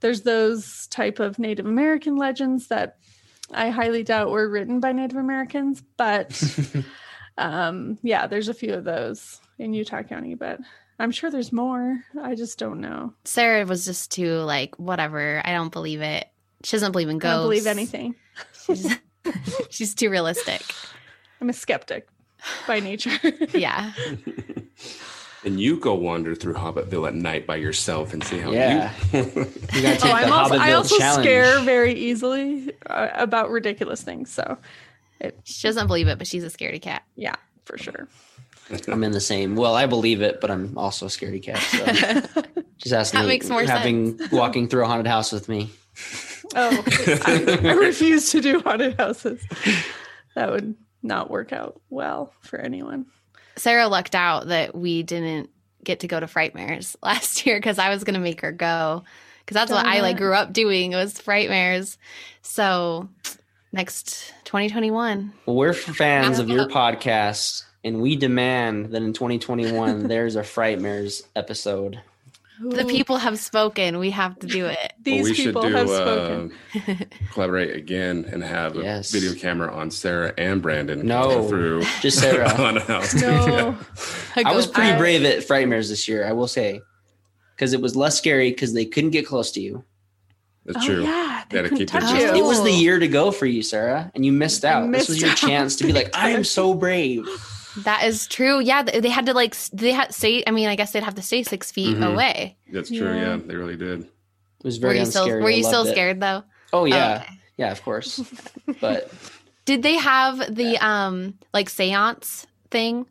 there's 0.00 0.22
those 0.22 0.86
type 0.88 1.18
of 1.20 1.38
Native 1.38 1.66
American 1.66 2.16
legends 2.16 2.68
that 2.68 2.96
I 3.52 3.70
highly 3.70 4.02
doubt 4.02 4.30
were 4.30 4.48
written 4.48 4.78
by 4.80 4.92
Native 4.92 5.16
Americans, 5.16 5.82
but 5.96 6.30
um, 7.38 7.98
yeah, 8.02 8.26
there's 8.26 8.48
a 8.48 8.54
few 8.54 8.74
of 8.74 8.84
those 8.84 9.40
in 9.58 9.72
Utah 9.72 10.02
County, 10.02 10.34
but 10.34 10.60
I'm 10.98 11.10
sure 11.12 11.30
there's 11.30 11.52
more. 11.52 12.04
I 12.20 12.34
just 12.34 12.58
don't 12.58 12.80
know. 12.80 13.14
Sarah 13.24 13.64
was 13.64 13.84
just 13.84 14.10
too 14.10 14.34
like 14.40 14.74
whatever. 14.78 15.40
I 15.44 15.52
don't 15.52 15.72
believe 15.72 16.02
it. 16.02 16.28
She 16.64 16.72
doesn't 16.76 16.92
believe 16.92 17.08
in 17.08 17.16
I 17.16 17.18
ghosts. 17.20 17.36
don't 17.38 17.42
believe 17.44 17.66
anything. 17.66 18.14
She's, 18.66 18.96
she's 19.70 19.94
too 19.94 20.10
realistic. 20.10 20.62
I'm 21.40 21.48
a 21.48 21.52
skeptic 21.52 22.08
by 22.66 22.80
nature. 22.80 23.10
Yeah. 23.54 23.92
And 25.44 25.60
you 25.60 25.78
go 25.78 25.94
wander 25.94 26.34
through 26.34 26.54
Hobbitville 26.54 27.06
at 27.06 27.14
night 27.14 27.46
by 27.46 27.56
yourself 27.56 28.12
and 28.12 28.22
see 28.24 28.38
how 28.38 28.50
Yeah. 28.50 28.92
you. 29.12 29.18
you 29.20 29.24
take 29.24 29.34
oh, 30.04 30.08
the 30.08 30.12
I'm 30.12 30.32
also, 30.32 30.56
I 30.56 30.72
also 30.72 30.98
challenge. 30.98 31.24
scare 31.24 31.60
very 31.60 31.94
easily 31.94 32.72
uh, 32.86 33.08
about 33.14 33.50
ridiculous 33.50 34.02
things. 34.02 34.30
So 34.32 34.58
She 35.44 35.66
doesn't 35.66 35.86
believe 35.86 36.08
it, 36.08 36.18
but 36.18 36.26
she's 36.26 36.44
a 36.44 36.48
scaredy 36.48 36.80
cat. 36.80 37.02
yeah, 37.16 37.34
for 37.64 37.78
sure. 37.78 38.08
I'm 38.86 39.02
in 39.02 39.12
the 39.12 39.20
same. 39.20 39.56
Well, 39.56 39.74
I 39.74 39.86
believe 39.86 40.20
it, 40.20 40.40
but 40.40 40.50
I'm 40.50 40.76
also 40.76 41.06
a 41.06 41.08
scaredy 41.08 41.42
cat. 41.42 41.58
So 41.58 42.44
just 42.78 42.94
ask 42.94 43.12
That 43.14 43.20
Nate 43.20 43.28
makes 43.28 43.48
more 43.48 43.62
having 43.64 44.20
walking 44.30 44.68
through 44.68 44.84
a 44.84 44.86
haunted 44.86 45.06
house 45.06 45.32
with 45.32 45.48
me. 45.48 45.70
Oh, 46.54 46.84
I, 47.26 47.60
I 47.62 47.72
refuse 47.72 48.30
to 48.32 48.40
do 48.40 48.60
haunted 48.60 48.98
houses. 48.98 49.42
That 50.34 50.50
would 50.50 50.74
not 51.02 51.30
work 51.30 51.52
out 51.52 51.80
well 51.88 52.32
for 52.42 52.58
anyone. 52.58 53.06
Sarah 53.56 53.88
lucked 53.88 54.14
out 54.14 54.48
that 54.48 54.74
we 54.74 55.02
didn't 55.02 55.50
get 55.82 56.00
to 56.00 56.08
go 56.08 56.20
to 56.20 56.26
Frightmares 56.26 56.94
last 57.02 57.46
year 57.46 57.58
because 57.58 57.78
I 57.78 57.88
was 57.88 58.04
going 58.04 58.14
to 58.14 58.20
make 58.20 58.42
her 58.42 58.52
go 58.52 59.04
because 59.40 59.54
that's 59.54 59.72
what 59.72 59.86
I 59.86 60.00
like 60.00 60.18
grew 60.18 60.34
up 60.34 60.52
doing 60.52 60.92
It 60.92 60.96
was 60.96 61.14
Frightmares. 61.14 61.96
So 62.42 63.08
next 63.72 64.32
2021. 64.44 65.32
We're 65.46 65.72
fans 65.72 66.38
of 66.38 66.48
your 66.48 66.68
podcast, 66.68 67.64
and 67.84 68.00
we 68.00 68.16
demand 68.16 68.86
that 68.92 69.02
in 69.02 69.12
2021 69.12 70.08
there's 70.08 70.36
a 70.36 70.42
Frightmares 70.42 71.26
episode. 71.36 72.00
The 72.60 72.84
people 72.86 73.18
have 73.18 73.38
spoken. 73.38 74.00
We 74.00 74.10
have 74.10 74.36
to 74.40 74.48
do 74.48 74.66
it. 74.66 74.76
Well, 74.80 74.88
These 75.04 75.24
we 75.28 75.34
should 75.34 75.44
people 75.54 75.62
do 75.62 75.68
have 75.76 75.88
spoken. 75.88 76.52
uh, 76.74 76.94
collaborate 77.32 77.76
again 77.76 78.24
and 78.32 78.42
have 78.42 78.74
Yes. 78.74 79.10
a 79.14 79.20
video 79.20 79.34
camera 79.38 79.72
on 79.72 79.92
Sarah 79.92 80.34
and 80.36 80.60
Brandon. 80.60 81.06
No. 81.06 81.46
through 81.46 81.82
Just 82.00 82.18
Sarah. 82.18 82.48
haunted 82.48 82.82
house. 82.82 83.14
no, 83.14 83.78
I 84.44 84.56
was 84.56 84.66
pretty 84.66 84.90
I- 84.90 84.98
brave 84.98 85.24
at 85.24 85.44
Frightmares 85.46 85.88
this 85.88 86.08
year, 86.08 86.26
I 86.26 86.32
will 86.32 86.48
say, 86.48 86.80
because 87.54 87.74
it 87.74 87.80
was 87.80 87.94
less 87.94 88.18
scary 88.18 88.50
because 88.50 88.72
they 88.72 88.86
couldn't 88.86 89.10
get 89.10 89.24
close 89.24 89.52
to 89.52 89.60
you. 89.60 89.84
That's 90.64 90.78
oh 90.82 90.86
true. 90.86 91.02
yeah, 91.04 91.37
they 91.37 91.37
Gotta 91.50 91.68
couldn't 91.68 91.78
keep 91.78 91.88
touch 91.88 92.10
you. 92.12 92.34
It 92.34 92.44
was 92.44 92.62
the 92.62 92.70
Oh. 92.70 92.80
year 92.80 92.98
to 92.98 93.08
go 93.08 93.30
for 93.30 93.46
you, 93.46 93.62
Sarah, 93.62 94.10
and 94.14 94.24
you 94.26 94.32
missed 94.32 94.64
I 94.64 94.70
out. 94.72 94.92
this 94.92 95.08
was 95.08 95.20
your 95.20 95.30
out 95.30 95.36
chance 95.36 95.76
to 95.76 95.84
be 95.86 95.92
like, 95.92 96.10
I 96.16 96.30
am 96.30 96.44
so 96.44 96.74
brave. 96.84 97.26
That 97.84 98.04
is 98.04 98.26
true. 98.26 98.60
Yeah, 98.60 98.82
they 98.82 99.08
had 99.08 99.26
to 99.26 99.34
like 99.34 99.56
they 99.72 99.92
had 99.92 100.12
stay. 100.12 100.42
I 100.46 100.50
mean, 100.50 100.68
I 100.68 100.74
guess 100.76 100.92
they'd 100.92 101.02
have 101.04 101.14
to 101.14 101.22
stay 101.22 101.42
six 101.44 101.70
feet 101.70 101.96
Mhm. 101.96 102.12
away. 102.12 102.56
That's 102.72 102.88
true. 102.88 102.98
Yeah. 103.14 103.36
Yeah. 103.36 103.38
they 103.44 103.54
really 103.54 103.76
did. 103.76 104.00
It 104.02 104.08
was 104.64 104.78
Were 104.78 104.88
very 104.88 104.98
you 105.00 105.04
still 105.06 105.24
unscary. 105.26 105.42
Were 105.42 105.50
you 105.50 105.62
still 105.62 105.80
loved 105.80 105.90
it. 105.90 105.92
scared 105.92 106.20
though? 106.20 106.42
Oh 106.72 106.84
yeah, 106.86 107.22
Okay. 107.24 107.34
yeah, 107.56 107.70
of 107.72 107.82
course. 107.82 108.20
But 108.80 109.12
Did 109.64 109.82
they 109.82 109.94
have 109.96 110.54
the 110.54 110.76
um 110.84 111.34
like 111.54 111.68
séance 111.68 112.46
thing? 112.70 113.06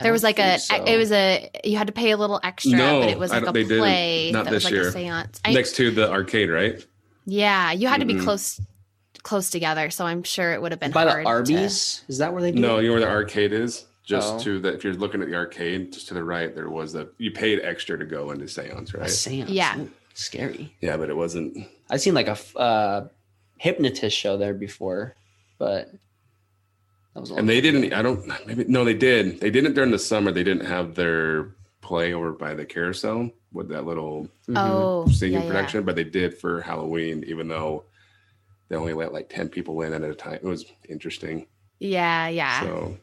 There 0.00 0.12
was 0.12 0.22
like 0.22 0.38
a 0.38 0.58
so. 0.60 0.84
it 0.84 0.96
was 0.96 1.10
a 1.10 1.50
you 1.64 1.76
had 1.78 1.86
to 1.88 1.92
pay 1.92 2.10
a 2.12 2.16
little 2.16 2.38
extra, 2.44 2.76
No, 2.76 3.00
but 3.00 3.08
it 3.08 3.18
was 3.18 3.30
like 3.32 3.46
a 3.46 3.52
play 3.52 4.30
Not 4.32 4.44
that 4.44 4.50
this 4.50 4.64
was 4.64 4.64
like 4.66 4.74
year. 4.74 4.88
a 4.88 4.92
séance. 4.92 5.40
I, 5.44 5.52
Next 5.54 5.74
to 5.76 5.90
the 5.90 6.10
arcade, 6.10 6.50
right? 6.50 6.84
Yeah, 7.28 7.72
you 7.72 7.88
had 7.88 8.00
to 8.00 8.06
be 8.06 8.14
Mm-mm. 8.14 8.24
close 8.24 8.60
close 9.22 9.50
together, 9.50 9.90
so 9.90 10.06
I'm 10.06 10.22
sure 10.22 10.52
it 10.52 10.62
would 10.62 10.72
have 10.72 10.80
been 10.80 10.90
by 10.92 11.04
the 11.04 11.10
hard 11.10 11.24
to- 11.24 11.28
Arby's, 11.30 12.02
is 12.08 12.18
that 12.18 12.32
where 12.32 12.40
they 12.40 12.52
do? 12.52 12.58
No, 12.60 12.78
it? 12.78 12.82
you 12.82 12.88
know 12.88 12.94
where 12.94 13.00
the 13.02 13.08
arcade 13.08 13.52
is? 13.52 13.84
Just 14.04 14.34
Oh. 14.34 14.38
to 14.38 14.58
the 14.60 14.72
if 14.72 14.84
you're 14.84 14.94
looking 14.94 15.20
at 15.20 15.28
the 15.28 15.34
arcade, 15.34 15.92
just 15.92 16.08
to 16.08 16.14
the 16.14 16.24
right, 16.24 16.54
there 16.54 16.70
was 16.70 16.94
a 16.94 17.08
you 17.18 17.30
paid 17.30 17.60
extra 17.62 17.98
to 17.98 18.06
go 18.06 18.30
into 18.30 18.48
seance, 18.48 18.94
A 18.94 18.98
right? 18.98 19.10
seance. 19.10 19.50
Yeah. 19.50 19.78
Ooh, 19.78 19.90
scary. 20.14 20.74
Yeah, 20.80 20.96
but 20.96 21.10
it 21.10 21.16
wasn't. 21.16 21.66
I've 21.90 22.00
seen 22.00 22.14
like 22.14 22.28
a 22.28 22.38
uh, 22.58 23.08
hypnotist 23.58 24.16
show 24.16 24.38
there 24.38 24.54
before, 24.54 25.14
but 25.58 25.92
that 27.12 27.20
was. 27.20 27.30
And 27.32 27.46
they 27.46 27.60
didn't. 27.60 27.84
ago. 27.84 27.96
I 27.98 28.02
don't. 28.02 28.46
Maybe 28.46 28.64
no, 28.64 28.82
they 28.84 28.94
did. 28.94 29.40
They 29.40 29.50
didn't 29.50 29.74
during 29.74 29.90
the 29.90 29.98
summer. 29.98 30.30
They 30.32 30.44
didn't 30.44 30.64
have 30.66 30.94
their 30.94 31.50
play 31.80 32.12
over 32.12 32.32
by 32.32 32.54
the 32.54 32.64
carousel 32.64 33.30
with 33.52 33.68
that 33.68 33.86
little 33.86 34.28
Mhm. 34.48 34.56
Oh, 34.56 35.06
singing 35.08 35.34
yeah, 35.34 35.42
yeah. 35.44 35.48
production, 35.48 35.84
but 35.84 35.96
they 35.96 36.04
did 36.04 36.36
for 36.36 36.60
Halloween, 36.60 37.24
even 37.26 37.48
though 37.48 37.84
they 38.68 38.76
only 38.76 38.92
let 38.92 39.12
like 39.12 39.28
ten 39.28 39.48
people 39.48 39.80
in 39.82 39.92
at 39.92 40.02
a 40.02 40.14
time. 40.14 40.34
It 40.34 40.44
was 40.44 40.66
interesting. 40.88 41.46
Yeah, 41.78 42.28
yeah. 42.28 42.60
So 42.62 42.98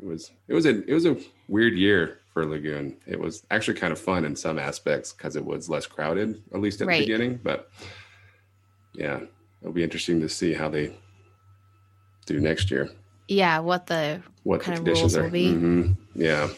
it 0.00 0.06
was 0.06 0.30
it 0.48 0.54
was 0.54 0.66
a 0.66 0.82
it 0.88 0.94
was 0.94 1.06
a 1.06 1.16
weird 1.48 1.74
year 1.74 2.18
for 2.32 2.46
Lagoon. 2.46 2.96
It 3.06 3.18
was 3.18 3.42
actually 3.50 3.74
kind 3.78 3.92
of 3.92 3.98
fun 3.98 4.24
in 4.24 4.36
some 4.36 4.58
aspects 4.58 5.12
because 5.12 5.34
it 5.36 5.44
was 5.44 5.68
less 5.68 5.86
crowded, 5.86 6.40
at 6.54 6.60
least 6.60 6.80
at 6.80 6.86
Right. 6.86 7.00
the 7.00 7.04
beginning. 7.06 7.40
But 7.42 7.68
yeah, 8.94 9.20
it'll 9.60 9.72
be 9.74 9.82
interesting 9.82 10.20
to 10.20 10.28
see 10.28 10.54
how 10.54 10.68
they 10.68 10.94
do 12.26 12.40
next 12.40 12.70
year. 12.70 12.88
yeah, 13.28 13.58
what 13.60 13.86
the 13.86 14.22
What 14.44 14.60
Kind 14.62 14.76
the 14.78 14.80
of 14.80 14.84
conditions 14.86 15.14
rules 15.14 15.16
are. 15.18 15.22
will 15.24 15.30
be. 15.30 15.52
Mhm. 15.52 15.96
Yeah. 16.14 16.48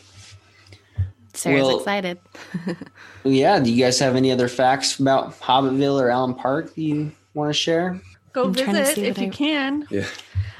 Sarah's 1.34 1.62
Well- 1.66 1.78
excited. 1.78 2.18
Yeah. 3.24 3.60
Do 3.60 3.72
you 3.72 3.84
guys 3.84 4.00
have 4.00 4.16
any 4.16 4.32
other 4.32 4.48
facts 4.48 4.98
about 4.98 5.38
Hobbitville 5.40 6.00
or 6.02 6.10
Allen 6.10 6.34
Park 6.34 6.74
that 6.74 6.80
you 6.82 7.12
want 7.34 7.50
to 7.50 7.54
share? 7.54 8.00
Go 8.32 8.46
I'm 8.46 8.52
visit 8.54 8.98
if 8.98 9.16
what 9.16 9.26
you 9.26 9.30
can. 9.30 9.86
Yeah. 9.90 10.00
yeah, 10.00 10.06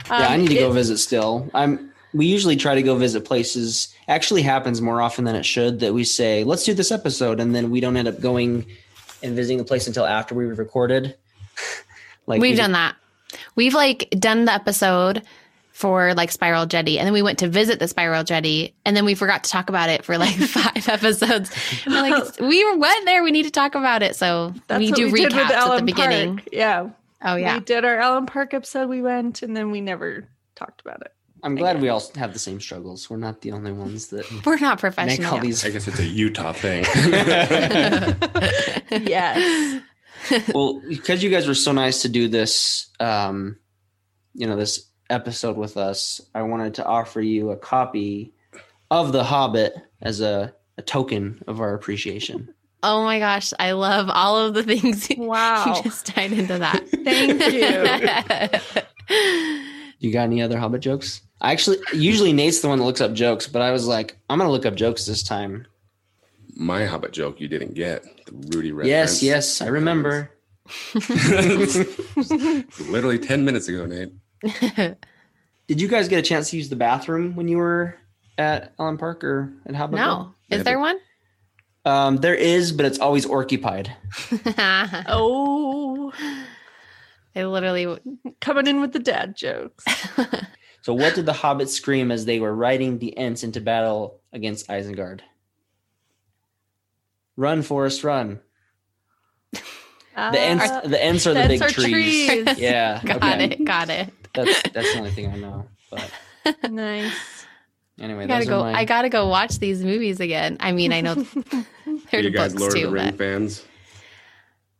I 0.09 0.35
Um, 0.37 0.43
need 0.43 0.49
to 0.51 0.55
go 0.55 0.70
visit 0.70 0.99
still. 0.99 1.51
I'm. 1.55 1.91
We 2.14 2.27
usually 2.27 2.55
try 2.57 2.75
to 2.77 2.83
go 2.83 2.95
visit 2.95 3.25
places. 3.25 3.93
Actually, 4.07 4.43
happens 4.43 4.81
more 4.81 5.01
often 5.03 5.25
than 5.25 5.35
it 5.35 5.45
should. 5.45 5.81
That 5.81 5.93
we 5.93 6.05
say, 6.05 6.45
"Let's 6.45 6.62
do 6.64 6.73
this 6.73 6.93
episode," 6.93 7.41
and 7.41 7.53
then 7.53 7.70
we 7.70 7.81
don't 7.81 7.97
end 7.97 8.07
up 8.07 8.20
going 8.20 8.64
and 9.25 9.35
visiting 9.35 9.59
the 9.59 9.64
place 9.64 9.87
until 9.89 10.05
after 10.07 10.35
we've 10.37 10.57
recorded. 10.59 11.16
like 12.27 12.41
We've 12.41 12.53
we- 12.53 12.57
done 12.57 12.73
that. 12.73 12.95
We've 13.57 13.75
like 13.75 14.09
done 14.18 14.45
the 14.45 14.53
episode 14.53 15.23
for 15.73 16.14
like 16.14 16.31
Spiral 16.31 16.66
Jetty, 16.66 16.99
and 16.99 17.07
then 17.07 17.12
we 17.12 17.23
went 17.23 17.39
to 17.41 17.49
visit 17.49 17.79
the 17.79 17.89
Spiral 17.89 18.25
Jetty, 18.25 18.75
and 18.85 18.97
then 18.97 19.05
we 19.05 19.14
forgot 19.14 19.45
to 19.45 19.51
talk 19.51 19.68
about 19.68 19.91
it 19.91 20.05
for 20.05 20.18
like 20.18 20.35
five 20.37 20.89
episodes. 20.89 21.51
We're 21.87 22.03
like, 22.03 22.41
we 22.41 22.77
went 22.77 23.07
there. 23.07 23.23
We 23.25 23.31
need 23.31 23.45
to 23.45 23.51
talk 23.51 23.75
about 23.75 24.03
it. 24.03 24.16
So 24.16 24.55
That's 24.68 24.79
we 24.79 24.93
do 24.93 25.11
we 25.11 25.23
did 25.23 25.33
with 25.33 25.43
recaps 25.43 25.51
at 25.51 25.77
the 25.79 25.85
beginning. 25.85 26.37
Park. 26.37 26.49
Yeah. 26.53 26.91
Oh 27.25 27.37
yeah, 27.37 27.55
We 27.55 27.61
did 27.61 27.85
our 27.85 27.99
Allen 27.99 28.27
Park 28.27 28.53
episode. 28.53 28.89
We 28.89 29.01
went 29.01 29.43
and 29.43 29.57
then 29.57 29.70
we 29.70 29.81
never 29.81 30.29
talked 30.57 30.81
about 30.81 31.03
it. 31.03 31.12
I'm 31.45 31.57
glad 31.57 31.81
we 31.81 31.89
all 31.89 32.03
have 32.16 32.33
the 32.33 32.39
same 32.39 32.61
struggles. 32.61 33.11
We're 33.11 33.16
not 33.16 33.41
the 33.41 33.51
only 33.53 33.73
ones 33.73 34.09
that 34.09 34.31
we're 34.47 34.59
not 34.59 34.75
make 34.75 34.79
professional. 34.81 35.35
all 35.35 35.41
these 35.41 35.64
I 35.64 35.70
guess 35.70 35.89
it's 35.89 35.99
a 35.99 36.05
Utah 36.07 36.53
thing. 36.53 36.85
Yes. 38.91 39.81
well 40.55 40.81
because 40.89 41.23
you 41.23 41.31
guys 41.31 41.49
were 41.49 41.55
so 41.55 41.73
nice 41.73 42.03
to 42.03 42.09
do 42.09 42.29
this 42.29 42.89
um 43.01 43.57
you 44.35 44.47
know 44.47 44.57
this 44.57 44.87
episode 45.13 45.57
with 45.57 45.77
us 45.77 46.21
i 46.35 46.43
wanted 46.43 46.75
to 46.75 46.85
offer 46.85 47.21
you 47.21 47.51
a 47.51 47.57
copy 47.57 48.33
of 48.91 49.13
the 49.13 49.23
hobbit 49.23 49.75
as 50.01 50.21
a, 50.21 50.53
a 50.79 50.83
token 50.83 51.41
of 51.47 51.61
our 51.61 51.75
appreciation 51.75 52.53
Oh 52.85 53.05
my 53.05 53.21
gosh, 53.21 53.53
I 53.61 53.71
love 53.73 54.11
all 54.11 54.37
of 54.37 54.55
the 54.55 54.65
things 54.65 55.09
Wow. 55.17 55.67
you 55.77 55.83
just 55.85 56.05
tied 56.05 56.33
into 56.33 56.59
that. 56.59 56.89
Thank 56.89 57.41
you. 57.53 57.87
you 60.01 60.13
got 60.13 60.25
any 60.25 60.43
other 60.43 60.59
hobbit 60.59 60.81
jokes 60.81 61.21
i 61.41 61.53
actually 61.53 61.79
usually 61.93 62.33
nate's 62.33 62.61
the 62.61 62.69
one 62.69 62.79
that 62.79 62.85
looks 62.85 63.01
up 63.01 63.13
jokes 63.13 63.47
but 63.47 63.63
i 63.63 63.71
was 63.71 63.87
like 63.87 64.17
i'm 64.29 64.39
gonna 64.39 64.51
look 64.51 64.67
up 64.67 64.75
jokes 64.75 65.07
this 65.07 65.23
time 65.23 65.67
My 66.57 66.85
Hobbit 66.85 67.13
joke 67.13 67.41
you 67.41 67.49
didn't 67.49 67.75
get 67.75 68.03
the 68.27 68.33
Rudy 68.57 68.73
yes 68.89 69.23
yes 69.23 69.61
i 69.61 69.67
remember 69.67 70.31
Literally 70.95 71.85
ten 73.19 73.45
minutes 73.45 73.69
ago, 73.69 73.85
Nate. 73.85 74.13
did 75.66 75.80
you 75.80 75.88
guys 75.88 76.09
get 76.09 76.18
a 76.18 76.22
chance 76.22 76.51
to 76.51 76.57
use 76.57 76.68
the 76.68 76.76
bathroom 76.76 77.36
when 77.36 77.49
you 77.49 77.59
were 77.59 77.97
at 78.38 78.72
Allen 78.78 78.99
Park 78.99 79.24
or 79.24 79.53
at 79.66 79.74
Hobbit? 79.74 79.97
no, 79.97 80.34
is 80.51 80.64
there 80.64 80.78
one? 80.78 80.99
Um, 81.84 82.16
there 82.18 82.34
is, 82.34 82.72
but 82.72 82.86
it's 82.86 82.99
always 82.99 83.28
occupied. 83.28 83.93
oh. 85.09 86.12
I 87.34 87.45
literally 87.45 87.99
coming 88.40 88.66
in 88.66 88.80
with 88.80 88.93
the 88.93 88.99
dad 88.99 89.36
jokes. 89.36 89.84
So, 90.82 90.93
what 90.95 91.14
did 91.14 91.26
the 91.26 91.32
hobbits 91.32 91.68
scream 91.68 92.11
as 92.11 92.24
they 92.24 92.40
were 92.40 92.53
riding 92.53 92.99
the 92.99 93.16
Ents 93.16 93.45
into 93.45 93.61
battle 93.61 94.20
against 94.32 94.66
Isengard? 94.68 95.20
Run, 97.36 97.62
Forest, 97.62 98.03
run! 98.03 98.40
The 99.53 99.61
Ents, 100.16 100.64
Uh, 100.68 100.80
the 100.80 101.03
Ents 101.03 101.26
are 101.26 101.34
the 101.34 101.34
that's 101.34 101.49
big 101.49 101.62
our 101.62 101.68
trees. 101.68 102.45
trees. 102.45 102.59
Yeah, 102.59 103.01
got 103.05 103.16
okay. 103.18 103.45
it. 103.45 103.64
Got 103.64 103.90
it. 103.90 104.12
That's 104.35 104.62
that's 104.70 104.93
the 104.93 104.99
only 104.99 105.11
thing 105.11 105.30
I 105.30 105.37
know. 105.37 105.66
But 105.91 106.11
nice. 106.70 107.47
anyway, 108.01 108.24
I 108.24 108.26
gotta 108.26 108.45
those 108.45 108.49
go. 108.49 108.61
are 108.62 108.72
my. 108.72 108.78
I 108.78 108.85
gotta 108.85 109.09
go 109.09 109.28
watch 109.28 109.59
these 109.59 109.85
movies 109.85 110.20
again. 110.20 110.57
I 110.61 110.72
mean, 110.72 110.93
I 110.93 111.01
know 111.03 111.12
Are 111.57 111.64
they're 112.11 112.20
you 112.22 112.30
guys 112.30 112.53
books 112.53 112.61
Lord 112.62 112.76
of 112.76 112.83
the 112.83 112.91
Ring 112.91 113.11
but 113.11 113.18
fans? 113.18 113.64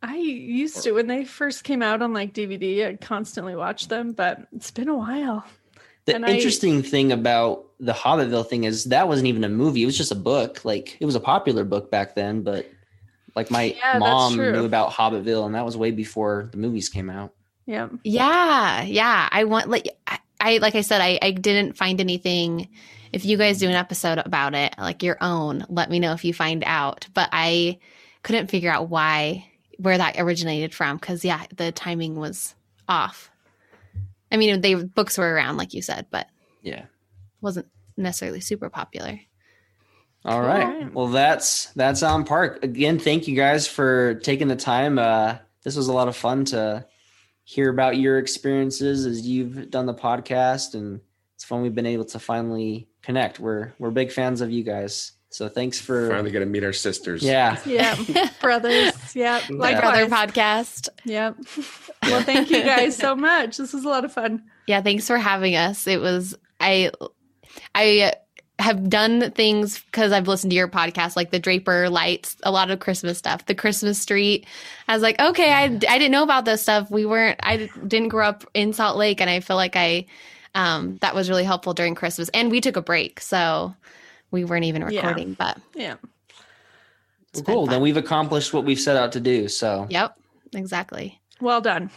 I 0.03 0.16
used 0.16 0.82
to 0.82 0.92
when 0.92 1.07
they 1.07 1.24
first 1.24 1.62
came 1.64 1.82
out 1.82 2.03
on 2.03 2.12
like 2.12 2.32
DVD. 2.34 2.88
I 2.88 2.96
constantly 2.96 3.55
watched 3.55 3.88
them, 3.88 4.12
but 4.12 4.40
it's 4.53 4.70
been 4.70 4.88
a 4.88 4.96
while. 4.96 5.44
the 6.07 6.14
and 6.16 6.26
I- 6.26 6.30
interesting 6.30 6.82
thing 6.82 7.12
about 7.12 7.66
the 7.78 7.92
Hobbitville 7.92 8.48
thing 8.48 8.64
is 8.64 8.84
that 8.86 9.07
wasn't 9.07 9.28
even 9.28 9.44
a 9.44 9.48
movie; 9.48 9.82
it 9.82 9.86
was 9.86 9.96
just 9.96 10.11
a 10.12 10.16
book. 10.16 10.64
Like 10.64 10.96
it 11.00 11.05
was 11.05 11.14
a 11.14 11.20
popular 11.20 11.64
book 11.64 11.90
back 11.90 12.14
then, 12.14 12.42
but 12.42 12.68
like 13.36 13.50
my 13.50 13.76
Yeah, 13.78 13.98
mom 13.98 14.36
knew 14.36 14.64
about 14.64 14.90
Hobbitville, 14.90 15.46
and 15.46 15.55
that 15.55 15.64
was 15.64 15.76
way 15.76 15.90
before 15.92 16.48
the 16.50 16.59
movies 16.59 16.88
came 16.88 17.09
out. 17.11 17.32
Yeah. 17.66 17.88
yeah, 18.04 18.82
yeah. 18.82 19.28
I 19.30 19.44
want 19.44 19.68
like 19.68 19.88
I, 20.06 20.18
I 20.40 20.58
like 20.58 20.74
I 20.74 20.80
said, 20.80 21.00
I 21.00 21.18
I 21.22 21.30
didn't 21.30 21.76
find 21.76 22.00
anything. 22.00 22.68
If 23.12 23.24
you 23.24 23.36
guys 23.36 23.58
do 23.58 23.68
an 23.68 23.74
episode 23.74 24.18
about 24.18 24.54
it, 24.54 24.74
like 24.78 25.02
your 25.02 25.18
own, 25.20 25.64
let 25.68 25.90
me 25.90 25.98
know 26.00 26.12
if 26.12 26.24
you 26.24 26.32
find 26.34 26.64
out. 26.66 27.06
But 27.14 27.28
I 27.32 27.78
couldn't 28.22 28.50
figure 28.50 28.70
out 28.70 28.88
why 28.88 29.46
where 29.78 29.98
that 29.98 30.18
originated 30.18 30.74
from 30.74 30.96
because 30.96 31.24
yeah, 31.24 31.44
the 31.56 31.72
timing 31.72 32.16
was 32.16 32.54
off. 32.88 33.30
I 34.30 34.36
mean, 34.38 34.60
they 34.60 34.74
books 34.74 35.18
were 35.18 35.30
around, 35.32 35.56
like 35.58 35.74
you 35.74 35.82
said, 35.82 36.06
but 36.10 36.26
Yeah. 36.62 36.86
wasn't 37.40 37.68
necessarily 37.96 38.40
super 38.40 38.70
popular. 38.70 39.20
All 40.24 40.38
Cool. 40.40 40.48
right. 40.48 40.64
Alright. 40.66 40.94
Well, 40.94 41.08
that's 41.08 41.66
that's 41.74 42.02
on 42.02 42.24
Park. 42.24 42.62
Again, 42.64 42.98
thank 42.98 43.28
you 43.28 43.36
guys 43.36 43.66
for 43.66 44.14
taking 44.14 44.48
the 44.48 44.56
time. 44.56 44.98
Uh, 44.98 45.36
this 45.64 45.76
was 45.76 45.88
a 45.88 45.92
lot 45.92 46.08
of 46.08 46.16
fun 46.16 46.44
to 46.46 46.86
hear 47.45 47.70
about 47.70 47.97
your 47.97 48.18
experiences 48.18 49.07
as 49.07 49.26
you've 49.26 49.70
done 49.70 49.86
the 49.86 49.95
podcast, 49.95 50.74
and 50.74 51.01
it's 51.34 51.45
fun 51.45 51.62
we've 51.62 51.74
been 51.74 51.86
able 51.86 52.05
to 52.07 52.18
finally 52.18 52.88
connect. 53.03 53.40
We're 53.40 53.72
we're 53.78 53.90
big 53.90 54.12
fans 54.12 54.40
of 54.40 54.51
you 54.51 54.62
guys, 54.62 55.12
so 55.30 55.49
thanks 55.49 55.80
for 55.80 56.09
Finally 56.09 56.30
gonna 56.30 56.47
meet 56.47 56.64
our 56.64 56.72
sisters. 56.72 57.22
yeah. 57.22 57.59
Yeah. 57.66 57.97
Brothers. 58.40 59.14
Yeah. 59.16 59.40
My 59.51 59.78
brother 59.78 60.07
podcast. 60.07 60.88
Yep. 61.05 61.36
Well, 62.05 62.22
thank 62.22 62.51
you 62.51 62.62
guys 62.62 62.97
so 62.97 63.14
much. 63.16 63.57
This 63.57 63.72
was 63.72 63.84
a 63.84 63.88
lot 63.88 64.05
of 64.05 64.12
fun. 64.12 64.45
Yeah, 64.66 64.80
thanks 64.82 65.07
for 65.07 65.18
having 65.18 65.57
us. 65.57 65.86
It 65.86 66.01
was 66.01 66.34
I 66.61 66.90
I 67.74 68.12
have 68.62 68.88
done 68.88 69.30
things 69.32 69.80
because 69.80 70.12
I've 70.12 70.28
listened 70.28 70.50
to 70.52 70.56
your 70.56 70.68
podcast, 70.68 71.16
like 71.16 71.30
the 71.30 71.38
Draper 71.38 71.90
lights, 71.90 72.36
a 72.44 72.50
lot 72.50 72.70
of 72.70 72.78
Christmas 72.80 73.18
stuff, 73.18 73.46
the 73.46 73.54
Christmas 73.54 73.98
street. 73.98 74.46
I 74.88 74.94
was 74.94 75.02
like, 75.02 75.20
okay, 75.20 75.52
I, 75.52 75.64
I 75.64 75.98
didn't 75.98 76.12
know 76.12 76.22
about 76.22 76.44
this 76.44 76.62
stuff. 76.62 76.90
We 76.90 77.04
weren't, 77.04 77.40
I 77.42 77.68
didn't 77.86 78.08
grow 78.08 78.26
up 78.26 78.44
in 78.54 78.72
Salt 78.72 78.96
Lake, 78.96 79.20
and 79.20 79.28
I 79.28 79.40
feel 79.40 79.56
like 79.56 79.76
I, 79.76 80.06
um, 80.54 80.98
that 81.00 81.14
was 81.14 81.28
really 81.28 81.44
helpful 81.44 81.74
during 81.74 81.94
Christmas. 81.94 82.28
And 82.30 82.50
we 82.50 82.60
took 82.60 82.76
a 82.76 82.82
break, 82.82 83.20
so 83.20 83.74
we 84.30 84.44
weren't 84.44 84.64
even 84.64 84.82
Yeah. 84.82 84.88
recording. 85.00 85.34
But 85.34 85.58
Yeah. 85.74 85.96
Well, 87.34 87.44
cool. 87.44 87.66
fun. 87.66 87.72
Then 87.72 87.82
we've 87.82 87.96
accomplished 87.96 88.52
what 88.52 88.64
we've 88.64 88.80
set 88.80 88.96
out 88.96 89.12
to 89.12 89.20
do. 89.20 89.48
So 89.48 89.86
yep, 89.90 90.18
exactly. 90.54 91.18
Well 91.40 91.60
done. 91.60 91.90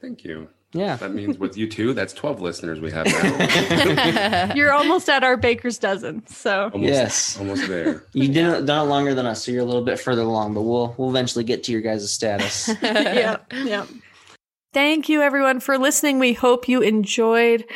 Thank 0.00 0.24
you. 0.24 0.48
Yeah. 0.72 0.96
That 0.96 1.12
means 1.14 1.38
with 1.38 1.56
you 1.56 1.68
two, 1.68 1.92
that's 1.94 2.12
twelve 2.12 2.40
listeners 2.40 2.80
we 2.80 2.90
have 2.90 3.06
now. 3.06 4.52
You're 4.54 4.72
almost 4.72 5.08
at 5.08 5.22
our 5.24 5.36
baker's 5.36 5.78
dozen. 5.78 6.26
So 6.26 6.70
Almost, 6.72 6.92
Yes. 6.92 7.38
almost 7.38 7.68
there. 7.68 8.04
You 8.12 8.28
didn't 8.28 8.66
done 8.66 8.86
it 8.86 8.88
longer 8.90 9.14
than 9.14 9.26
us, 9.26 9.44
so 9.44 9.52
you're 9.52 9.62
a 9.62 9.66
little 9.66 9.84
bit 9.84 9.98
further 10.00 10.22
along, 10.22 10.54
but 10.54 10.62
we'll 10.62 10.94
we'll 10.98 11.10
eventually 11.10 11.44
get 11.44 11.64
to 11.64 11.72
your 11.72 11.80
guys' 11.80 12.10
status. 12.12 12.68
yeah, 12.82 13.36
yeah. 13.52 13.86
Thank 14.74 15.10
you, 15.10 15.20
everyone, 15.20 15.60
for 15.60 15.76
listening. 15.76 16.18
We 16.18 16.32
hope 16.32 16.66
you 16.66 16.80
enjoyed 16.80 17.66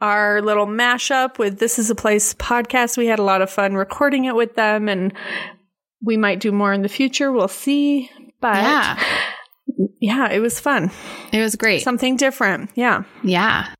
our 0.00 0.42
little 0.42 0.66
mashup 0.66 1.38
with 1.38 1.60
This 1.60 1.78
Is 1.78 1.90
a 1.90 1.94
Place 1.94 2.34
podcast. 2.34 2.96
We 2.96 3.06
had 3.06 3.20
a 3.20 3.22
lot 3.22 3.40
of 3.40 3.50
fun 3.50 3.74
recording 3.74 4.24
it 4.24 4.34
with 4.34 4.56
them, 4.56 4.88
and 4.88 5.12
we 6.02 6.16
might 6.16 6.40
do 6.40 6.50
more 6.50 6.72
in 6.72 6.82
the 6.82 6.88
future. 6.88 7.30
We'll 7.30 7.46
see. 7.46 8.10
But 8.40 8.56
Yeah. 8.56 9.00
Yeah, 10.00 10.30
it 10.30 10.40
was 10.40 10.60
fun. 10.60 10.90
It 11.32 11.40
was 11.40 11.56
great. 11.56 11.82
Something 11.82 12.16
different. 12.16 12.70
Yeah. 12.74 13.04
yeah. 13.22 13.74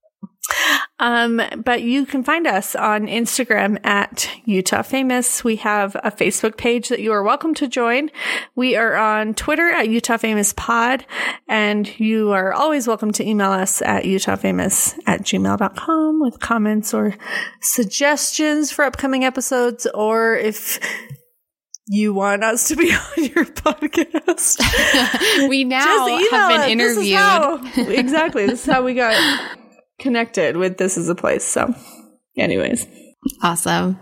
Um, 0.99 1.41
but 1.65 1.83
you 1.83 2.05
can 2.05 2.23
find 2.23 2.47
us 2.47 2.75
on 2.75 3.07
Instagram 3.07 3.85
at 3.85 4.29
Utah 4.45 4.83
Famous. 4.83 5.43
We 5.43 5.57
have 5.57 5.95
a 5.97 6.11
Facebook 6.11 6.57
page 6.57 6.89
that 6.89 7.01
you 7.01 7.13
are 7.13 7.23
welcome 7.23 7.55
to 7.55 7.67
join. 7.67 8.11
We 8.55 8.77
are 8.77 8.97
on 8.97 9.35
Twitter 9.35 9.71
at 9.71 9.89
Utah 9.89 10.19
Famous 10.19 10.53
Pod, 10.53 11.07
and 11.49 11.99
you 11.99 12.33
are 12.33 12.53
always 12.53 12.87
welcome 12.87 13.13
to 13.13 13.27
email 13.27 13.51
us 13.51 13.81
at 13.83 14.05
utahfamous 14.05 14.99
at 15.07 15.23
gmail.com 15.23 16.21
with 16.21 16.39
comments 16.41 16.93
or 16.93 17.15
suggestions 17.63 18.71
for 18.71 18.85
upcoming 18.85 19.25
episodes, 19.25 19.87
or 19.95 20.35
if 20.35 20.79
you 21.93 22.15
want 22.15 22.45
us 22.45 22.69
to 22.69 22.77
be 22.77 22.93
on 23.19 23.25
your 23.25 23.45
podcast. 23.45 24.61
we 25.49 25.65
now 25.65 26.07
have 26.31 26.49
been 26.49 26.61
us. 26.61 26.69
interviewed. 26.69 27.05
This 27.05 27.13
how, 27.13 27.61
exactly. 27.77 28.47
This 28.47 28.61
is 28.61 28.73
how 28.73 28.83
we 28.83 28.95
got 28.95 29.59
connected 29.99 30.57
with 30.57 30.79
This 30.79 30.97
is 30.97 31.09
a 31.09 31.17
Place. 31.17 31.45
So, 31.45 31.75
anyways. 32.39 32.87
Awesome. 33.43 33.99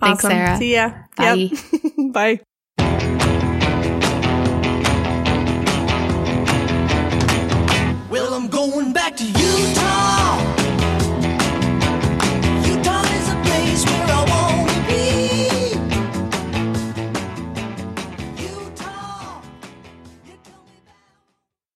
Thanks, 0.00 0.22
awesome. 0.24 0.30
Sarah. 0.30 0.56
See 0.58 0.74
ya. 0.74 0.92
Bye. 1.16 1.34
Yep. 1.34 2.12
Bye. 2.12 2.40
Well, 8.10 8.34
I'm 8.34 8.48
going 8.48 8.92
back 8.92 9.16
to 9.16 9.24
you. 9.24 9.39